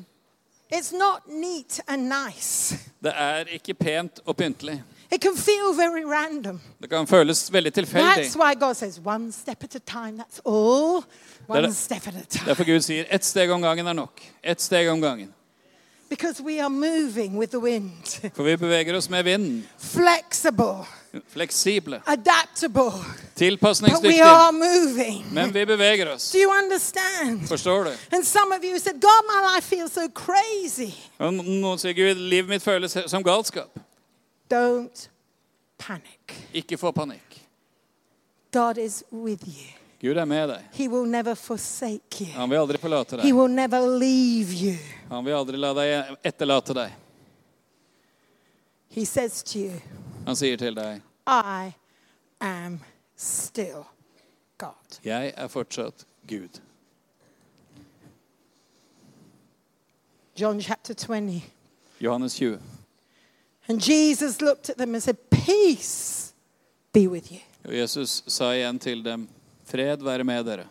It's 0.73 0.91
not 0.93 1.25
neat 1.27 1.80
and 1.88 2.11
nice. 2.11 2.77
Det 3.03 3.13
er 3.15 3.49
ikke 3.57 3.73
pent 3.73 4.19
og 4.25 4.38
pyntelig. 4.38 4.84
It 5.11 5.21
can 5.21 5.38
feel 5.38 5.73
very 5.73 6.03
random. 6.05 6.61
Det 6.82 6.89
kan 6.89 7.07
føles 7.07 7.53
veldig 7.53 7.73
tilfeldig. 7.73 8.23
That's 8.23 8.38
why 8.38 8.53
God 8.53 8.75
says, 8.75 9.01
one 9.05 9.32
step 9.32 9.63
at 9.63 9.75
a 9.75 9.80
time, 9.80 10.23
that's 10.23 10.39
all. 10.45 11.03
One 11.47 11.73
step 11.73 12.07
at 12.07 12.15
a 12.15 12.25
time. 12.30 12.45
Derfor 12.45 12.63
Gud 12.63 12.82
sier 12.86 13.05
ett 13.09 13.25
steg 13.25 13.49
om 13.51 13.61
gangen 13.61 13.88
er 13.88 13.93
nok. 13.93 14.21
Ett 14.43 14.61
steg 14.61 14.89
om 14.89 15.01
gangen. 15.01 15.34
Because 16.10 16.41
we 16.41 16.60
are 16.60 16.70
moving 16.70 17.38
with 17.38 17.51
the 17.51 17.60
wind. 17.60 18.07
For 18.36 18.43
vi 18.43 18.55
beveger 18.57 18.97
oss 18.97 19.10
med 19.10 19.24
vinden. 19.24 19.68
Flexible, 19.78 20.86
Fleksible. 21.28 22.01
adaptable, 22.05 22.91
but 23.62 24.03
we 24.03 24.22
are 24.22 24.51
moving. 24.51 25.34
Men 25.34 25.53
vi 25.53 25.66
beveger 25.66 26.14
oss. 26.14 26.32
Do 26.32 26.39
you 26.39 26.49
understand? 26.64 27.47
Forstår 27.47 27.84
du? 27.84 27.91
And 28.12 28.26
some 28.26 28.51
of 28.51 28.64
you 28.64 28.80
said, 28.80 29.01
God, 29.01 29.24
my 29.28 29.55
life 29.55 29.64
feels 29.76 29.93
so 29.93 30.07
crazy. 30.10 30.93
Og 31.20 31.34
noen 31.34 31.78
sier 31.80 31.93
Gud, 31.93 32.16
livet 32.16 32.49
mitt 32.49 32.64
føles 32.64 32.97
som 33.07 33.24
galskap. 33.24 33.80
Don't 34.53 35.10
panic. 35.78 36.36
Ikke 36.53 36.78
få 36.78 36.91
panikk. 36.91 37.45
God 38.51 38.78
is 38.78 39.03
with 39.12 39.43
you. 39.47 39.78
Gud 40.01 40.15
er 40.17 40.25
med 40.25 40.47
deg. 40.47 40.61
He 40.73 40.87
will 40.87 41.09
never 41.11 41.35
forsake 41.35 42.21
you. 42.21 42.31
Han 42.33 42.49
vil 42.49 42.57
aldri 42.61 42.77
forlate 42.79 43.17
He 43.19 43.27
deg. 43.27 43.35
will 43.35 43.51
never 43.51 43.81
leave 43.99 44.53
you. 44.55 44.77
Han 45.09 45.25
vil 45.25 45.33
aldri 45.35 45.57
la 45.59 45.73
deg 45.75 46.15
etterlate 46.23 46.73
deg. 46.77 46.93
He 48.89 49.05
says 49.05 49.43
to 49.43 49.59
you, 49.59 49.73
Han 50.25 50.35
sier 50.35 50.57
til 50.57 50.75
deg, 50.75 51.01
I 51.27 51.71
am 52.41 52.79
still 53.17 53.83
God. 54.57 54.99
jeg 55.03 55.33
er 55.37 55.47
fortsatt 55.47 56.05
Gud. 56.27 56.59
John 60.39 60.61
chapter 60.61 60.93
20. 60.93 61.41
Johannes 61.99 62.35
20. 62.35 62.59
And 63.67 63.81
Jesus 63.81 64.41
looked 64.41 64.69
at 64.69 64.77
them 64.77 64.93
and 64.95 65.03
said, 65.03 65.17
Peace 65.29 66.33
be 66.93 67.07
with 67.07 67.31
you. 67.31 67.39
Og 67.65 67.73
Jesus 67.77 68.23
sa 68.27 68.51
igjen 68.55 68.79
til 68.79 69.03
dem, 69.05 69.27
fred 69.70 70.03
være 70.03 70.24
med 70.24 70.43
dere. 70.45 70.65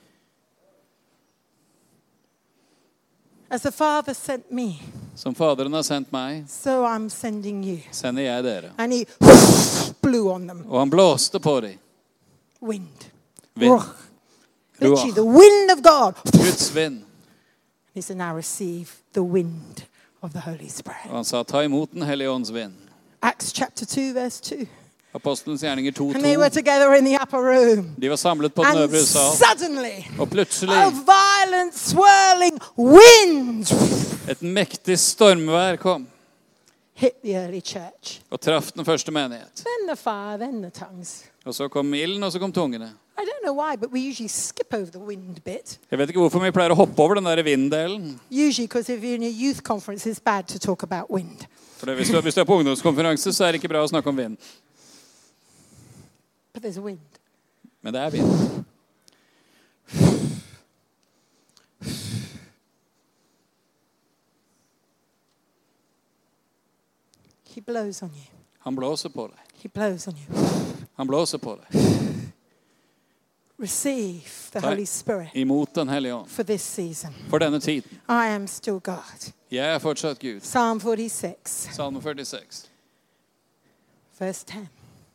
As 3.51 3.63
the 3.63 3.73
Father 3.73 4.13
sent 4.15 4.51
me, 4.53 4.75
Som 5.17 5.35
Faderen 5.35 5.73
har 5.73 5.83
sendt 5.83 6.13
meg, 6.13 6.45
so 6.49 6.85
I'm 6.87 7.09
sending 7.09 7.65
you. 7.65 7.79
sender 7.93 8.23
jeg 8.23 8.45
dere. 8.45 8.71
And 8.79 8.93
he 8.93 9.07
blew 10.03 10.29
on 10.31 10.47
them. 10.49 10.65
Og 10.69 10.79
han 10.81 10.91
blåste 10.91 11.41
på 11.41 11.61
dem. 11.61 11.79
Wind. 12.63 13.09
Vind. 13.55 13.73
Ruach. 13.73 13.89
Literally, 14.81 15.13
the 15.13 15.25
wind 15.25 15.71
of 15.73 15.83
God. 15.83 16.15
Guds 16.33 16.75
vind. 16.75 17.03
He 17.95 18.03
said, 18.03 18.17
Now 18.17 18.37
receive 18.37 18.91
the 19.13 19.23
wind 19.23 19.83
of 20.23 20.33
the 20.33 20.41
Holy 20.41 20.69
Spirit. 20.69 21.11
Og 21.11 21.17
han 21.17 21.25
sa, 21.25 21.43
ta 21.43 21.63
imot 21.65 21.91
Den 21.93 22.03
hellige 22.03 22.31
ånds 22.31 22.51
vind. 22.53 22.75
Acts 23.23 23.53
chapter 23.53 23.87
2, 23.87 24.13
verse 24.15 24.41
2. 24.57 24.67
Apostelens 25.15 25.63
gjerninger 25.63 25.93
And 26.15 26.23
they 26.23 26.37
were 26.37 26.51
together 26.51 26.95
in 26.95 27.05
the 27.05 27.17
upper 27.23 27.39
room. 27.39 27.95
De 28.01 28.11
var 28.11 28.17
samlet 28.17 28.55
på 28.55 28.63
den 28.63 28.71
And 28.71 28.79
øvre 28.81 29.01
sal. 29.01 29.31
suddenly, 29.37 30.05
Og 30.19 30.31
plutselig 30.31 30.75
a 30.75 30.91
violent 30.91 31.75
swirling 31.79 32.59
wind 32.79 33.67
et 34.29 34.43
mektig 34.43 34.99
stormvær 34.99 35.77
kom 35.77 36.07
hit 36.95 37.23
the 37.23 37.33
early 37.35 37.61
church. 37.61 38.21
og 38.31 38.41
traff 38.41 38.73
den 38.73 38.85
første 38.85 39.13
menighet. 39.13 39.55
Then 39.57 39.89
the 39.89 39.97
fire, 39.97 40.39
then 40.39 40.63
the 40.63 40.71
tongues. 40.71 41.25
Og 41.47 41.55
så 41.55 41.69
kom 41.69 41.95
ilden, 41.95 42.23
og 42.23 42.33
så 42.33 42.39
kom 42.39 42.53
tungene. 42.53 42.93
I 43.19 43.25
don't 43.25 43.43
know 43.43 43.55
why, 43.55 43.77
but 43.77 43.91
we 43.93 44.01
usually 44.11 44.29
skip 44.29 44.75
over 44.75 44.91
the 44.91 45.01
wind 45.01 45.41
bit. 45.45 45.79
Jeg 45.91 45.99
vet 45.99 46.09
ikke 46.09 46.21
hvorfor 46.21 46.39
vi 46.39 46.51
pleier 46.51 46.71
å 46.71 46.75
hoppe 46.75 47.03
over 47.03 47.15
den 47.15 47.25
der 47.25 47.43
vinddelen. 47.43 48.21
Usually, 48.31 48.67
because 48.67 48.93
if 48.93 49.03
you're 49.03 49.15
in 49.15 49.23
a 49.23 49.33
youth 49.45 49.63
conference, 49.63 50.11
it's 50.11 50.21
bad 50.25 50.43
to 50.49 50.59
talk 50.59 50.83
about 50.83 51.11
wind. 51.11 51.47
For 51.79 51.87
det, 51.87 51.97
hvis, 51.97 52.11
du, 52.11 52.21
hvis 52.21 52.35
du 52.35 52.41
er 52.41 52.45
på 52.45 52.55
ungdomskonferanse, 52.59 53.33
så 53.33 53.45
er 53.45 53.53
det 53.53 53.63
ikke 53.63 53.69
bra 53.69 53.83
å 53.83 53.89
snakke 53.91 54.09
om 54.09 54.17
vind. 54.17 54.37
But 56.59 56.65
there's 56.65 56.81
wind. 56.81 56.99
Men 57.83 57.95
det 57.95 58.01
er 58.03 58.11
vind. 58.11 58.65
He 67.45 67.61
blows 67.61 68.03
on 68.03 68.09
you. 68.09 68.25
Han 68.59 68.77
blåser 68.77 69.09
på 69.09 69.27
deg. 69.27 69.39
He 69.63 69.69
blows 69.69 70.09
on 70.09 70.15
you. 70.15 70.47
Han 70.97 71.07
blåser 71.07 71.39
på 71.39 71.55
deg. 71.57 71.83
Receive 73.61 74.23
the 74.53 74.61
Holy 74.61 74.87
Spirit 74.87 75.29
Imot 75.35 75.75
Den 75.75 75.89
hellige 75.89 76.15
ånd. 76.15 76.29
for 76.29 76.43
this 76.43 76.63
season. 76.63 77.15
For 77.29 77.39
denne 77.39 77.61
tiden. 77.61 77.91
I 78.09 78.27
am 78.35 78.47
still 78.47 78.81
God. 78.81 79.33
Jeg 79.51 79.75
er 79.75 79.79
fortsatt 79.79 80.19
Gud. 80.19 80.41
Psalm 80.41 80.81
46, 80.81 81.35
Salme 81.75 82.03
46, 82.03 82.69
verse 84.19 84.47
10. 84.47 84.69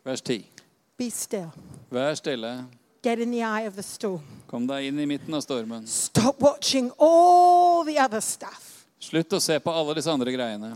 vers 0.04 0.22
10. 0.22 0.53
Be 0.98 1.10
still. 1.10 1.52
Vær 1.92 2.14
stille. 2.16 2.66
Get 3.04 3.20
in 3.20 3.32
the 3.32 3.44
eye 3.44 3.68
of 3.68 3.76
the 3.76 3.84
storm. 3.84 4.22
Kom 4.48 4.68
deg 4.68 4.88
inn 4.88 5.00
i 5.00 5.06
midten 5.06 5.34
av 5.34 5.42
stormen. 5.42 5.88
Stop 5.88 6.42
watching 6.42 6.92
all 6.98 7.84
the 7.86 7.98
other 8.00 8.22
stuff. 8.22 8.86
Slutt 9.00 9.34
å 9.34 9.40
se 9.42 9.60
på 9.60 9.72
alle 9.72 9.96
disse 9.98 10.12
andre 10.12 10.32
greiene. 10.32 10.76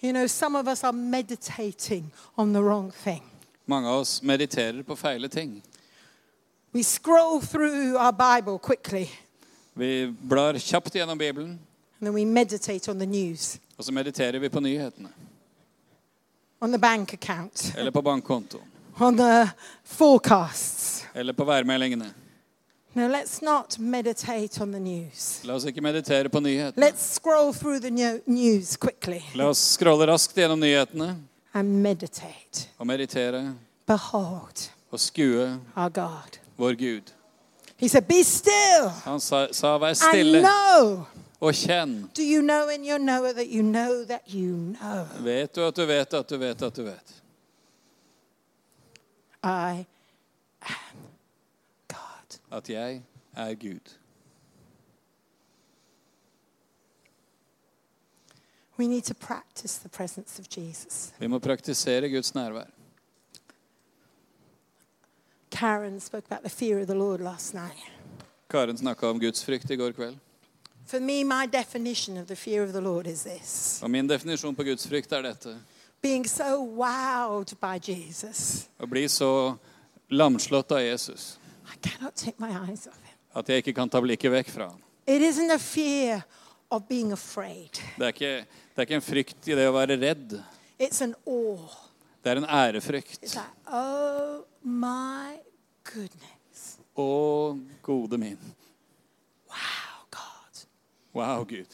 You 0.00 0.12
know, 0.12 0.26
some 0.26 0.56
of 0.56 0.68
us 0.68 0.84
are 0.84 0.92
meditating 0.92 2.10
on 2.38 2.52
the 2.52 2.62
wrong 2.62 2.90
thing. 3.04 3.22
Mange 3.66 3.88
av 3.88 4.00
oss 4.00 4.22
mediterer 4.22 4.82
på 4.82 4.96
feile 4.96 5.28
ting. 5.28 5.62
We 6.72 6.82
scroll 6.82 7.40
through 7.40 7.98
our 7.98 8.12
Bible 8.12 8.58
quickly 8.58 9.10
Vi 9.74 10.14
blar 10.20 10.58
kjapt 10.58 10.94
gjennom 10.94 11.18
Bibelen, 11.18 11.50
and 11.50 12.06
then 12.06 12.14
we 12.14 12.24
meditate 12.24 12.90
on 12.90 12.98
the 12.98 13.06
news, 13.06 13.58
og 13.76 13.84
så 13.84 13.92
mediterer 13.92 14.38
vi 14.38 14.48
på 14.48 14.60
nyhetene. 14.60 15.08
On 16.60 16.70
the 16.72 16.78
bank 16.78 17.12
account, 17.14 17.72
Eller 17.78 17.90
på 17.90 18.02
bankkontoen. 18.02 18.62
on 19.00 19.16
the 19.16 19.48
forecasts. 19.84 21.04
Eller 21.14 21.32
på 21.32 21.44
værmeldingene. 21.44 22.14
No, 22.94 23.08
let's 23.08 23.38
not 23.44 23.78
meditate 23.78 24.60
on 24.62 24.72
the 24.72 24.80
news. 24.80 25.40
La 25.44 25.54
oss 25.54 25.64
ikke 25.64 25.80
meditere 25.80 26.28
på 26.28 26.40
nyhetene. 26.40 26.86
Let's 26.86 27.14
scroll 27.14 27.52
through 27.54 27.80
the 27.80 27.90
news 28.26 28.76
quickly 28.76 29.20
La 29.34 29.44
oss 29.48 29.58
scrolle 29.58 30.06
raskt 30.06 30.34
gjennom 30.36 30.58
nyhetene 30.60 31.16
and 31.54 31.68
meditate. 31.82 32.68
og 32.78 32.86
meditere 32.86 33.54
Behold 33.86 34.70
og 34.90 35.00
skue 35.00 35.60
our 35.76 35.88
God. 35.88 36.38
vår 36.58 36.72
Gud. 36.78 37.12
He 37.76 37.88
said, 37.88 38.02
Be 38.08 38.22
still 38.24 38.88
Han 39.04 39.20
sa, 39.20 39.46
sa 39.52 39.78
'vær 39.78 39.94
and 40.14 40.44
know 40.44 41.04
og 41.40 41.54
kjenn. 41.56 42.10
Do 42.14 42.22
you 42.22 42.42
know 42.42 42.68
in 42.68 42.84
your 42.84 42.98
knower 42.98 43.32
that 43.32 43.48
you 43.48 43.62
know 43.62 44.04
that 44.04 44.22
you 44.34 44.56
know? 44.56 45.06
Vet 45.24 45.54
du 45.54 45.66
at 45.66 45.76
du 45.76 45.86
vet 45.86 46.14
at 46.14 46.28
du 46.28 46.36
vet 46.38 46.62
at 46.62 46.74
du 46.76 46.82
vet? 46.84 47.22
I 49.42 49.86
am 50.60 50.98
God. 51.88 52.38
At 52.50 52.68
jeg 52.68 53.02
er 53.36 53.54
Gud. 53.54 53.96
We 58.76 58.86
need 58.88 59.04
to 59.04 59.14
practice 59.14 59.78
the 59.78 59.88
presence 59.88 60.38
of 60.40 60.46
Jesus. 60.48 61.12
Vi 61.18 61.26
må 61.26 61.38
praktisere 61.38 62.08
Guds 62.08 62.34
nærvær. 62.34 62.68
Karen 65.50 66.00
spoke 66.00 66.26
about 66.30 66.42
the 66.42 66.50
fear 66.50 66.80
of 66.80 66.86
the 66.86 66.94
Lord 66.94 67.20
last 67.20 67.54
night. 67.54 67.92
Karen 68.50 68.78
snakka 68.78 69.06
om 69.06 69.20
Guds 69.20 69.44
frykt 69.44 69.70
i 69.70 69.76
går 69.76 69.92
kveld. 69.92 70.16
For 70.90 70.98
me, 71.00 71.22
my 71.24 71.46
definition 71.46 72.16
of 72.16 72.26
the 72.26 72.34
fear 72.36 72.62
of 72.64 72.72
the 72.72 72.80
Lord 72.80 73.06
is 73.06 73.22
this 73.22 73.78
Og 73.82 73.90
min 73.90 74.08
definisjon 74.10 74.54
på 74.56 74.64
Guds 74.66 74.86
frykt 74.90 75.12
er 75.12 75.22
dette. 75.22 75.56
being 76.02 76.24
so 76.26 76.64
wowed 76.64 77.52
by 77.60 77.78
Jesus. 77.90 78.68
Å 78.80 78.86
bli 78.88 79.04
så 79.08 79.56
lamslått 80.10 80.72
av 80.72 80.80
Jesus 80.82 81.38
I 81.72 81.76
cannot 81.88 82.16
take 82.16 82.40
my 82.40 82.50
eyes 82.50 82.86
off 82.88 82.96
him. 83.04 83.16
at 83.34 83.48
jeg 83.48 83.62
ikke 83.62 83.74
kan 83.76 83.88
ta 83.88 84.00
blikket 84.00 84.32
vekk 84.32 84.50
fra 84.50 84.68
ham. 84.72 84.80
It 85.06 85.22
isn't 85.22 85.50
a 85.54 85.58
fear 85.58 86.24
of 86.70 86.88
being 86.88 87.12
afraid, 87.12 87.78
Det 87.98 88.04
er 88.06 88.12
ikke, 88.12 88.46
det 88.74 88.78
er 88.78 88.82
ikke 88.88 88.94
en 88.98 89.02
frykt 89.12 89.48
i 89.48 89.54
det 89.54 89.68
å 89.68 89.72
være 89.72 89.96
redd. 90.00 90.40
it's 90.80 91.00
an 91.02 91.14
awe. 91.26 91.68
Det 92.24 92.30
er 92.32 92.36
en 92.36 92.44
ærefrykt. 92.44 93.18
It's 93.22 93.34
like, 93.36 93.46
oh 93.72 94.42
my 94.62 95.38
goodness. 95.84 96.78
Å, 96.96 97.58
gode 97.82 98.18
min. 98.18 98.38
Wow, 101.12 101.44
Gud. 101.44 101.66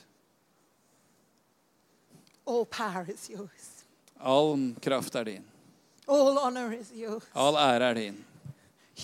All 2.47 2.65
power 2.65 3.07
is 3.09 3.29
yours, 3.31 3.85
All 4.21 4.75
kraft 4.83 5.15
er 5.15 5.25
din. 5.25 5.45
all 6.09 6.39
honor 6.39 6.73
is 6.73 6.93
yours. 6.95 7.23
All 7.35 7.55
ære 7.55 7.91
er 7.91 7.95
din. 7.95 8.25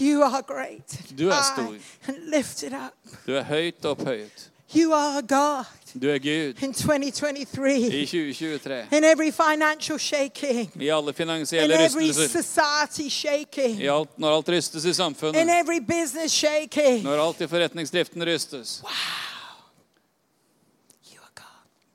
You 0.00 0.22
are 0.22 0.42
great. 0.42 1.18
Du 1.18 1.28
er 1.28 1.42
stor. 1.42 1.74
And 2.08 2.16
lifted 2.30 2.72
up. 2.72 2.94
Du 3.26 3.34
er 3.34 3.42
høyt 3.42 3.84
opphøyet. 3.84 4.50
You 4.74 4.92
are 4.92 5.22
God 5.22 5.64
Du 6.02 6.08
er 6.08 6.18
Gud 6.18 6.62
in 6.62 6.72
2023. 6.72 7.76
i 7.76 8.06
2023. 8.06 8.96
In 8.96 9.04
every 9.04 9.30
financial 9.30 9.98
shaking, 9.98 10.82
I 10.82 10.88
alle 10.88 11.12
in 11.18 11.70
every 11.70 12.12
society 12.12 12.42
society 12.42 13.02
I 13.02 13.10
shaking, 13.10 13.82
alt, 13.82 14.18
når 14.18 14.36
alt 14.36 14.48
rystes 14.48 14.84
i 14.84 15.40
in 15.40 15.48
every 15.48 15.80
business 15.80 16.32
shaking. 16.32 17.02
Når 17.02 17.28
alt 17.28 17.40
i 17.40 17.46
forretningsdriften 17.46 18.26
rystes. 18.26 18.80
God. 18.82 19.31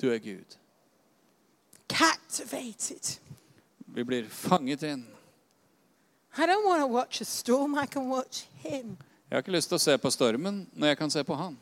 Du 0.01 0.09
er 0.09 0.17
Gud. 0.17 0.57
Captivated. 1.89 3.19
Vi 3.87 4.03
blir 4.03 4.25
fanget 4.29 4.83
inn. 4.83 5.07
I 6.37 6.45
don't 6.45 6.65
want 6.65 6.81
to 6.81 6.87
watch 6.87 7.21
a 7.21 7.25
storm, 7.25 7.75
I 7.75 7.85
can 7.85 8.09
watch 8.09 8.47
Him. 8.53 8.97
Jeg 9.29 9.35
har 9.35 9.37
ikke 9.37 9.51
lyst 9.51 9.69
til 9.69 9.75
å 9.75 9.81
se 9.81 9.97
på 9.97 10.09
stormen 10.09 10.67
når 10.73 10.87
jeg 10.87 10.97
kan 10.97 11.11
se 11.11 11.23
på 11.23 11.35
Han. 11.35 11.57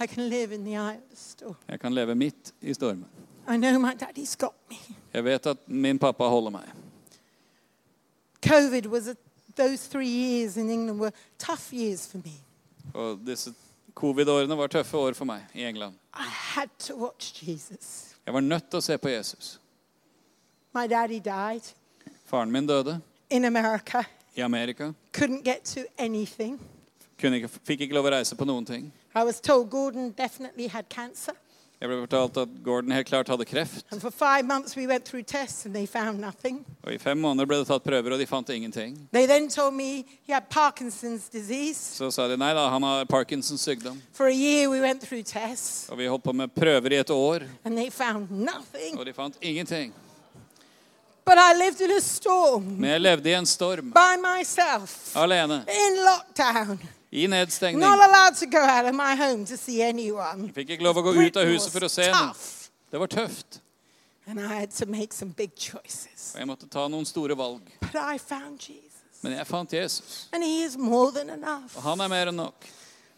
I 0.00 0.06
can 0.06 0.28
live 0.28 0.54
in 0.54 0.64
the 0.64 0.74
eye 0.74 0.96
of 0.96 1.08
the 1.10 1.16
storm. 1.16 1.56
Jeg 1.68 1.80
kan 1.80 1.94
leve 1.94 2.14
midt 2.14 2.54
i 2.60 2.74
stormen. 2.74 3.06
I 3.48 3.56
know 3.56 3.78
my 3.78 3.94
daddy's 3.94 4.36
got 4.36 4.54
me. 4.70 4.76
Jeg 5.12 5.24
vet 5.24 5.46
at 5.46 5.68
min 5.68 5.98
pappa 5.98 6.24
holder 6.24 6.50
meg. 6.50 6.72
COVID 8.42 8.86
was 8.86 9.08
a, 9.08 9.14
those 9.56 9.88
three 9.88 10.08
years 10.08 10.56
in 10.56 10.70
England 10.70 11.00
were 11.00 11.12
tough 11.38 11.72
years 11.72 12.06
for 12.06 12.18
me. 12.18 12.34
Og 12.94 13.20
disse 13.26 13.54
covid-årene 13.96 14.56
var 14.56 14.68
tøffe 14.68 14.96
år 14.96 15.14
for 15.16 15.24
meg 15.28 15.40
i 15.54 15.64
England. 15.64 15.94
Jeg 18.26 18.34
var 18.34 18.40
nødt 18.40 18.70
til 18.70 18.78
å 18.78 18.84
se 18.84 18.98
på 18.98 19.08
Jesus. 19.08 19.60
Faren 22.26 22.52
min 22.52 22.66
døde 22.66 23.00
in 23.30 23.44
America, 23.44 24.02
i 24.34 24.40
Amerika. 24.40 24.92
get 25.44 25.64
to. 25.64 25.80
Kunne 27.20 27.36
ikke, 27.36 27.48
fikk 27.48 27.80
ikke 27.80 27.94
lov 27.94 28.04
å 28.04 28.10
reise 28.18 28.36
på 28.36 28.44
noen 28.44 28.66
ting. 28.66 28.92
I 29.14 29.24
was 29.24 29.40
told 29.40 29.70
Gordon 29.70 30.10
definitely 30.12 30.68
had 30.68 30.88
cancer. 30.88 31.32
Jeg 31.80 31.90
ble 31.90 31.96
fortalt 32.06 32.38
at 32.40 32.52
Gordon 32.64 32.90
helt 32.96 33.06
klart 33.06 33.28
hadde 33.28 33.44
kreft. 33.44 33.84
And 33.92 34.00
for 34.00 34.10
five 34.10 34.46
months 34.48 34.76
we 34.76 34.86
went 34.86 35.04
through 35.04 35.22
tests 35.22 35.66
and 35.66 35.74
they 35.74 35.84
found 35.86 36.18
nothing. 36.20 36.64
Og 36.82 36.94
I 36.94 36.98
fem 36.98 37.18
måneder 37.20 37.44
ble 37.46 37.58
det 37.60 37.66
tatt 37.68 37.84
prøver, 37.84 38.14
og 38.16 38.18
de 38.18 38.26
fant 38.26 38.48
ingenting. 38.48 38.96
They 39.12 39.26
then 39.26 39.50
told 39.50 39.74
me 39.74 40.06
he 40.26 40.32
had 40.32 40.48
Parkinson's 40.50 41.28
disease. 41.32 41.76
Så 41.98 42.10
sa 42.10 42.28
de 42.28 42.36
nei 42.40 42.54
da, 42.56 42.64
han 42.72 42.82
har 42.82 43.04
Parkinsons 43.04 43.60
sykdom. 43.60 44.00
For 44.12 44.26
a 44.26 44.32
year 44.32 44.70
we 44.70 44.80
went 44.80 45.02
through 45.04 45.22
tests 45.22 45.90
Og 45.90 45.98
vi 45.98 46.06
holdt 46.08 46.24
på 46.24 46.32
med 46.32 46.48
prøver 46.54 46.92
i 46.92 46.96
et 47.04 47.10
år, 47.10 47.44
and 47.64 47.76
they 47.76 47.90
found 47.90 48.30
nothing. 48.30 48.98
og 48.98 49.04
de 49.06 49.12
fant 49.12 49.36
ingenting. 49.42 49.92
But 51.26 51.38
I 51.38 51.52
lived 51.58 51.80
in 51.80 51.90
a 51.90 52.00
storm 52.00 52.64
Men 52.78 52.90
jeg 52.90 53.00
levde 53.00 53.30
i 53.30 53.34
en 53.34 53.46
storm, 53.46 53.90
by 53.92 54.16
myself 54.22 55.16
alene, 55.16 55.64
in 55.68 55.96
lockdown. 56.06 56.78
I 57.16 57.26
nedstengning. 57.26 57.80
Not 57.80 57.98
allowed 57.98 58.36
to 58.40 58.46
go 58.46 58.60
out 58.60 58.86
of 58.86 58.94
my 58.94 59.14
home 59.16 59.44
to 59.46 59.56
see 59.56 59.82
anyone. 59.82 60.50
Fikk 60.52 60.76
ikke 60.76 60.84
lov 60.84 61.00
å 61.00 61.04
gå 61.06 61.14
ut 61.16 61.36
av 61.40 61.48
huset 61.48 61.72
for 61.72 61.86
å 61.86 61.90
se 61.90 62.10
noen. 62.12 62.34
Det 62.92 63.00
var 63.00 63.10
tøft. 63.12 63.60
And 64.26 64.40
I 64.40 64.48
had 64.60 64.70
to 64.78 64.86
make 64.86 65.14
some 65.14 65.30
big 65.30 65.54
choices. 65.56 66.32
Og 66.34 66.40
jeg 66.42 66.48
måtte 66.50 66.68
ta 66.68 66.88
noen 66.90 67.06
store 67.06 67.36
valg. 67.38 67.62
But 67.80 67.94
I 67.96 68.18
found 68.18 68.60
Jesus. 68.60 69.22
Men 69.22 69.38
jeg 69.38 69.46
fant 69.48 69.72
Jesus. 69.72 70.26
And 70.32 70.44
he 70.44 70.62
is 70.62 70.76
more 70.76 71.10
than 71.12 71.30
enough 71.30 71.76
Og 71.76 71.82
han 71.82 72.00
er 72.04 72.10
mer 72.12 72.32
enn 72.32 72.36
nok. 72.36 72.66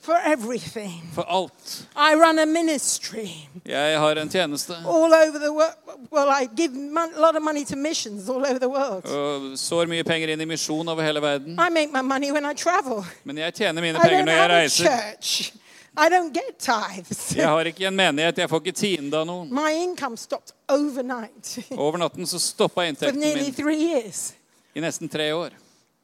For 0.00 0.14
everything. 0.24 1.02
For 1.14 1.24
alt. 1.28 1.86
I 1.96 2.14
run 2.14 2.38
a 2.38 2.46
ministry 2.46 3.28
Jeg 3.66 3.98
har 3.98 4.16
en 4.16 4.28
tjeneste. 4.28 4.72
all 4.86 5.12
over 5.14 5.38
the 5.38 5.52
world. 5.52 5.74
Well, 6.10 6.28
I 6.30 6.46
give 6.56 6.72
a 6.96 7.20
lot 7.20 7.36
of 7.36 7.42
money 7.42 7.64
to 7.64 7.76
missions 7.76 8.28
all 8.28 8.46
over 8.46 8.58
the 8.58 8.68
world. 8.68 9.04
Og 9.06 9.58
sår 9.58 9.86
mye 9.90 10.04
penger 10.04 10.28
inn 10.32 10.40
i 10.40 10.44
misjon 10.46 10.88
over 10.88 11.02
hele 11.02 11.20
verden. 11.20 11.58
I 11.58 11.68
make 11.70 11.92
my 11.92 12.02
money 12.02 12.30
when 12.32 12.44
I 12.46 12.54
travel. 12.54 13.04
Men 13.24 13.38
jeg 13.38 13.54
tjener 13.54 13.82
mine 13.82 13.96
I 13.98 14.00
penger 14.00 14.18
don't 14.18 14.24
når 14.24 14.32
jeg 14.32 14.50
reiser. 14.50 14.84
church. 14.84 15.52
I 15.98 16.08
don't 16.08 16.32
get 16.32 16.58
tithes. 16.58 17.36
Jeg 17.36 17.48
har 17.48 17.64
ikke 17.66 17.86
en 17.88 17.96
menighet. 17.96 18.38
Jeg 18.38 18.48
får 18.50 18.60
ikke 18.62 18.72
tiende 18.78 19.18
av 19.18 19.26
noen. 19.26 19.48
My 19.50 19.72
income 19.74 20.16
stopped 20.16 20.52
overnight 20.68 21.58
Over 21.76 21.98
natten 21.98 22.26
så 22.26 22.38
stoppa 22.38 22.74
for 22.80 22.86
inntekten 22.86 23.18
nearly 23.20 23.42
min 23.50 23.54
three 23.54 23.80
years. 23.82 24.32
i 24.74 24.80
nesten 24.80 25.08
tre 25.10 25.32
år. 25.34 25.50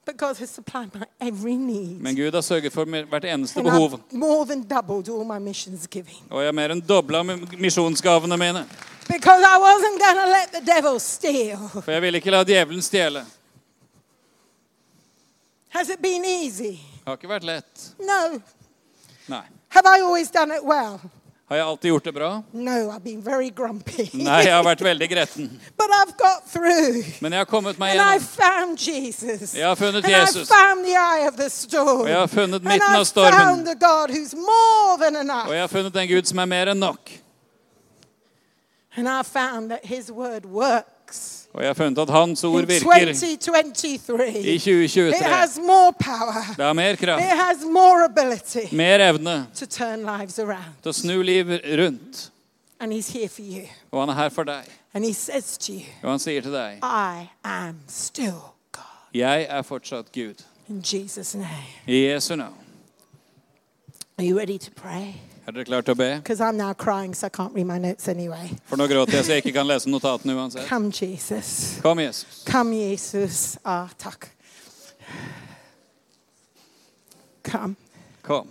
But 0.05 0.17
God 0.17 0.37
has 0.37 0.51
supplied 0.51 0.91
my 0.95 1.07
every 1.21 1.57
need. 1.57 2.01
Men 2.01 2.17
Gud 2.17 2.35
har 2.35 2.41
sørget 2.41 2.73
for 2.73 2.85
hvert 2.85 3.25
eneste 3.25 3.59
And 3.61 3.65
behov. 3.65 4.01
More 4.13 4.47
than 4.47 4.63
doubled 4.63 5.09
all 5.09 5.25
my 5.25 5.39
missions 5.39 5.87
giving. 5.87 6.23
Og 6.31 6.41
jeg 6.41 6.47
har 6.47 6.53
mer 6.53 6.71
enn 6.71 6.81
dobla 6.81 7.23
misjonsgavene 7.59 8.37
mine. 8.37 8.67
Because 9.09 9.43
I 9.43 9.57
wasn't 9.59 9.99
going 10.05 10.19
to 10.25 10.29
let 10.31 10.49
the 10.53 10.73
devil 10.75 11.01
steal. 11.01 11.59
For 11.83 11.93
jeg 11.93 12.03
ville 12.03 12.19
ikke 12.19 12.31
la 12.31 12.45
djevelen 12.45 12.83
stjele. 12.83 13.25
Has 15.69 15.89
it 15.89 16.03
been 16.03 16.25
easy? 16.25 16.79
Det 16.79 17.07
har 17.07 17.17
ikke 17.17 17.29
vært 17.29 17.45
lett. 17.45 17.91
No. 17.99 18.41
Nei. 19.29 19.43
Have 19.69 19.87
I 19.87 20.01
always 20.01 20.31
done 20.31 20.53
it 20.57 20.63
well? 20.65 21.01
Har 21.49 21.57
jeg 21.57 21.67
alltid 21.67 21.89
gjort 21.91 22.05
det 22.05 22.13
bra? 22.17 22.43
No, 22.53 22.71
I've 22.91 23.05
been 23.05 23.21
very 23.23 23.51
grumpy. 23.51 24.07
Nei, 24.17 24.39
jeg 24.47 24.55
har 24.55 24.63
vært 24.65 24.81
veldig 24.91 25.09
gretten. 25.11 25.51
but 25.77 25.91
I've 25.93 26.17
got 26.17 26.47
through. 26.53 27.05
Men 27.21 27.33
jeg 27.33 27.39
har 27.39 27.45
kommet 27.51 27.79
meg 27.79 27.91
And 27.91 28.01
I've 28.01 28.23
gjennom. 28.25 28.39
found 28.39 28.79
Jesus. 28.81 29.55
Jeg 29.55 29.67
har 29.69 29.75
funnet 29.77 30.05
and 30.05 30.13
Jesus. 30.15 30.49
I 30.51 30.55
found 30.55 30.85
the 30.87 30.97
eye 30.97 31.29
of 31.29 31.37
the 31.37 31.51
storm. 31.51 32.01
Og 32.01 32.09
jeg 32.09 32.19
har 32.19 32.27
funnet 32.33 32.65
midten 32.65 32.97
av 32.97 33.05
stormen. 33.05 33.33
found 33.41 33.67
the 33.67 33.75
God 33.77 34.11
who's 34.11 34.33
more 34.35 34.97
than 35.05 35.17
enough. 35.21 35.47
Og 35.49 35.53
jeg 35.55 35.61
har 35.63 35.69
funnet 35.69 35.97
en 35.97 36.09
Gud 36.09 36.23
som 36.33 36.39
er 36.39 36.45
mer 36.47 36.73
enn 36.73 36.81
nok. 36.81 37.11
And 38.97 39.09
I 39.09 39.23
found 39.23 39.71
that 39.71 39.85
his 39.85 40.11
word 40.11 40.47
works. 40.47 40.89
Og 41.55 41.63
jeg 41.63 41.69
har 41.69 41.75
funnet 41.75 41.99
at 41.99 42.11
hans 42.11 42.45
ord 42.45 42.67
virker 42.67 43.09
i 43.09 43.39
2023. 43.39 45.15
has 45.23 45.59
more 45.59 45.93
power. 46.01 46.55
Det 46.57 46.65
har 46.65 46.73
mer 46.73 46.97
kraft, 46.97 47.23
has 47.25 47.57
more 47.63 48.09
mer 48.73 48.99
evne 49.11 49.47
to 49.55 49.67
turn 49.67 50.01
lives 50.01 50.39
around. 50.39 50.75
til 50.83 50.89
å 50.89 50.93
snu 50.93 51.23
liv 51.23 51.47
rundt. 51.79 52.31
And 52.81 52.93
he's 52.93 53.13
here 53.13 53.29
for 53.29 53.43
you. 53.43 53.63
Og 53.91 54.01
han 54.01 54.09
er 54.09 54.15
her 54.15 54.29
for 54.29 54.45
deg. 54.45 54.65
And 54.95 55.05
he 55.05 55.13
says 55.13 55.59
to 55.59 55.73
you, 55.73 55.87
Og 56.03 56.11
han 56.11 56.19
sier 56.19 56.41
til 56.41 56.53
deg, 56.53 56.79
I 56.83 57.29
am 57.45 57.77
still 57.89 58.41
God. 58.73 58.83
jeg 59.15 59.47
er 59.49 59.63
fortsatt 59.63 60.13
Gud. 60.13 60.43
In 60.69 60.83
Jesus' 60.83 61.35
name. 61.35 61.65
I 61.87 62.07
Jesu 62.07 62.37
navn. 62.37 62.55
Are 64.19 64.25
you 64.25 64.39
ready 64.39 64.59
to 64.59 64.71
pray? 64.71 65.15
Er 65.47 65.53
dere 65.53 65.65
klare 65.65 65.83
til 65.83 65.93
å 65.93 65.97
be? 65.97 66.23
I'm 66.25 66.75
crying, 66.75 67.15
so 67.15 67.29
anyway. 68.11 68.51
For 68.65 68.77
nå 68.77 68.87
gråter 68.87 69.13
jeg 69.13 69.25
så 69.25 69.33
jeg 69.33 69.45
ikke 69.45 69.53
kan 69.59 69.67
lese 69.67 69.91
notatene 69.91 70.33
uansett. 70.35 70.67
Come, 70.69 70.91
Jesus. 70.91 71.81
Kom, 71.83 72.01
Jesus. 72.01 72.45
Kom, 72.49 72.73
Jesus. 72.73 73.59
Ah, 73.65 73.89
takk. 73.99 74.31
Kom. 77.43 77.77
Kom. 78.23 78.49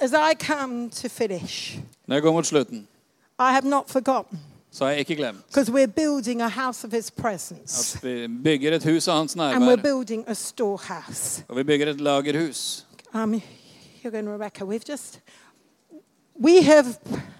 As 0.00 0.12
I 0.12 0.34
come 0.34 0.90
to 0.90 1.08
finish, 1.08 1.78
Når 2.06 2.16
jeg 2.16 2.22
går 2.22 2.32
mot 2.32 2.46
slutten, 2.46 2.88
I 3.38 3.52
have 3.52 3.68
not 3.68 3.88
forgotten 3.90 4.38
så 4.70 4.84
har 4.84 4.90
jeg 4.90 5.00
ikke 5.00 5.14
glemt 5.14 5.46
because 5.46 5.72
we're 5.72 5.86
building 5.86 6.42
a 6.42 6.48
house 6.48 6.86
of 6.86 6.92
His 6.92 7.10
presence 7.10 7.96
at 7.96 8.04
vi 8.04 8.26
bygger 8.26 8.76
et 8.76 8.84
hus 8.84 9.08
av 9.08 9.16
hans 9.16 9.36
and 9.36 9.64
we're 9.64 9.82
building 9.82 10.24
a 10.28 10.34
storehouse. 10.34 11.44
Og 11.48 11.56
vi 11.56 11.62
bygger 11.62 11.90
et 11.90 12.00
lagerhus. 12.00 12.86
Um, 13.14 13.40
you're 14.12 14.18
and 14.18 14.28
Rebecca, 14.28 14.64
we've 14.64 14.84
just 14.84 15.20
We 16.40 16.62
have 16.62 16.98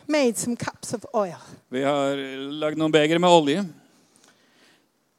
made 0.08 0.36
some 0.36 0.56
cups 0.56 0.92
of 0.92 1.06
oil, 1.14 1.38
Vi 1.70 1.82
har 1.82 2.16
lagd 2.50 2.78
noen 2.78 2.92
begre 2.92 3.18
med 3.18 3.30
olje, 3.30 3.64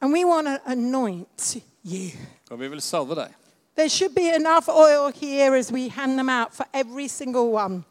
and 0.00 0.12
we 0.12 0.24
want 0.24 0.46
to 0.46 0.58
anoint 0.66 1.56
you. 1.84 2.10
og 2.50 2.58
vi 2.60 2.68
vil 2.68 2.80
salve 2.80 3.14
deg. 3.14 3.34
There 3.76 3.88
should 3.88 4.14
be 4.14 4.34
enough 4.34 4.68
oil 4.68 5.10
here 5.14 5.54
as 5.56 5.72
we 5.72 5.88
hand 5.88 6.18
them 6.18 6.28
out 6.28 6.52
for 6.54 6.66
every 6.74 7.08
single 7.08 7.52
one 7.52 7.84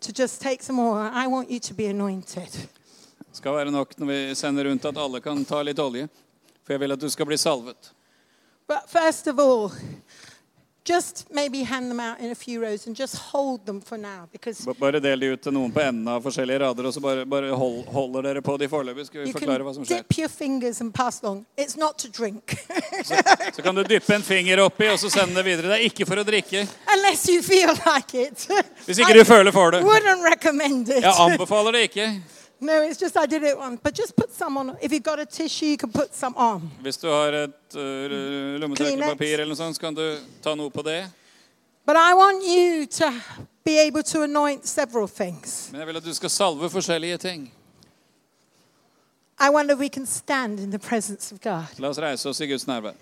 to 0.00 0.12
just 0.12 0.40
take 0.42 0.62
some 0.62 0.78
oil. 0.78 1.10
I 1.12 1.26
want 1.26 1.50
you 1.50 1.58
to 1.60 1.74
be 1.74 1.86
anointed. 1.86 2.50
Det 3.18 3.36
skal 3.36 3.52
være 3.52 3.70
nok 3.70 3.98
når 3.98 4.06
vi 4.06 4.34
sender 4.34 4.68
rundt 4.70 4.84
at 4.84 4.98
alle 4.98 5.20
kan 5.20 5.44
ta 5.44 5.62
litt 5.62 5.78
olje. 5.78 6.08
For 6.64 6.72
jeg 6.72 6.80
vil 6.80 6.92
at 6.92 7.00
du 7.00 7.08
skal 7.08 7.26
bli 7.26 7.36
salvet. 7.36 7.92
But 8.68 8.78
first 8.88 9.28
of 9.28 9.38
all, 9.38 9.70
just 10.84 11.26
maybe 11.30 11.62
hand 11.62 11.90
them 11.90 12.00
out 12.00 12.20
in 12.20 12.30
a 12.30 12.34
few 12.34 12.62
rows 12.62 12.86
and 12.86 12.96
just 12.96 13.16
hold 13.16 13.66
them 13.66 13.80
for 13.80 13.98
now 13.98 14.26
because 14.32 14.66
Bare 14.80 15.00
del 15.00 15.20
de 15.20 15.26
ut 15.32 15.40
til 15.42 15.52
noen 15.52 15.72
på 15.72 15.80
enden 15.80 16.08
av 16.08 16.22
forskjellige 16.24 16.60
rader, 16.60 16.86
og 16.88 16.94
så 16.94 17.00
bare, 17.00 17.26
bare 17.26 17.50
hold, 17.56 17.84
holder 17.92 18.22
dere 18.22 18.42
på 18.42 18.56
de 18.56 18.68
foreløpig. 18.68 19.06
Skal 19.06 19.20
vi 19.20 19.26
you 19.28 19.36
forklare 19.36 19.66
hva 19.66 19.74
som 19.74 19.84
can 19.84 19.90
skjer. 19.90 20.02
dip 20.08 20.18
your 20.18 20.28
fingers 20.28 20.80
and 20.80 20.94
pass 20.94 21.22
along. 21.22 21.44
It's 21.56 21.76
not 21.76 21.98
to 21.98 22.08
drink 22.08 22.56
Så 23.52 23.62
kan 23.62 23.74
du 23.74 23.82
dyppe 23.82 24.14
en 24.14 24.22
finger 24.22 24.64
oppi 24.64 24.88
og 24.88 24.98
så 24.98 25.10
sende 25.10 25.36
det 25.36 25.44
videre. 25.44 25.68
Det 25.68 25.78
er 25.80 25.86
ikke 25.90 26.06
for 26.08 26.16
å 26.16 26.24
drikke. 26.24 26.66
unless 26.96 27.28
you 27.28 27.42
feel 27.42 27.74
like 27.86 28.14
it. 28.14 28.48
Hvis 28.86 28.98
ikke 28.98 29.18
du 29.18 29.24
føler 29.24 29.52
for 29.52 29.70
det. 29.70 29.82
wouldn't 29.84 30.24
recommend 30.32 30.88
it. 30.88 31.02
Jeg 31.02 31.14
anbefaler 31.18 31.72
det 31.72 31.88
ikke. 31.90 32.10
No, 32.60 32.82
it's 32.82 33.00
just 33.00 33.16
I 33.16 33.26
did 33.26 33.42
it 33.42 33.58
one. 33.58 33.78
But 33.82 33.94
just 33.94 34.16
put 34.16 34.30
some 34.30 34.58
on. 34.58 34.76
If 34.80 34.92
you've 34.92 35.02
got 35.02 35.18
a 35.18 35.26
tissue, 35.26 35.66
you 35.66 35.76
can 35.76 35.90
put 35.90 36.14
some 36.14 36.34
on. 36.36 36.70
Hvis 36.82 36.96
du 36.96 37.08
har 37.08 37.32
et 37.32 37.74
uh, 37.74 38.60
lommetørklepapir 38.60 39.40
eller 39.40 39.48
noe 39.48 39.56
sånt, 39.56 39.76
så 39.76 39.80
kan 39.80 39.94
du 39.94 40.18
ta 40.42 40.54
noe 40.54 40.70
på 40.70 40.82
det. 40.82 41.06
But 41.86 41.96
I 41.96 42.14
want 42.14 42.44
you 42.44 42.86
to 42.86 43.12
be 43.64 43.78
able 43.78 44.02
to 44.02 44.22
anoint 44.22 44.66
several 44.66 45.08
things. 45.08 45.70
Men 45.72 45.80
jeg 45.80 45.86
vil 45.86 45.96
at 45.96 46.04
du 46.04 46.14
skal 46.14 46.30
salve 46.30 46.70
forskjellige 46.70 47.18
ting. 47.18 47.52
I 49.40 49.48
wonder 49.48 49.74
if 49.74 49.80
we 49.80 49.88
can 49.88 50.06
stand 50.06 50.60
in 50.60 50.70
the 50.70 50.78
presence 50.78 51.32
of 51.34 51.40
God. 51.40 51.64
La 51.78 51.88
oss 51.88 51.98
reise 51.98 52.28
oss 52.28 52.40
i 52.40 52.46
Guds 52.46 52.66
nærvær. 52.66 52.92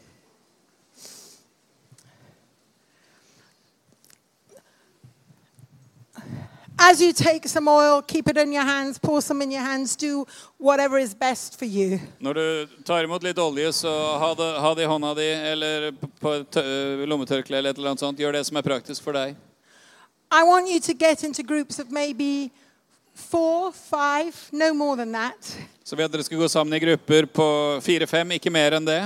As 6.81 7.01
you 7.01 7.13
take 7.13 7.49
some 7.49 7.67
oil, 7.67 8.03
keep 8.03 8.29
it 8.29 8.37
in 8.37 8.53
your 8.53 8.63
hands, 8.63 8.99
pour 8.99 9.21
some 9.21 9.43
in 9.43 9.51
your 9.51 9.63
hands, 9.63 9.97
do 9.97 10.25
whatever 10.59 10.97
is 10.99 11.13
best 11.13 11.59
for 11.59 11.65
you. 11.65 11.99
Når 12.21 12.35
du 12.35 12.69
tar 12.85 13.03
imot 13.05 13.23
litt 13.23 13.39
olje, 13.39 13.73
så 13.73 13.91
ha 14.19 14.35
det, 14.35 14.47
ha 14.61 14.75
det 14.75 14.85
i 14.85 14.87
hånda 14.87 15.15
di 15.19 15.27
eller 15.27 15.89
på 16.21 16.35
et 16.39 16.59
lommetørkle 17.11 17.59
eller 17.59 17.71
et 17.75 17.81
eller 17.81 17.91
annet 17.91 18.05
sånt. 18.05 18.23
Gjør 18.23 18.39
det 18.39 18.45
som 18.47 18.57
er 18.57 18.63
praktisk 18.63 19.03
for 19.03 19.19
deg. 19.19 19.35
I 20.31 20.45
want 20.47 20.71
you 20.71 20.79
to 20.79 20.95
get 20.95 21.25
into 21.25 21.43
groups 21.43 21.81
of 21.81 21.91
maybe 21.91 22.53
four, 23.13 23.73
five, 23.73 24.35
no 24.53 24.73
more 24.73 24.97
than 24.97 25.13
that. 25.13 25.57
Så 25.85 25.97
vi 25.97 26.07
at 26.07 26.13
dere 26.13 26.23
skal 26.23 26.39
gå 26.39 26.49
sammen 26.49 26.75
i 26.75 26.79
grupper 26.79 27.27
på 27.27 27.49
fire-fem, 27.83 28.37
ikke 28.39 28.55
mer 28.55 28.79
enn 28.79 28.87
det. 28.87 29.01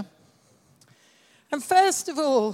And 1.51 1.65
first 1.65 2.09
of 2.13 2.19
all, 2.19 2.53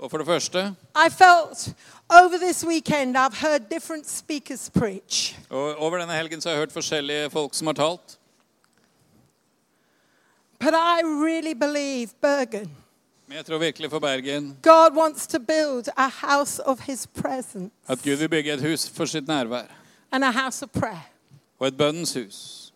Og 0.00 0.10
for 0.10 0.18
det 0.18 0.26
første, 0.26 0.74
I 0.96 1.10
felt 1.12 1.74
over 2.10 2.38
this 2.38 2.64
weekend 2.66 3.16
I've 3.16 3.34
heard 3.40 3.62
different 3.70 4.06
speakers 4.08 4.70
preach. 4.70 5.36
og 5.50 5.76
over 5.78 5.98
denne 5.98 6.12
helgen 6.12 6.40
så 6.40 6.48
har 6.48 6.54
jeg 6.56 6.60
hørt 6.60 6.72
forskjellige 6.72 7.30
folk 7.30 7.54
som 7.54 7.66
har 7.66 7.74
talt. 7.74 8.18
But 10.60 10.74
I 10.74 11.00
really 11.04 11.54
believe, 11.54 12.08
Bergen, 12.22 12.70
Men 13.26 13.36
jeg 13.36 13.46
tror 13.46 13.58
virkelig 13.58 13.90
for 13.90 13.98
Bergen 13.98 14.56
God 14.62 14.90
wants 14.96 15.26
to 15.26 15.38
build 15.38 15.88
a 15.96 16.08
house 16.08 16.62
of 16.66 16.80
his 16.80 17.06
presence 17.06 17.70
at 17.88 18.02
Gud 18.02 18.16
vil 18.16 18.28
bygge 18.28 18.52
et 18.52 18.60
hus 18.70 18.88
for 18.90 19.04
sitt 19.04 19.28
nærvær. 19.28 19.64
and 20.12 20.24
a 20.24 20.30
house 20.30 20.62
of 20.64 20.70
prayer. 20.70 21.10
Og 21.58 21.66
et 21.68 21.76
bønnens 21.76 22.14
hus. 22.14 22.72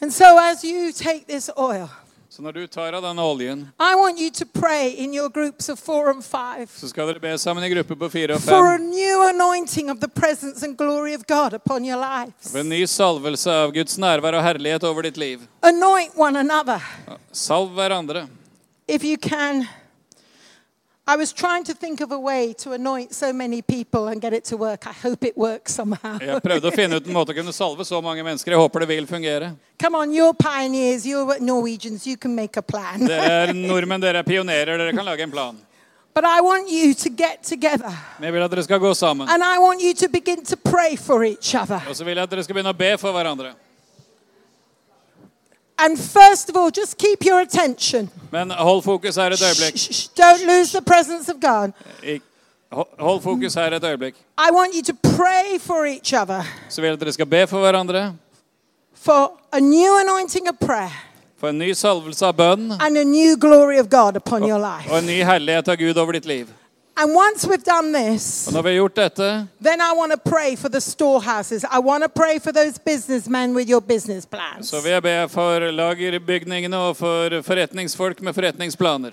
And 0.00 0.10
so 0.12 0.24
as 0.38 0.62
you 0.62 0.92
take 0.92 1.24
this 1.28 1.50
oil, 1.56 1.88
Så 2.36 2.42
når 2.42 2.52
du 2.52 2.66
tar 2.66 2.92
av 2.92 3.00
denne 3.00 3.22
oljen, 3.24 3.62
I 3.80 3.94
want 3.96 4.18
you 4.20 4.28
to 4.30 4.44
pray 4.44 4.90
in 4.90 5.14
your 5.14 5.30
groups 5.32 5.70
of 5.72 5.78
four 5.80 6.10
and 6.10 6.20
five 6.24 6.66
så 6.68 6.90
skal 6.90 7.08
dere 7.08 7.20
be 7.22 7.30
sammen 7.40 7.64
i 7.64 7.70
grupper 7.72 7.96
på 7.96 8.10
fire 8.12 8.36
og 8.36 8.42
for 8.44 8.74
a 8.74 8.78
new 8.78 9.22
anointing 9.24 9.88
of 9.90 10.02
the 10.02 10.08
presence 10.08 10.60
and 10.66 10.76
glory 10.76 11.14
of 11.16 11.24
God 11.26 11.54
upon 11.56 11.86
your 11.88 11.96
lives. 11.96 12.52
En 12.54 12.68
ny 12.68 12.82
salvelse 12.84 13.48
av 13.48 13.72
Guds 13.72 13.96
nærvær 13.96 14.36
og 14.36 14.44
herlighet 14.44 14.84
over 14.84 15.08
ditt 15.08 15.16
liv. 15.16 15.48
Anoint 15.64 16.12
one 16.18 16.36
another 16.36 16.82
Salv 17.32 17.72
hverandre. 17.72 18.26
if 18.86 19.02
you 19.02 19.16
can. 19.16 19.64
I 21.08 21.14
was 21.16 21.32
trying 21.32 21.62
to 21.64 21.72
think 21.74 22.00
of 22.00 22.10
a 22.10 22.18
way 22.18 22.52
to 22.54 22.72
anoint 22.72 23.12
so 23.14 23.32
many 23.32 23.62
people 23.62 24.08
and 24.08 24.20
get 24.20 24.32
it 24.32 24.44
to 24.46 24.56
work. 24.56 24.88
I 24.88 24.92
hope 24.92 25.22
it 25.24 25.36
works 25.38 25.72
somehow. 25.74 26.18
Jeg 26.18 26.42
prøvde 26.42 26.66
å 26.66 26.74
finne 26.74 26.98
ut 26.98 27.06
en 27.06 27.14
måte 27.14 27.30
å 27.30 27.36
kunne 27.36 27.52
salve 27.54 27.84
så 27.86 28.00
mange 28.02 28.24
mennesker. 28.26 28.50
Jeg 28.50 28.58
håper 28.58 28.82
det 28.82 28.88
vil 28.90 29.06
fungere. 29.06 29.52
Come 29.82 29.94
on, 30.00 30.10
you're 30.10 30.34
pioneers, 30.34 31.06
you're 31.06 31.38
Norwegians, 31.38 32.06
you 32.06 32.16
can 32.16 32.34
make 32.34 32.56
a 32.58 32.62
plan. 32.62 33.06
Dere 33.06 33.46
er 33.46 33.52
nordmenn, 33.54 34.02
dere 34.02 34.24
er 34.24 34.26
pionerer, 34.26 34.74
dere 34.82 34.96
kan 34.96 35.06
lage 35.06 35.22
en 35.22 35.30
plan. 35.30 35.62
But 36.16 36.24
I 36.24 36.40
want 36.40 36.70
you 36.70 36.94
to 36.94 37.10
get 37.10 37.42
together 37.44 37.92
Men 38.18 38.30
jeg 38.30 38.32
vil 38.32 38.42
at 38.46 38.50
dere 38.50 38.62
skal 38.64 38.78
gå 38.80 38.94
sammen. 38.96 39.28
and 39.28 39.44
I 39.44 39.58
want 39.60 39.82
you 39.84 39.92
to 39.94 40.08
begin 40.08 40.42
to 40.46 40.56
pray 40.56 40.96
for 40.96 41.22
each 41.22 41.54
other. 41.54 41.78
Og 41.86 41.94
så 41.94 42.04
vil 42.08 42.16
jeg 42.16 42.24
at 42.24 42.30
dere 42.34 42.42
skal 42.42 42.56
begynne 42.56 42.72
å 42.74 42.78
be 42.78 42.96
for 42.98 43.12
hverandre. 43.12 43.52
And 45.78 45.98
first 45.98 46.48
of 46.50 46.56
all, 46.56 46.70
just 46.70 46.96
keep 46.98 47.24
your 47.26 47.40
attention. 47.40 48.10
Men 48.32 48.50
hold 48.50 48.82
fokus 48.84 49.16
her 49.16 49.30
et 49.30 49.40
øyeblikk. 49.42 49.76
shh, 49.78 49.92
shh. 49.92 50.06
Don't 50.16 50.46
lose 50.46 50.72
the 50.72 50.82
presence 50.82 51.28
of 51.32 51.40
God. 51.40 51.72
Ik- 52.02 52.22
Hold 52.98 53.22
fokus 53.22 53.54
her 53.54 53.72
et 53.72 53.84
øyeblikk. 53.84 54.14
I 54.38 54.50
want 54.52 54.74
you 54.74 54.82
to 54.82 54.92
pray 55.16 55.58
for 55.60 55.84
each 55.86 56.12
other 56.22 56.42
Så 56.68 56.80
vil 56.80 56.88
jeg 56.88 56.92
at 56.94 57.00
dere 57.00 57.12
skal 57.12 57.26
be 57.26 57.46
for 57.46 57.58
hverandre. 57.60 58.12
for 58.94 59.32
a 59.52 59.60
new 59.60 59.98
anointing 60.00 60.48
of 60.48 60.54
prayer 60.66 60.90
For 61.40 61.48
en 61.48 61.58
ny 61.58 61.72
salvelse 61.74 62.26
av 62.26 62.34
bønn. 62.36 62.72
and 62.80 62.96
a 62.96 63.04
new 63.04 63.36
glory 63.36 63.78
of 63.78 63.88
God 63.90 64.16
upon 64.16 64.42
your 64.48 64.58
life. 64.58 64.90
Og 64.92 64.98
en 64.98 65.06
ny 65.06 65.22
herlighet 65.24 65.68
av 65.68 65.76
Gud 65.76 65.96
over 65.96 66.12
ditt 66.12 66.24
liv. 66.26 66.46
And 66.98 67.14
once 67.14 67.46
we've 67.48 67.64
done 67.64 67.92
this, 67.92 68.46
Og 68.46 68.52
når 68.52 68.62
vi 68.62 68.68
har 68.68 68.74
gjort 68.74 68.96
dette, 68.96 69.48
then 69.64 69.80
I 69.80 69.92
want 69.98 70.12
to 70.12 70.30
pray 70.30 70.56
for 70.56 70.68
the 70.68 70.80
storehouses. 70.80 71.64
I 71.64 71.78
want 71.78 72.02
to 72.04 72.08
pray 72.08 72.38
for 72.38 72.52
those 72.52 72.78
businessmen 72.86 73.54
with 73.56 73.68
your 73.70 73.80
business 73.80 74.26
plans. 74.26 74.68
så 74.68 74.80
vil 74.82 74.90
jeg 74.92 75.02
be 75.02 75.28
for 75.28 75.58
lagerbygningene 75.58 76.76
og 76.76 76.96
for 76.96 77.42
forretningsfolk 77.42 78.22
med 78.22 78.34
forretningsplaner. 78.34 79.10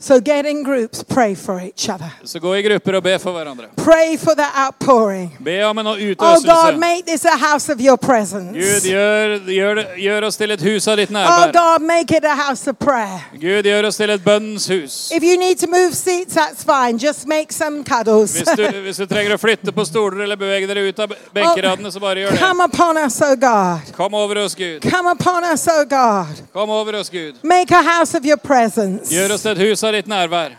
So 0.00 0.20
get 0.20 0.46
in 0.46 0.62
groups, 0.62 1.02
pray 1.02 1.34
for 1.34 1.60
each 1.60 1.88
other. 1.88 2.12
Så 2.24 2.38
gå 2.38 2.54
i 2.54 2.62
grupper 2.62 2.94
og 2.94 3.02
be 3.02 3.18
for 3.18 3.32
hverandre. 3.32 3.64
Pray 3.76 4.16
for 4.16 4.34
the 4.34 4.46
outpouring. 4.66 5.36
Be 5.44 5.62
om 5.66 5.78
en 5.78 5.86
Oh 5.86 6.38
God, 6.44 6.78
make 6.78 7.04
this 7.04 7.24
a 7.24 7.36
house 7.36 7.68
of 7.72 7.80
your 7.80 7.96
presence. 7.96 8.52
Gud, 8.52 8.86
gjør, 8.90 9.38
gjør, 9.50 9.80
gjør 9.98 10.26
oss 10.26 10.36
til 10.36 10.50
et 10.50 10.62
hus 10.62 10.86
av 10.86 10.96
ditt 10.96 11.10
Oh. 11.10 11.50
God, 11.52 11.82
make 11.82 12.12
it 12.16 12.24
a 12.24 12.36
house 12.36 12.70
of 12.70 12.78
prayer. 12.78 13.24
Gud, 13.32 13.66
gjør 13.66 13.88
oss 13.88 13.96
til 13.96 14.10
et 14.10 14.22
bønnens 14.24 14.68
hus. 14.68 15.10
If 15.10 15.24
you 15.24 15.36
need 15.36 15.58
to 15.58 15.66
move 15.66 15.92
seats, 15.94 16.36
that's 16.36 16.62
fine. 16.62 16.96
Just 16.98 17.26
make 17.26 17.52
some 17.52 17.82
cuddles. 17.82 18.36
Hvis 18.36 18.54
du, 18.56 18.80
hvis 18.86 18.96
du 18.96 19.06
trenger 19.06 19.34
å 19.34 19.40
flytte 19.42 19.74
på 19.74 19.84
stoler 19.84 20.22
eller 20.22 20.36
bevege 20.38 20.70
dere 20.70 20.86
ut 20.86 20.98
av 21.02 21.16
benkeradene, 21.34 21.90
så 21.90 21.98
bare 21.98 22.22
gjør 22.22 22.36
det. 22.36 22.38
Come 22.38 22.64
upon 22.70 23.02
us, 23.02 23.18
oh 23.22 23.34
God. 23.34 23.90
Kom 23.98 24.14
over 24.14 24.44
oss, 24.44 24.54
Gud. 24.54 24.78
Come 24.86 25.10
upon 25.10 25.42
us, 25.42 25.66
oh 25.66 25.82
God. 25.82 26.38
Kom 26.52 26.70
over 26.70 27.00
oss, 27.02 27.10
Gud. 27.10 27.42
Make 27.42 27.74
a 27.74 27.82
house 27.82 28.14
of 28.14 28.24
your 28.24 28.38
presence. 28.38 29.10
Gjør 29.10 29.34
oss 29.34 29.42
til 29.42 29.58
et 29.58 29.66
hus 29.66 29.82
av 29.82 29.87
ditt 29.92 30.06
nærvær. 30.06 30.50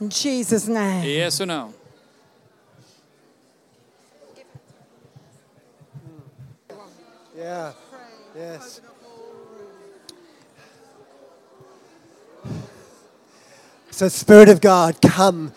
In 0.00 0.08
Jesus' 0.08 0.68
name. 0.68 1.04
I 1.06 1.24
Jesu 1.24 1.44
navn. 1.44 1.74
Yeah. 7.36 7.72
Yes. 8.36 8.80
So, 13.90 14.08
Spirit 14.08 14.48
of 14.48 14.60
God, 14.60 15.00
come 15.00 15.52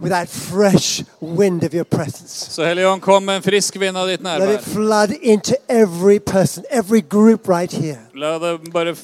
with 0.00 0.10
that 0.12 0.28
fresh 0.28 1.02
wind 1.20 1.64
of 1.64 1.74
your 1.74 1.84
presence. 1.84 2.50
Så 2.50 2.64
Hellige 2.64 2.88
Ånd, 2.88 3.00
kom 3.02 3.22
med 3.22 3.36
en 3.36 3.42
frisk 3.42 3.76
vind 3.80 3.96
av 3.96 4.06
ditt 4.08 4.20
Let 4.20 4.40
nærvær. 4.40 4.54
it 4.58 4.64
flood 4.64 5.10
into 5.22 5.54
every 5.68 6.18
person, 6.18 6.64
every 6.70 7.00
group 7.08 7.48
right 7.48 7.72
here. 7.72 7.98
La 8.14 8.38
det 8.38 8.72
bare 8.72 8.94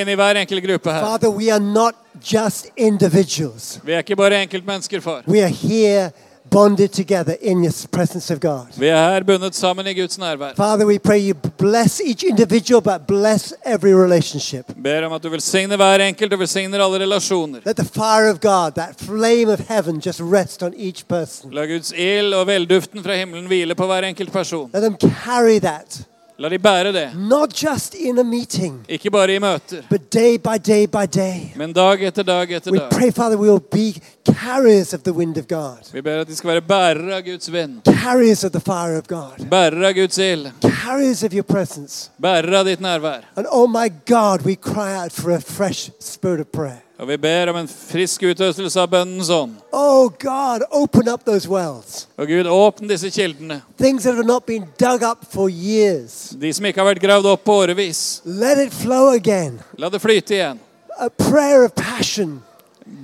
inn 0.00 0.08
i 0.08 0.14
hver 0.14 0.34
enkelt 0.36 0.64
gruppe 0.64 0.90
her. 0.92 1.00
Father, 1.00 1.28
we 1.30 1.50
are 1.52 1.60
not 1.60 1.94
just 2.32 2.66
individuals, 2.76 3.80
Vi 3.84 3.92
er 3.92 3.98
ikke 3.98 4.16
bare 4.16 4.42
enkeltmennesker, 4.42 5.00
far. 5.00 5.22
we 5.28 5.40
are 5.42 5.48
here 5.52 6.10
bonded 6.52 6.92
together 6.92 7.36
in 7.40 7.62
the 7.62 7.88
presence 7.88 8.34
of 8.34 8.40
God. 8.40 8.66
Vi 8.76 9.24
bundet 9.26 9.54
sammen 9.54 9.86
i 9.86 9.94
Guds 9.94 10.18
nærvær. 10.18 10.54
Father, 10.56 10.86
we 10.86 10.98
pray 10.98 11.18
you 11.18 11.34
bless 11.58 12.00
each 12.00 12.22
individual, 12.22 12.82
but 12.82 13.06
bless 13.06 13.54
every 13.64 13.94
relationship. 13.94 14.64
Ber 14.82 15.02
om 15.06 15.12
at 15.12 15.22
du 15.22 15.28
velsigner 15.28 15.76
hver 15.76 15.98
enkelt 15.98 16.32
og 16.32 16.38
velsigner 16.38 16.84
alle 16.84 16.98
relasjoner. 16.98 17.60
Let 17.66 17.76
the 17.76 17.84
fire 17.84 18.30
of 18.30 18.40
God, 18.40 18.72
that 18.72 18.94
flame 19.00 19.52
of 19.52 19.60
heaven, 19.68 20.00
just 20.06 20.20
rest 20.20 20.62
on 20.62 20.74
each 20.76 21.08
person. 21.08 21.50
La 21.54 21.66
Guds 21.66 21.92
ild 21.92 22.34
og 22.34 22.46
velduften 22.46 23.02
fra 23.02 23.16
himmelen 23.16 23.46
hvile 23.46 23.74
på 23.74 23.86
hver 23.86 24.02
enkelt 24.04 24.32
person. 24.32 24.70
Let 24.74 24.82
them 24.82 24.96
carry 24.96 25.58
that 25.60 26.06
La 26.38 26.48
de 26.48 26.58
bære 26.58 26.92
det. 26.92 27.10
not 27.16 27.52
just 27.64 27.94
in 27.94 28.18
a 28.18 28.22
meeting, 28.24 28.84
Ikke 28.88 29.10
bare 29.10 29.34
i 29.34 29.38
møter, 29.38 29.82
but 29.90 30.12
day 30.12 30.36
by 30.38 30.56
day 30.66 30.86
by 30.86 31.06
day. 31.06 31.52
men 31.56 31.72
dag 31.72 32.02
etter 32.02 32.22
dag 32.22 32.50
etter 32.52 32.70
We 32.72 32.78
dag. 32.78 32.90
pray, 32.90 33.10
Father, 33.12 33.36
we 33.36 33.48
will 33.50 33.60
be 33.70 34.00
carriers 34.34 34.94
of 34.94 35.02
the 35.04 35.12
wind 35.12 35.36
of 35.38 35.46
God, 35.48 35.92
Vi 35.92 36.00
ber 36.00 36.20
at 36.20 36.26
de 36.28 36.36
skal 36.36 36.50
være 36.50 36.60
bærere 36.62 37.16
av 37.16 37.22
Guds 37.22 37.52
vind. 37.52 37.80
carriers 37.84 38.44
of 38.44 38.52
the 38.52 38.60
fire 38.60 38.96
of 38.98 39.06
God, 39.06 39.46
Bærere 39.50 39.86
av 39.88 39.92
Guds 39.94 40.18
ild. 40.18 40.46
carriers 40.62 41.22
of 41.22 41.32
your 41.32 41.42
presence. 41.44 42.10
Bærere 42.22 42.58
av 42.58 42.64
ditt 42.66 42.80
nærvær. 42.80 43.20
And 43.36 43.46
oh 43.50 43.68
my 43.70 43.88
God, 44.06 44.42
we 44.44 44.54
cry 44.56 44.94
out 45.04 45.12
for 45.12 45.30
a 45.32 45.40
fresh 45.40 45.90
spirit 46.00 46.40
of 46.40 46.46
prayer. 46.52 46.81
Og 47.00 47.08
vi 47.08 47.16
ber 47.16 47.50
om 47.50 47.56
en 47.62 47.68
frisk 47.68 48.22
utøvelse 48.22 48.80
av 48.80 48.90
bønnens 48.92 49.30
ånd. 49.32 49.54
Oh 49.72 50.10
God, 50.20 50.62
open 50.70 51.08
up 51.08 51.24
those 51.24 51.48
wells. 51.48 52.06
Og 52.20 52.28
Gud, 52.28 52.46
åpne 52.46 52.88
disse 52.92 53.10
kildene. 53.10 53.62
Things 53.80 54.04
that 54.04 54.14
have 54.14 54.26
not 54.26 54.46
been 54.46 54.68
dug 54.78 55.02
up 55.02 55.24
for 55.32 55.48
years. 55.48 56.36
De 56.38 56.52
som 56.52 56.68
ikke 56.68 56.82
har 56.82 56.92
vært 56.92 57.02
gravd 57.02 57.30
opp 57.32 57.44
på 57.48 57.56
årevis. 57.64 58.20
Let 58.24 58.60
it 58.60 58.76
flow 58.76 59.10
again. 59.16 59.58
La 59.80 59.90
det 59.90 60.02
flyte 60.04 60.36
igjen. 60.36 60.60
A 61.00 61.08
prayer 61.08 61.64
of 61.64 61.74
passion, 61.74 62.42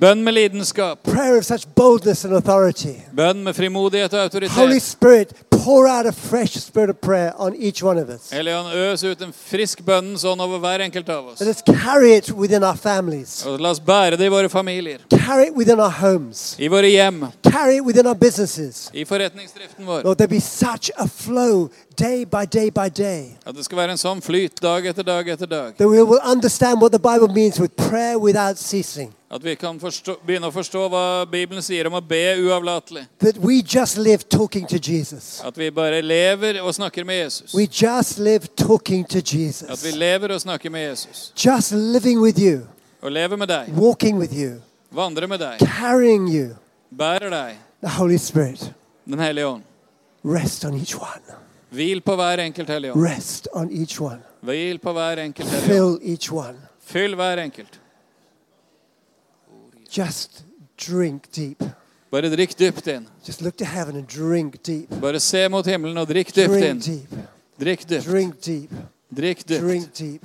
Bønn 0.01 0.23
med 0.25 0.33
lidenskap. 0.33 0.99
Bønn 3.17 3.41
med 3.45 3.55
frimodighet 3.55 4.13
og 4.15 4.19
Holy 4.21 4.25
autoritet. 4.25 4.83
Spirit, 4.83 5.33
pour 5.51 5.89
out 5.91 6.07
a 6.07 6.13
fresh 6.13 6.59
spirit 6.59 6.91
of 6.91 6.97
prayer 6.97 7.33
on 7.39 7.55
each 7.57 7.83
one 7.85 7.99
of 8.03 8.09
us. 8.09 8.31
Helligånd, 8.31 8.69
øs 8.75 9.05
ut 9.05 9.23
en 9.23 9.33
frisk 9.33 9.83
bønnens 9.87 10.25
ånd 10.25 10.41
over 10.41 10.59
hver 10.59 10.85
enkelt 10.85 11.09
av 11.09 11.27
oss. 11.33 11.41
Let 11.41 11.49
us 11.57 11.63
carry 11.83 12.13
it 12.17 12.31
within 12.31 12.63
our 12.63 12.77
families, 12.77 13.47
Og 13.47 13.59
la 13.61 13.71
oss 13.75 13.81
bære 13.81 14.17
det 14.17 14.25
i 14.25 14.29
våre 14.29 14.49
familier. 14.49 14.99
carry 15.11 15.47
it 15.49 15.57
within 15.57 15.81
our 15.81 15.91
homes, 15.91 16.57
I 16.59 16.69
våre 16.69 16.89
hjem. 16.91 17.25
carry 17.43 17.77
it 17.77 17.83
within 17.85 18.07
our 18.07 18.15
businesses. 18.15 18.91
I 18.95 19.05
forretningsdriften 19.05 19.87
vår. 19.87 20.03
Lord, 20.05 20.17
there 20.17 20.29
be 20.29 20.41
such 20.41 20.91
a 20.97 21.09
flow 21.09 21.69
day 21.99 22.25
by 22.25 22.45
day 22.53 22.71
by 22.71 22.89
day 23.03 23.37
At 23.47 23.55
det 23.57 23.65
skal 23.65 23.77
være 23.79 23.91
en 23.91 23.99
sånn 23.99 24.23
flyt 24.23 24.63
dag 24.63 24.87
etter 24.87 25.03
dag 25.03 25.29
etter 25.29 25.47
dag. 25.47 25.75
that 25.77 25.89
we 25.89 26.03
will 26.03 26.21
understand 26.25 26.81
what 26.81 26.93
the 26.93 26.99
Bible 27.03 27.35
means 27.35 27.61
with 27.61 27.75
prayer 27.77 28.17
without 28.19 28.59
ceasing. 28.59 29.13
At 29.31 29.45
vi 29.45 29.55
kan 29.61 29.77
forstå, 29.81 30.15
begynne 30.27 30.49
å 30.49 30.53
forstå 30.53 30.87
hva 30.89 31.25
Bibelen 31.29 31.61
sier 31.63 31.87
om 31.87 31.93
å 31.99 32.01
be 32.01 32.37
uavlatelig. 32.41 33.03
Jesus. 34.89 35.41
At 35.45 35.59
vi 35.59 35.71
bare 35.71 36.01
lever 36.03 36.61
og 36.63 36.73
snakker 36.75 37.05
med 37.05 37.25
Jesus. 37.25 37.53
To 37.53 38.75
At 39.69 39.85
vi 39.85 39.91
lever 39.91 40.33
og 40.33 40.41
snakker 40.41 40.71
med 40.71 40.89
Jesus. 40.91 41.33
Just 41.37 41.73
living 41.73 42.21
with 42.21 42.39
you, 42.41 42.61
Og 43.03 43.13
lever 43.13 43.37
med 43.37 43.49
deg. 43.49 43.69
walking 43.77 44.17
with 44.19 44.33
you, 44.33 44.63
Vandrer 44.91 45.27
med 45.29 45.39
deg. 45.41 45.59
carrying 45.59 46.27
you. 46.29 46.57
Bærer 46.99 47.29
deg. 47.31 47.57
The 47.83 47.89
Holy 47.89 48.17
Spirit, 48.19 48.73
Den 49.07 49.19
hellige 49.19 49.47
ånd. 49.47 49.63
rest 50.25 50.65
on 50.65 50.75
each 50.75 50.95
one. 50.97 51.23
Hvil 51.71 52.01
på 52.01 52.15
hver 52.17 52.39
enkelt 52.41 52.69
hellige 52.69 52.93
ånd. 52.93 53.05
Rest 53.05 53.49
on 53.53 53.69
each 53.71 54.01
one. 54.01 54.21
Hvil 54.43 54.79
på 54.79 54.93
hver 54.93 55.19
enkelt 55.19 55.49
hellige 55.51 55.83
ånd. 55.83 56.01
Fill 56.01 56.13
each 56.13 56.33
one. 56.33 56.57
Fyll 56.81 57.15
hver 57.15 57.37
enkelt. 57.43 57.81
Just 59.91 60.43
drink 60.77 61.31
deep. 61.33 61.63
Bare 62.11 62.31
drikk 62.31 62.55
dypt 62.57 62.87
inn. 62.87 63.07
Just 63.25 63.43
look 63.43 63.57
to 63.57 63.65
heaven 63.65 63.97
and 63.97 64.07
drink 64.07 64.63
deep. 64.63 64.89
Bare 65.01 65.21
se 65.21 65.49
mot 65.49 65.67
himmelen 65.67 65.97
og 65.99 66.09
drikk 66.09 66.33
dypt 66.35 66.49
Drink 66.53 66.65
inn. 66.67 66.79
deep. 66.81 67.11
Drikk 67.59 67.87
dypt. 67.89 68.05
Drink 68.05 68.41
deep. 68.41 68.71
Drikk 69.15 69.45
dypt. 69.49 69.61
Drink 69.61 69.93
deep. 69.95 70.25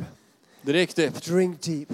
Drikk 0.65 0.95
dypt. 0.95 1.21
Drink 1.25 1.61
deep. 1.61 1.91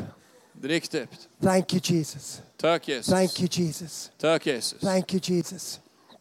Drikk 0.62 0.90
dypt. 0.92 1.28
Thank 1.42 1.74
you, 1.74 1.80
Jesus. 1.80 2.42
Takk, 2.58 2.84
Jesus. 2.84 3.08
Thank 3.08 3.40
you, 3.40 3.48
Jesus. 3.48 4.10
Takk, 4.20 4.44
Jesus. 4.44 4.80
Thank 4.82 5.14
you, 5.14 5.20
Jesus. 5.20 5.80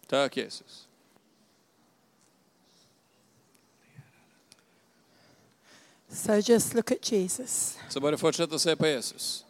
Takk, 0.09 0.32
Jesus. 0.34 0.86
So 6.11 6.40
just 6.40 6.74
look 6.74 6.90
at 6.92 7.03
Jesus. 7.03 7.76
Så 7.88 8.01
bare 8.01 8.16
fortsett 8.18 8.53
å 8.53 8.59
se 8.59 8.74
på 8.76 8.86
Jesus. 8.86 9.44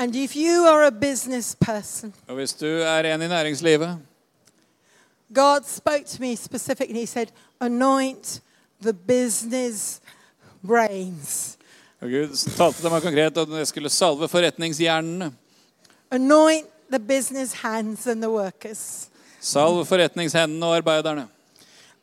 And 0.00 0.14
if 0.14 0.36
you 0.36 0.64
are 0.66 0.86
a 0.86 0.90
business 0.90 1.56
person, 1.60 2.14
Og 2.28 2.34
hvis 2.34 2.52
du 2.52 2.66
er 2.66 3.14
en 3.14 3.22
i 3.22 3.28
næringslivet, 3.28 3.98
God 5.34 5.60
spoke 5.66 6.04
to 6.06 6.16
me 6.20 6.36
specifically. 6.36 7.00
He 7.00 7.06
said, 7.06 7.26
anoint 7.60 8.40
the 8.82 8.92
business 8.92 10.00
brains. 10.66 11.58
og 12.00 12.08
Gud 12.08 12.36
talte 12.56 12.80
til 12.80 12.90
meg 12.90 13.02
konkret 13.02 13.38
at 13.38 13.48
jeg 13.58 13.66
skulle 13.66 13.90
salve 13.90 14.28
forretningshjernene. 14.28 15.32
Anoint 16.10 16.66
the 16.92 16.98
business 16.98 17.52
hands 17.52 18.06
and 18.06 18.22
the 18.22 18.30
workers. 18.30 19.08
Salve 19.40 19.84
forretningshendene 19.86 20.66
og 20.66 20.76
arbeiderne. 20.76 21.28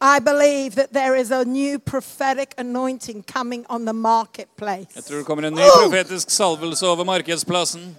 I 0.02 0.20
believe 0.20 0.76
that 0.76 0.93
there 0.93 1.16
is 1.22 1.32
a 1.32 1.46
new 1.46 1.80
prophetic 1.80 2.54
anointing 2.58 3.24
coming 3.34 3.66
on 3.70 3.86
the 3.86 3.93
marketplace. 3.93 4.88
Jeg 4.96 5.04
tror 5.04 5.18
det 5.18 5.26
kommer 5.26 5.48
en 5.48 5.54
ny 5.54 5.62
profetisk 5.84 6.30
salvelse 6.30 6.88
over 6.88 7.04
markedsplassen. 7.04 7.98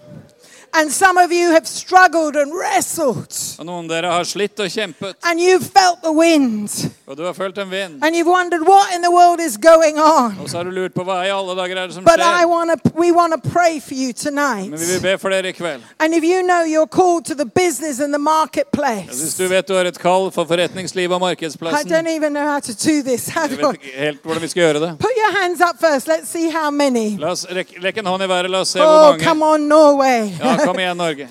And 0.79 0.91
some 0.93 1.17
of 1.25 1.33
you 1.33 1.51
have 1.53 1.67
struggled 1.67 2.37
and 2.37 2.53
wrestled. 2.53 3.33
Og 3.59 3.65
noen 3.67 3.89
dere 3.89 4.11
har 4.13 4.25
slitt 4.25 4.61
og 4.61 4.69
kjempet, 4.71 5.15
And 5.25 5.41
you've 5.41 5.65
felt 5.73 6.03
the 6.05 6.13
wind. 6.13 6.69
og 7.07 7.17
du 7.17 7.23
har 7.25 7.33
følt 7.33 7.59
en 7.59 7.71
vind. 7.71 8.05
And 8.05 8.15
you've 8.17 8.29
wondered 8.29 8.63
what 8.69 8.87
in 8.97 9.01
the 9.03 9.11
world 9.13 9.41
is 9.41 9.57
going 9.57 9.97
on. 9.99 10.37
Og 10.43 10.51
så 10.51 10.57
har 10.57 10.65
du 10.65 10.71
lurt 10.71 10.95
på 10.95 11.05
hva 11.05 11.23
i 11.25 11.31
alle 11.33 11.55
dager 11.57 11.77
er 11.77 11.87
det 11.87 11.95
som 11.95 12.05
But 12.05 12.13
skjer. 12.21 12.43
I 12.43 12.45
wanna, 12.45 12.75
we 12.95 13.13
want 13.13 13.33
to 13.37 13.41
pray 13.51 13.81
for 13.81 13.95
you 13.95 14.13
tonight. 14.13 14.71
Men 14.71 14.79
vi 14.81 14.87
vil 14.93 15.01
be 15.03 15.19
for 15.19 15.29
dere 15.31 15.49
i 15.49 15.53
kveld. 15.53 15.83
And 16.01 16.15
if 16.15 16.23
you 16.25 16.43
know 16.43 16.63
you're 16.75 16.91
called 17.01 17.25
to 17.27 17.35
the 17.35 17.47
business 17.63 18.01
and 18.01 18.13
the 18.13 18.19
Hvis 18.19 18.33
marketplace. 18.35 19.37
du 19.39 19.49
vet 19.49 19.69
du 19.69 19.75
har 19.75 19.85
et 19.85 19.99
kall 19.99 20.31
for 20.33 20.45
forretningslivet 20.45 21.15
og 21.15 21.21
I 21.21 21.25
markedsplassen, 21.25 21.93
don't 21.93 22.09
even 22.17 22.33
know 22.33 22.45
how 22.53 22.61
to 22.61 22.73
do 22.73 23.03
this. 23.03 23.29
How 23.29 23.43
jeg 23.49 23.59
do 23.61 23.67
vet 23.69 23.75
ikke 23.81 23.97
helt 23.99 24.23
hvordan 24.23 24.43
vi 24.43 24.49
skal 24.49 24.63
gjøre 24.63 24.81
det. 24.87 24.99
Put 24.99 25.17
your 25.17 25.33
hands 25.43 25.61
up 25.61 25.77
first. 25.81 26.09
Let's 26.09 26.29
see 26.29 26.51
how 26.51 26.71
many. 26.71 27.17
La 27.21 27.31
oss 27.31 27.47
rekke 27.83 28.01
en 28.01 28.07
hånd 28.07 28.23
i 28.23 28.29
været, 28.29 28.51
la 28.51 28.61
oss 28.61 28.69
se 28.71 28.79
hvor 28.79 28.89
Oh, 28.89 29.19
come 29.19 29.35
mange. 29.41 29.55
on, 29.55 29.61
Norway. 29.61 30.31
Ja, 30.41 30.57
kom 30.67 30.79
igjen, 30.79 30.97
Norge. 30.97 31.29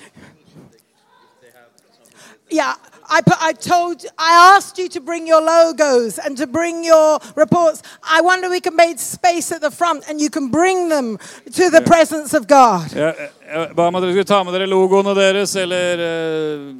Yeah, 2.49 2.75
I, 3.09 3.21
put, 3.21 3.38
I 3.41 3.53
told, 3.53 4.05
I 4.17 4.55
asked 4.55 4.77
you 4.77 4.88
to 4.89 5.01
bring 5.01 5.27
your 5.27 5.41
logos 5.41 6.19
and 6.19 6.38
to 6.38 6.47
bring 6.47 6.86
your 6.86 7.19
reports. 7.36 7.81
I 8.03 8.21
wonder 8.21 8.49
we 8.49 8.61
can 8.61 8.75
make 8.75 8.99
space 8.99 9.51
at 9.51 9.61
the 9.61 9.71
front 9.71 10.07
and 10.07 10.21
you 10.21 10.29
can 10.29 10.49
bring 10.49 10.89
them 10.89 11.17
to 11.53 11.69
the 11.69 11.81
presence 11.81 12.33
of 12.33 12.47
God. 12.47 12.93
Jeg, 12.93 13.75
ba 13.75 13.88
om 13.88 13.95
at 13.95 14.03
dere 14.03 14.13
skulle 14.13 14.29
ta 14.29 14.43
med 14.43 14.53
dere 14.55 14.69
logoene 14.69 15.15
deres, 15.17 15.55
eller 15.55 16.05
eh, 16.05 16.71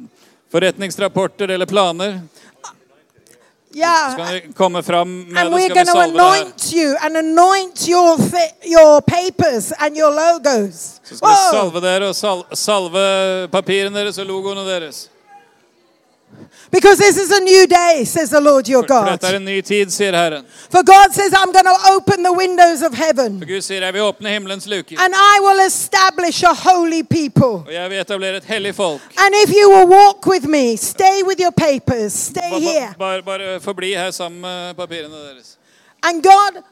forretningsrapporter 0.52 1.50
eller 1.50 1.66
planer. 1.66 2.20
Så 3.76 3.80
Yeah. 3.82 4.16
kan 4.16 4.26
dere 4.26 4.40
komme 4.56 4.82
fram 4.82 5.08
med 5.08 5.36
And 5.42 5.48
det, 5.52 5.56
we're 5.56 5.74
going 5.74 5.86
to 5.86 6.00
anoint 6.00 6.72
you 6.72 6.96
and 7.02 7.16
anoint 7.16 7.88
your 7.88 8.16
your 8.64 9.00
papers 9.00 9.72
and 9.78 9.96
your 9.96 10.10
logos. 10.10 11.00
Så 11.04 11.16
skal 11.16 11.28
vi 11.28 11.34
salve 11.58 11.80
dere 11.80 12.08
og 12.08 12.14
sal 12.14 12.42
salve 12.54 13.48
papirene 13.52 13.98
deres 13.98 14.18
og 14.18 14.26
logoene 14.26 14.64
deres. 14.68 15.08
Because 16.70 16.98
this 16.98 17.16
is 17.16 17.30
a 17.30 17.40
new 17.40 17.66
day, 17.66 18.04
says 18.04 18.30
the 18.30 18.40
Lord 18.40 18.68
your 18.68 18.82
God. 18.82 19.22
er 19.24 19.36
en 19.36 19.44
ny 19.44 19.60
tid, 19.62 19.90
Herren. 19.98 20.44
For 20.70 20.82
God 20.82 21.12
says, 21.12 21.32
I'm 21.34 21.52
going 21.52 21.64
to 21.64 21.78
open 21.92 22.22
the 22.22 22.32
windows 22.32 22.82
of 22.82 22.92
heaven 22.94 23.38
For 23.38 23.46
Gud 23.46 23.62
sier 23.62 23.80
jeg 23.84 23.92
vil 23.94 24.02
åpne 24.02 24.28
himmelens 24.30 24.66
luker. 24.66 24.96
and 25.00 25.14
I 25.14 25.38
will 25.40 25.66
establish 25.66 26.42
a 26.42 26.52
holy 26.54 27.02
people. 27.02 27.62
Og 27.66 27.72
jeg 27.72 27.90
vil 27.90 27.98
etablere 28.00 28.36
et 28.36 28.44
hellig 28.44 28.74
folk. 28.74 29.00
And 29.18 29.34
if 29.44 29.50
you 29.50 29.70
will 29.70 29.86
walk 29.86 30.26
with 30.26 30.44
me, 30.48 30.76
stay 30.76 31.22
with 31.22 31.40
your 31.40 31.52
papers, 31.52 32.12
stay 32.12 32.50
Ba- 32.50 32.58
here. 32.60 32.94
ba- 32.98 33.22
Bare, 33.22 33.22
bare 33.22 33.60
forbli 33.60 33.94
her 33.94 34.10
sammen 34.10 34.40
med. 34.40 34.74
And 36.02 36.22
God, 36.22 36.62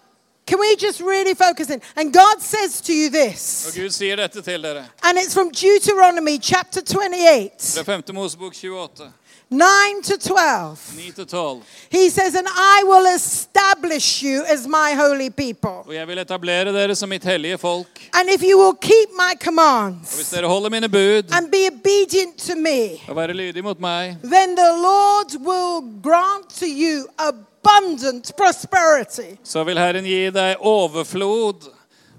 can 0.47 0.59
we 0.59 0.77
just 0.77 1.01
really 1.01 1.35
focus 1.35 1.71
in? 1.71 1.81
And 1.97 2.13
God 2.13 2.41
says 2.43 2.81
to 2.83 2.93
you 2.93 3.11
this, 3.11 3.73
Gud 3.77 3.91
sier 3.91 4.17
dette 4.17 4.43
til 4.43 4.63
dere. 4.63 4.85
and 5.03 5.19
it's 5.19 5.35
from 5.35 5.51
Deuteronomy 5.51 6.39
chapter 6.39 6.81
28, 6.83 7.51
Fra 7.75 7.83
5. 7.85 8.03
Mosebok 8.15 8.55
28, 8.55 9.13
9 9.51 10.03
to 10.03 10.17
12. 10.19 10.79
9-12. 10.97 11.63
He 11.91 12.11
says, 12.11 12.35
And 12.35 12.49
I 12.49 12.83
will 12.87 13.07
establish 13.15 14.23
you 14.23 14.43
as 14.45 14.67
my 14.67 14.95
holy 14.95 15.31
people. 15.31 15.85
Og 15.87 15.95
jeg 15.95 16.09
vil 16.09 16.19
etablere 16.19 16.73
dere 16.73 16.95
som 16.97 17.09
mitt 17.09 17.25
hellige 17.25 17.59
folk. 17.59 18.01
And 18.15 18.29
if 18.29 18.43
you 18.43 18.59
will 18.59 18.77
keep 18.81 19.11
my 19.13 19.33
Og 19.33 19.39
hvis 19.39 19.45
commands 19.45 20.31
dere 20.31 20.49
holder 20.49 20.71
mine 20.71 20.89
bud 20.89 21.33
and 21.33 21.51
be 21.51 21.69
obedient 21.69 22.39
to 22.39 22.57
me, 22.57 22.99
og 23.09 23.17
være 23.17 23.33
lydige 23.35 23.63
mot 23.63 23.81
meg, 23.81 24.17
then 24.23 24.57
the 24.57 24.73
Lord 24.83 25.37
will 25.41 26.03
grant 26.03 26.49
to 26.59 26.67
you 26.67 27.07
abundant 27.19 28.33
prosperity. 28.37 29.37
så 29.45 29.65
vil 29.65 29.79
Herren 29.79 30.05
gi 30.05 30.31
deg 30.31 30.57
overflod 30.61 31.69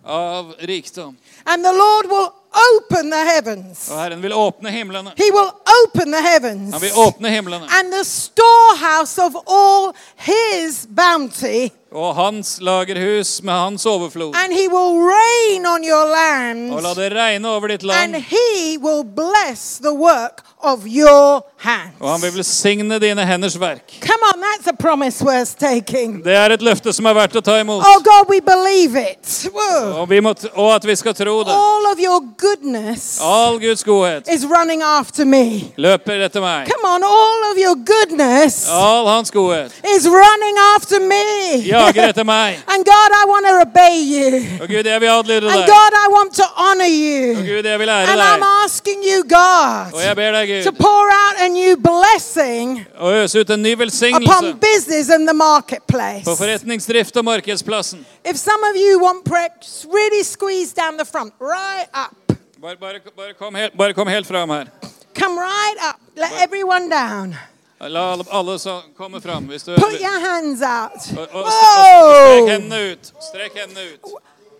av 0.05 0.53
rikdom. 0.61 1.17
And 1.45 1.63
the 1.63 1.73
Lord 1.73 2.05
will 2.05 2.29
open 2.55 3.11
the 3.11 3.23
heavens. 3.33 3.89
Herren. 3.89 4.21
He 4.21 5.31
will 5.31 5.51
open 5.83 6.11
the 6.11 6.21
heavens. 6.21 6.71
Han 6.71 6.81
vil 6.81 6.91
åpne 6.95 7.29
himlene. 7.29 7.67
And 7.69 7.91
the 7.91 8.03
storehouse 8.03 9.17
of 9.21 9.35
all 9.47 9.93
his 10.15 10.87
bounty. 10.87 11.69
Og 11.95 12.15
hans 12.15 12.57
lagerhus 12.61 13.41
med 13.43 13.53
hans 13.53 13.85
overflod. 13.85 14.35
And 14.35 14.53
he 14.53 14.67
will 14.67 14.99
rain 14.99 15.65
on 15.65 15.83
your 15.83 16.05
land. 16.05 16.73
Og 16.73 16.81
la 16.83 16.93
det 16.93 17.13
regne 17.13 17.49
over 17.49 17.67
ditt 17.67 17.83
And 17.83 18.11
land. 18.11 18.15
he 18.15 18.77
will 18.77 19.03
bless 19.03 19.79
the 19.79 19.93
work 19.93 20.43
of 20.59 20.79
your 20.85 21.45
hands. 21.57 21.93
Og 21.99 22.09
han 22.11 22.21
vil 22.21 22.33
velsigne 22.35 22.99
dine 22.99 23.25
henders 23.25 23.59
verk. 23.59 23.93
Come 24.01 24.23
on, 24.33 24.41
that's 24.43 24.67
a 24.67 24.75
promise 24.79 25.25
worth 25.25 25.55
taking. 25.59 26.23
Det 26.25 26.35
er 26.35 26.49
et 26.57 26.61
løfte 26.61 26.93
som 26.93 27.05
er 27.05 27.13
verdt 27.13 27.37
å 27.39 27.41
ta 27.45 27.59
imot. 27.61 27.83
Oh 27.85 28.01
God, 28.03 28.29
we 28.29 28.41
believe 28.41 28.97
it. 28.99 29.47
Whoa. 29.53 30.01
Og, 30.01 30.09
vi 30.09 30.19
må, 30.19 30.33
og 30.53 30.75
at 30.75 30.87
vi 30.87 30.95
skal 30.95 31.15
tro 31.15 31.43
det. 31.43 31.53
All 31.53 31.91
of 31.91 32.01
your 32.01 32.19
goodness 32.45 33.19
All 33.21 33.57
Guds 33.59 33.83
godhet 33.83 34.27
is 34.35 34.45
running 34.45 34.81
after 34.83 35.25
me. 35.25 35.73
løper 35.77 36.25
etter 36.27 36.41
meg. 36.43 36.67
Come 36.71 36.85
on, 36.93 37.03
all 37.03 37.41
of 37.51 37.57
your 37.57 37.75
goodness 37.75 38.67
All 38.69 39.07
hans 39.07 39.31
godhet 39.31 39.71
is 39.95 40.07
running 40.07 40.55
after 40.75 40.99
me. 40.99 41.23
jager 41.65 42.09
etter 42.11 42.23
meg. 42.27 42.57
And 42.71 42.85
God, 42.85 43.09
I 43.21 43.23
want 43.27 43.45
to 43.49 43.53
obey 43.65 43.95
you. 44.15 44.31
Og 44.61 44.67
Gud, 44.69 44.85
jeg 44.91 45.01
vil 45.01 45.09
adlyde 45.09 45.47
And 45.51 45.61
deg. 45.61 45.67
God, 45.67 45.93
I 46.03 46.07
want 46.17 46.33
to 46.41 46.45
honor 46.55 46.85
Og 46.85 46.91
you. 46.91 47.35
Gud, 47.49 47.65
jeg 47.71 47.79
vil 47.79 47.89
ære 47.89 48.11
And 48.13 48.21
I'm 48.21 48.39
deg. 48.45 48.49
asking 48.65 48.99
you, 49.09 49.23
God, 49.29 49.93
Og 49.93 50.01
jeg 50.03 50.15
ber 50.15 50.31
deg, 50.39 50.63
to 50.65 50.71
Gud, 50.71 50.77
pour 50.79 51.05
out 51.23 51.35
a 51.45 51.47
new 51.49 51.75
blessing 51.77 52.85
å 52.99 53.11
øse 53.23 53.39
ut 53.41 53.49
en 53.55 53.61
ny 53.63 53.73
velsignelse 53.77 54.31
upon 54.31 54.59
business 54.59 55.09
and 55.09 55.27
the 55.27 55.33
marketplace. 55.33 56.23
på 56.25 56.35
forretningsdrift 56.35 57.17
og 57.17 57.25
markedsplassen. 57.25 58.05
If 58.25 58.37
some 58.37 58.61
of 58.69 58.75
you 58.75 58.99
want 59.01 59.25
prayer, 59.25 59.49
just 59.61 59.85
really 59.85 60.23
squeeze 60.23 60.73
down 60.73 60.97
the 60.97 61.05
front, 61.05 61.33
right 61.39 61.87
up. 61.93 62.34
Bare, 62.65 62.77
bare, 62.77 62.99
bare, 63.15 63.33
kom, 63.33 63.55
helt, 63.55 63.73
bare 63.73 63.93
kom 63.93 64.07
helt 64.07 64.27
fram 64.27 64.49
her. 64.49 64.67
Come 65.13 65.39
right 65.39 65.77
up. 65.89 65.99
Let 66.15 66.31
everyone 66.41 66.89
down. 66.89 67.35
La 67.79 68.17
alle, 68.29 68.59
som 68.59 68.81
komme 68.97 69.21
fram. 69.21 69.47
Hvis 69.47 69.63
du, 69.63 69.75
Put 69.75 70.01
your 70.01 70.19
hands 70.19 70.61
out. 70.61 71.17
og, 71.17 71.27
og, 71.31 71.43
og, 71.43 71.51
strek 71.51 72.41
Whoa! 72.41 72.47
hendene 72.47 72.79
ut. 72.91 73.11
Strek 73.21 73.51
hendene 73.53 73.85
ut. 73.93 74.09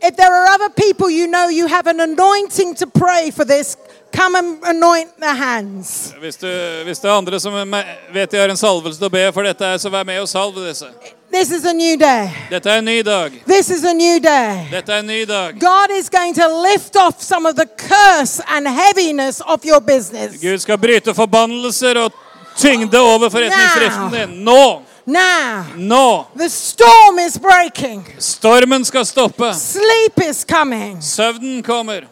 If 0.04 0.16
there 0.18 0.30
are 0.34 0.54
other 0.54 0.70
people 0.70 1.10
you 1.10 1.26
know 1.26 1.50
you 1.50 1.68
have 1.68 1.88
an 1.88 2.00
anointing 2.00 2.76
to 2.76 2.86
pray 2.86 3.32
for 3.32 3.44
this, 3.44 3.76
come 4.14 4.36
and 4.36 4.64
anoint 4.64 5.18
their 5.18 5.34
hands. 5.36 6.14
Hvis, 6.20 6.38
du, 6.38 6.48
hvis 6.84 7.00
det 7.00 7.10
er 7.10 7.18
andre 7.18 7.40
som 7.40 7.56
er 7.56 7.96
vet 8.14 8.32
de 8.32 8.38
har 8.38 8.50
en 8.50 8.58
salvelse 8.58 9.00
til 9.00 9.10
å 9.10 9.16
be 9.18 9.32
for 9.34 9.50
dette, 9.50 9.80
så 9.80 9.90
vær 9.90 10.06
med 10.06 10.22
og 10.22 10.30
salve 10.30 10.68
disse. 10.68 10.92
This 11.36 11.52
is 11.52 11.66
a 11.66 11.74
new 11.74 11.98
day. 11.98 12.30
Dette 12.50 12.70
er 12.70 12.78
en 12.78 12.86
ny 12.86 13.02
dag. 13.04 13.34
This 13.46 13.70
is 13.70 13.84
a 13.84 13.94
new 13.94 14.20
day. 14.20 14.70
Dette 14.72 14.92
er 14.94 15.02
en 15.02 15.08
ny 15.08 15.26
dag. 15.28 15.60
God 15.60 15.92
is 15.92 16.08
going 16.10 16.34
to 16.36 16.48
lift 16.62 16.96
off 16.96 17.22
some 17.22 17.50
of 17.50 17.56
the 17.56 17.66
curse 17.66 18.40
and 18.48 18.68
heaviness 18.68 19.42
of 19.42 19.66
your 19.66 19.82
business. 19.82 20.40
Gud 20.42 20.60
skal 20.60 20.78
bryte 20.78 21.14
forbannelser 21.14 22.00
og 22.06 22.14
tyngde 22.56 23.00
over 23.00 23.30
forretningsdriften 23.30 24.16
din. 24.16 24.40
Nå! 24.48 24.82
Now, 25.06 25.66
Nå! 25.76 26.26
the 26.38 26.50
storm 26.50 27.20
is 27.28 27.38
breaking. 27.38 28.08
Stormen 28.20 28.86
skal 28.86 29.06
stoppe. 29.06 29.54
Sleep 29.54 30.30
is 30.30 30.46
coming. 30.48 31.04
Søvnen 31.04 31.64
kommer. 31.64 32.08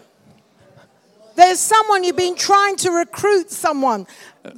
There's 1.36 1.60
someone 1.60 2.04
you've 2.04 2.16
been 2.16 2.36
trying 2.36 2.76
to 2.78 2.92
recruit 2.92 3.52
someone 3.52 4.06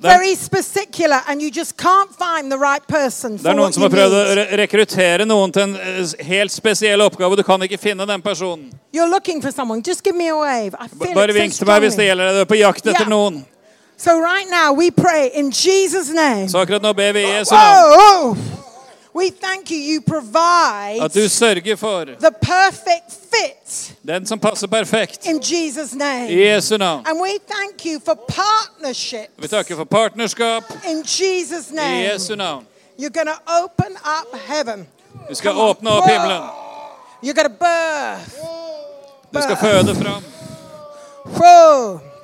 very 0.01 0.35
particular 0.51 1.21
and 1.27 1.41
you 1.41 1.49
just 1.51 1.77
can't 1.77 2.11
find 2.15 2.51
the 2.51 2.57
right 2.57 2.85
person 2.87 3.37
Det 3.37 3.45
er 3.47 3.55
noen 3.55 3.73
som 3.73 3.83
har 3.85 3.93
prøvd 3.93 4.15
å 4.17 4.23
re 4.35 4.45
rekruttere 4.63 5.27
noen 5.29 5.53
til 5.53 5.61
en 5.69 5.75
eh, 5.77 6.25
helt 6.25 6.51
spesiell 6.51 7.01
oppgave. 7.05 7.37
Du 7.37 7.43
kan 7.43 7.61
ikke 7.61 7.77
finne 7.77 8.05
den 8.09 8.21
personen. 8.21 8.73
You're 8.91 9.09
looking 9.09 9.41
for 9.41 9.51
someone. 9.51 9.81
Just 9.85 10.03
give 10.03 10.17
me 10.17 10.27
a 10.29 10.35
wave. 10.35 10.75
I 10.79 10.87
feel 10.87 11.13
Bare 11.15 11.33
vink 11.33 11.53
til 11.53 11.67
meg 11.67 11.85
hvis 11.85 11.95
det 11.95 12.09
gjelder 12.09 12.31
deg. 12.31 12.35
Du 12.35 12.41
er 12.41 12.49
på 12.49 12.59
jakt 12.59 12.85
etter 12.85 13.05
Ja. 13.05 13.09
noen. 13.09 13.45
So 13.97 14.19
right 14.19 14.49
now 14.49 14.73
we 14.73 14.91
pray 14.91 15.29
in 15.33 15.51
Jesus' 15.51 16.11
name. 16.11 16.49
Så 16.49 16.59
akkurat 16.59 16.81
nå 16.81 16.93
ber 16.93 17.13
vi 17.13 17.23
i 17.23 17.37
Jesu 17.37 17.55
navn. 17.55 18.37
We 19.15 19.29
thank 19.31 19.71
you. 19.71 19.77
You 19.77 20.01
provide 20.01 20.99
du 21.13 21.29
for 21.77 22.05
the 22.05 22.31
perfect 22.31 23.11
fit 23.31 23.95
den 24.01 24.25
som 24.25 24.39
passer 24.39 24.67
perfekt. 24.67 25.25
in 25.25 25.39
Jesus' 25.41 25.93
I 25.93 25.97
name. 25.97 26.27
Jesu 26.27 26.77
navn. 26.77 27.05
And 27.07 27.21
we 27.21 27.39
thank 27.39 27.85
you 27.85 27.99
for 27.99 28.15
partnership 28.15 29.29
Vi 29.37 29.47
takker 29.47 29.75
for 29.75 29.85
partnerskap 29.85 30.63
in 30.85 31.03
Jesus' 31.03 31.71
i 31.71 31.75
name. 31.75 32.03
Jesu 32.03 32.35
navn. 32.35 32.65
You're 32.97 33.09
going 33.09 33.27
to 33.27 33.41
open 33.63 33.95
up 33.95 34.39
heaven. 34.47 34.87
Vi 35.29 35.35
skal 35.35 35.51
Come 35.51 35.61
on. 35.61 35.69
åpne 35.69 35.89
opp. 35.89 36.05
You're 37.21 37.33
going 37.33 37.49
to 37.49 37.57
birth. 37.59 38.35
Du 39.31 39.41
skal 39.41 39.57
føde 39.57 39.95
fram. 39.95 40.23
Whoa. 41.25 42.14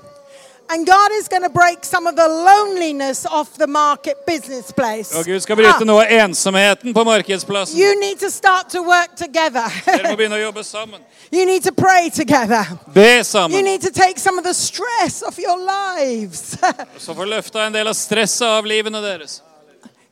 And 0.74 0.88
God 0.88 1.12
is 1.20 1.28
going 1.28 1.44
to 1.44 1.50
break 1.50 1.84
some 1.84 2.08
of 2.08 2.16
the 2.16 2.28
loneliness 2.28 3.26
off 3.26 3.58
the 3.58 3.68
market 3.68 4.26
business 4.26 4.72
place. 4.72 5.12
Og 5.18 5.26
Gud 5.26 5.40
skal 5.44 5.56
bryte 5.60 5.74
Ah, 5.82 5.84
noe 5.84 6.06
av 6.06 6.12
ensomheten 6.30 6.94
på 6.94 7.04
markedsplassen. 7.04 7.76
you 7.80 8.00
need 8.00 8.20
to 8.20 8.30
start 8.32 8.70
to 8.70 8.82
work 8.82 9.16
together. 9.18 9.68
Dere 9.86 10.12
må 10.12 10.16
begynne 10.16 10.38
å 10.40 10.44
jobbe 10.46 10.64
sammen. 10.64 11.02
you 11.38 11.46
need 11.46 11.64
to 11.64 11.72
pray 11.74 12.10
together. 12.10 12.64
Be 12.94 13.18
You 13.18 13.24
sammen. 13.24 13.64
need 13.64 13.82
to 13.82 13.92
take 13.92 14.18
some 14.20 14.38
of 14.40 14.46
the 14.46 14.54
stress 14.54 15.22
off 15.24 15.38
your 15.38 15.58
lives. 15.60 16.56
Så 16.98 17.14
får 17.16 17.26
løfta 17.26 17.66
en 17.68 17.74
del 17.74 17.88
av 17.88 17.94
stresset 17.94 18.48
av 18.48 18.66
livene 18.66 19.02
deres. 19.02 19.42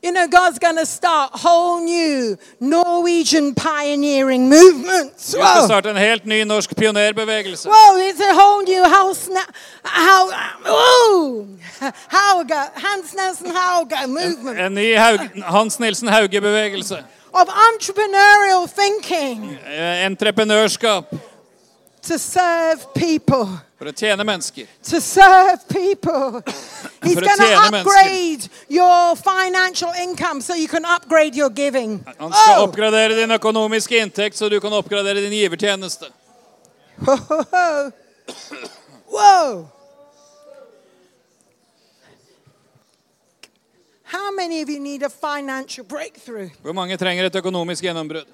You 0.03 0.11
know, 0.11 0.27
God's 0.27 0.59
going 0.59 0.77
to 0.77 0.85
start 0.85 1.31
whole 1.33 1.83
new 1.83 2.37
Norwegian 2.59 3.53
pioneering 3.53 4.47
movements. 4.49 5.33
Vi 5.33 5.41
skal 5.41 5.65
starte 5.67 5.89
en 5.89 5.95
helt 5.97 6.25
ny 6.25 6.43
norsk 6.43 6.75
pionerbevegelse. 6.75 7.69
Whoa, 7.69 7.97
it's 8.09 8.19
a 8.21 8.33
whole 8.33 8.63
new 8.63 8.83
house 8.83 9.27
now. 9.29 9.45
How, 9.83 10.29
oh, 10.65 11.45
Hauga, 12.07 12.71
Hans 12.75 13.13
Nelson 13.13 13.51
Hauga 13.55 14.07
movement 14.07 14.57
En 14.59 14.73
ny 14.73 14.95
Haug, 14.95 15.19
Hans 15.43 15.77
Nilsen 15.79 16.07
Hauge-bevegelse. 16.07 17.03
of 17.33 17.47
entrepreneurial 17.47 18.67
thinking 18.67 19.57
Eh, 19.67 20.05
Entreprenørskap 20.05 21.13
to 22.01 22.17
serve 22.19 22.93
people. 22.93 23.47
for 23.77 23.87
å 23.87 23.93
tjene 23.95 24.23
mennesker. 24.25 24.67
To 24.83 24.99
serve 25.01 25.67
people. 25.69 26.41
He's 27.03 27.15
going 27.15 27.27
to 27.27 27.43
tjene 27.43 27.71
mennesker. 27.71 27.87
upgrade 27.87 28.49
your 28.67 29.15
financial 29.15 29.91
income 30.01 30.41
so 30.41 30.53
you 30.53 30.67
can 30.67 30.83
upgrade 30.85 31.35
your 31.35 31.49
giving. 31.49 32.03
Han 32.19 32.31
skal 32.33 32.59
Oh. 32.61 32.67
oppgradere 32.67 33.15
din 33.15 33.31
økonomiske 33.31 33.97
inntekt, 33.97 34.35
så 34.37 34.49
du 34.49 34.59
kan 34.59 34.73
oppgradere 34.73 35.21
din 35.21 35.31
givertjeneste. 35.33 36.05
Whoa. 36.99 37.91
Whoa. 39.09 39.69
How 44.03 44.31
many 44.31 44.61
of 44.61 44.69
you 44.69 44.79
need 44.79 45.03
a 45.03 45.09
financial 45.09 45.85
breakthrough? 45.85 46.49
Hvor 46.63 46.73
mange 46.73 46.97
trenger 46.97 47.25
et 47.25 47.35
økonomisk 47.35 47.83
gjennombrudd? 47.83 48.25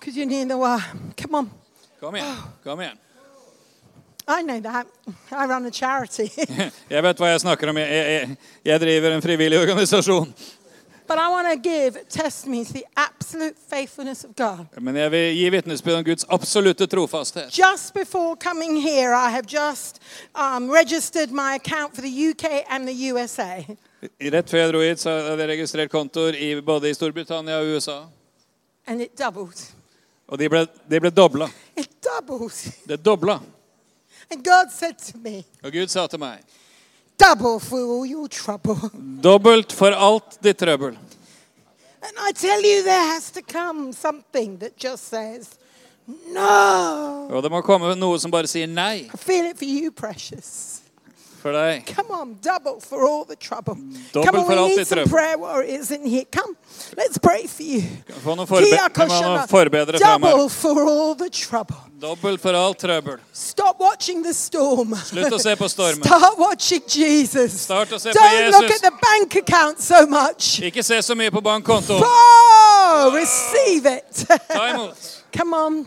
Because 0.00 0.16
you 0.16 0.26
need 0.26 0.48
the 0.48 0.56
uh, 0.56 0.80
come 1.16 1.34
on. 1.34 1.50
Kom 2.04 2.16
igjen. 2.16 2.36
kom 2.64 2.80
igjen. 2.80 2.96
I 4.26 4.42
know 4.42 4.60
that. 4.60 4.86
I 5.30 5.46
run 5.46 5.66
a 5.66 5.70
charity. 5.70 6.28
Jeg 6.88 7.02
vet 7.02 7.20
hva 7.20 7.28
jeg 7.28 7.40
snakker 7.40 7.68
om. 7.68 7.76
Jeg, 7.76 7.88
jeg, 7.88 8.36
jeg 8.64 8.80
driver 8.80 9.14
en 9.16 9.22
frivillig 9.22 9.58
organisasjon. 9.58 10.34
but 11.06 11.18
I 11.18 11.28
want 11.28 11.48
to 11.52 11.56
give 11.70 11.96
testimony 12.08 12.64
the 12.64 12.86
absolute 12.96 13.56
faithfulness 13.58 14.24
of 14.24 14.36
God. 14.36 14.66
Men 14.80 14.96
jeg 14.96 15.10
vil 15.10 15.36
gi 15.36 15.48
vitnesbyrd 15.50 15.96
om 15.96 16.04
Guds 16.04 16.26
absolutte 16.28 16.86
trofasthet. 16.86 17.48
Just 17.58 17.94
before 17.94 18.36
coming 18.36 18.76
here, 18.76 19.14
I 19.14 19.30
have 19.30 19.46
just 19.46 20.00
um, 20.34 20.70
registered 20.70 21.30
my 21.30 21.54
account 21.54 21.94
for 21.94 22.02
the 22.02 22.28
UK 22.30 22.64
and 22.68 22.88
the 22.88 23.12
USA. 23.12 23.64
Rett 24.20 24.50
før 24.50 24.58
jeg 24.58 24.72
dro 24.72 24.80
hit, 24.84 25.00
så 25.00 25.10
hadde 25.30 25.40
jeg 25.46 25.54
registrert 25.54 25.90
kontoer 25.92 26.60
både 26.60 26.90
i 26.90 26.94
Storbritannia 26.94 27.60
og 27.60 27.76
USA. 27.76 28.02
And 28.86 29.00
it 29.00 29.16
doubled. 29.16 29.56
Og 30.34 30.40
de 30.40 30.50
ble, 30.50 30.64
de 30.90 30.98
ble 30.98 31.14
dobla. 31.14 31.46
It 31.78 31.92
doubled. 32.02 32.58
Det 32.90 32.98
dobla. 32.98 33.38
Er. 33.38 33.50
And 34.32 34.42
God 34.42 34.72
said 34.74 34.98
to 35.12 35.18
me, 35.18 35.44
Og 35.62 35.70
Gud 35.72 35.92
sa 35.92 36.08
til 36.10 36.18
meg 36.18 36.42
double 37.18 37.60
for 37.60 37.78
all 37.78 38.06
your 38.06 38.28
trouble. 38.28 38.90
Dobbelt 39.20 39.72
for 39.72 39.92
alt 39.92 40.38
ditt 40.42 40.58
trøbbel. 40.58 40.96
And 42.02 42.16
I 42.18 42.32
tell 42.32 42.60
you, 42.60 42.82
there 42.82 43.06
has 43.14 43.30
to 43.30 43.42
come 43.42 43.92
something 43.92 44.58
that 44.58 44.76
just 44.76 45.08
says, 45.08 45.56
no. 46.06 47.28
Og 47.30 47.42
det 47.42 47.50
må 47.50 47.62
komme 47.64 47.94
noe 47.96 48.18
som 48.20 48.32
bare 48.32 48.50
sier 48.50 48.68
nei 48.68 49.06
I 49.08 49.16
feel 49.16 49.46
it 49.48 49.56
for 49.56 49.64
you, 49.64 49.90
precious. 49.90 50.83
For 51.44 51.52
deg. 51.52 51.84
Come 51.92 52.10
on, 52.16 52.36
double 52.40 52.80
for 52.80 53.04
all 53.04 53.24
the 53.28 53.36
trouble. 53.36 53.76
Double 54.12 54.24
Come 54.24 54.36
on, 54.40 54.44
for 54.46 54.52
we 54.54 54.58
alt 54.62 54.68
need 54.70 54.78
ditt 54.80 54.88
some 54.88 54.98
trøbbel. 55.04 55.10
prayer 55.12 55.38
warriors 55.38 55.90
in 55.90 56.06
here. 56.06 56.24
Come, 56.32 56.56
let's 56.96 57.18
pray 57.18 57.44
for 57.46 57.62
you. 57.62 57.82
Få 58.24 58.34
noen, 58.38 58.48
forbe 58.48 58.64
Kia 58.70 58.88
koshana. 58.88 59.34
noen 59.36 59.48
forberedere 59.50 60.00
frem 60.00 60.22
her. 60.24 60.30
Double 60.30 60.48
for 60.48 60.86
all 60.88 61.14
the 61.14 61.28
trouble. 61.28 61.76
Dobbelt 62.00 62.40
for 62.40 62.56
alt 62.56 62.78
trøbbel. 62.80 63.20
Stop 63.32 63.78
watching 63.80 64.22
the 64.24 64.32
storm. 64.34 64.94
Slutt 65.04 65.32
å 65.36 65.38
se 65.40 65.54
på 65.56 65.68
stormen. 65.72 66.04
Start 66.08 66.38
watching 66.40 66.82
Jesus. 66.88 67.60
Start 67.68 67.92
å 67.92 68.00
se 68.00 68.10
på 68.12 68.18
Don't 68.18 68.50
look 68.56 68.64
Jesus. 68.70 68.82
at 68.82 68.90
the 68.90 68.96
bank 69.04 69.36
account 69.44 69.80
so 69.80 70.06
much. 70.06 70.58
Ikke 70.64 70.82
se 70.84 70.98
så 71.04 71.14
mye 71.16 71.30
på 71.32 71.40
bankkontoen. 71.44 72.02
Oh, 72.96 73.12
receive 73.14 73.86
it. 73.86 74.24
Come 75.32 75.52
on. 75.52 75.86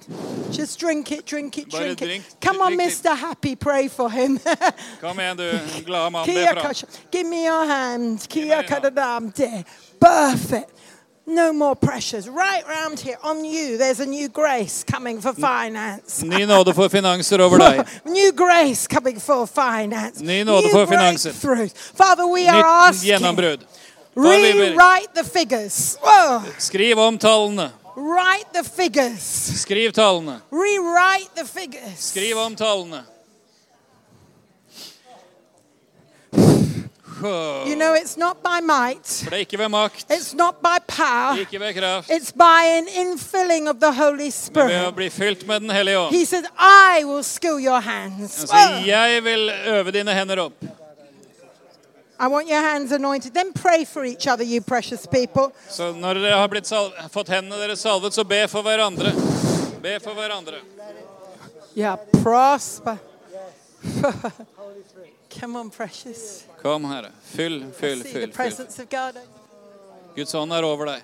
Just 0.51 0.77
drink 0.79 1.11
it, 1.11 1.25
drink 1.25 1.57
it, 1.57 1.69
drink 1.69 2.01
it. 2.01 2.35
Come 2.41 2.61
on. 2.61 2.73
Mr. 2.77 3.15
Happy, 3.15 3.55
pray 3.55 3.87
for 3.87 4.09
him. 4.11 4.39
Kom 4.99 5.17
igjen, 5.17 5.37
du 5.37 5.83
glade 5.85 6.11
mann. 6.11 6.25
Be 6.25 6.33
Kia 6.33 6.53
fra. 6.53 6.73
Give 7.11 7.27
me 7.27 7.45
your 7.45 7.65
hand. 7.65 8.19
me 8.19 8.27
Kia 8.27 8.45
your 8.45 8.63
hand. 8.63 9.65
Perfect. 9.99 10.71
No 11.29 11.51
more 11.51 11.75
pressures. 11.75 12.29
Right 12.29 12.65
round 12.67 12.99
here 12.99 13.17
on 13.21 13.43
you, 13.43 13.77
there's 13.77 13.99
a 13.99 14.05
new 14.05 14.29
grace 14.29 14.83
coming 14.85 15.19
for 15.21 15.33
finance. 15.33 16.23
Ny 16.23 16.45
nåde 16.45 16.73
for 16.73 16.89
finanser 16.89 17.39
over 17.41 17.57
deg. 17.57 17.85
New 18.05 18.31
grace 18.31 18.87
coming 18.87 19.19
for 19.19 19.45
finance. 19.45 20.21
Ny 20.21 20.43
nåde 20.43 20.63
New 20.63 20.71
for 20.71 20.85
finanser. 20.87 21.33
Father, 21.95 22.25
we 22.27 22.47
are 22.47 22.55
Nytt 22.55 22.65
asking. 22.65 23.09
gjennombrudd. 23.11 23.65
Rewrite 24.17 25.13
the 25.13 25.23
figures. 25.23 25.97
Whoa. 26.01 26.41
Skriv 26.57 26.99
om 26.99 27.17
tallene. 27.17 27.71
Write 27.95 28.53
the 28.53 28.63
figures. 28.63 29.21
Skriv 29.61 29.91
tallene. 29.91 30.41
Rewrite 30.51 31.29
the 31.35 31.45
figures. 31.45 31.99
Skriv 31.99 32.37
om 32.37 32.55
tallene. 32.55 33.03
You 37.23 37.75
know, 37.75 37.95
it's 37.95 38.15
not 38.17 38.43
by 38.43 38.61
might, 38.61 39.05
For 39.23 39.29
det 39.29 39.33
er 39.33 39.45
ikke 39.45 39.57
ved 39.57 39.69
makt, 39.69 40.05
it's 40.11 40.35
not 40.35 40.61
by 40.61 40.77
power, 40.87 41.37
ikke 41.39 41.59
ved 41.59 41.73
kraft, 41.73 42.09
it's 42.11 42.31
by 42.31 42.61
an 42.77 42.87
infilling 42.87 43.69
of 43.69 43.75
the 43.81 43.91
Holy 43.91 44.17
men 44.17 44.19
ved 44.19 44.27
å 44.27 44.31
Spirit. 44.31 44.95
bli 44.95 45.09
fylt 45.09 45.47
med 45.47 45.59
Den 45.61 45.69
hellige 45.69 45.99
ånd. 45.99 46.15
He 46.15 46.25
said, 46.25 46.45
I 46.59 47.03
will 47.05 47.23
skill 47.23 47.57
your 47.59 47.79
hands. 47.79 48.51
Han 48.51 48.83
sier, 48.83 48.85
'Jeg 48.85 49.23
vil 49.23 49.49
øve 49.65 49.91
dine 49.91 50.13
hender 50.13 50.37
opp'. 50.37 50.86
I 52.19 52.27
want 52.27 52.47
your 52.47 52.61
hands 52.61 52.91
anointed. 52.91 53.33
Then 53.33 53.53
pray 53.53 53.85
for 53.85 54.05
each 54.05 54.27
other, 54.27 54.43
you 54.43 54.61
precious 54.61 55.05
people. 55.05 55.51
Så 55.69 55.93
når 55.93 56.13
dere 56.13 56.35
har 56.35 56.47
blitt 56.47 56.69
fått 57.11 57.29
hendene 57.29 57.59
deres 57.61 57.81
salvet, 57.81 58.13
så 58.13 58.23
be 58.23 58.47
for 58.47 58.65
hverandre. 58.65 59.13
Be 59.81 59.99
for 59.99 60.13
hverandre. 60.17 60.61
Yeah, 61.75 61.97
prosper. 62.23 62.97
Come 65.29 65.59
on, 65.59 65.69
precious. 65.69 66.43
Kom, 66.61 66.85
Herre. 66.85 67.11
Fyll, 67.23 67.59
fyll, 67.71 68.03
fyll. 68.03 68.13
fyll. 68.13 68.31
presence 68.31 68.79
of 68.79 68.89
God. 68.89 69.19
Guds 70.15 70.33
ånd 70.33 70.53
er 70.53 70.65
over 70.65 70.85
deg. 70.89 71.03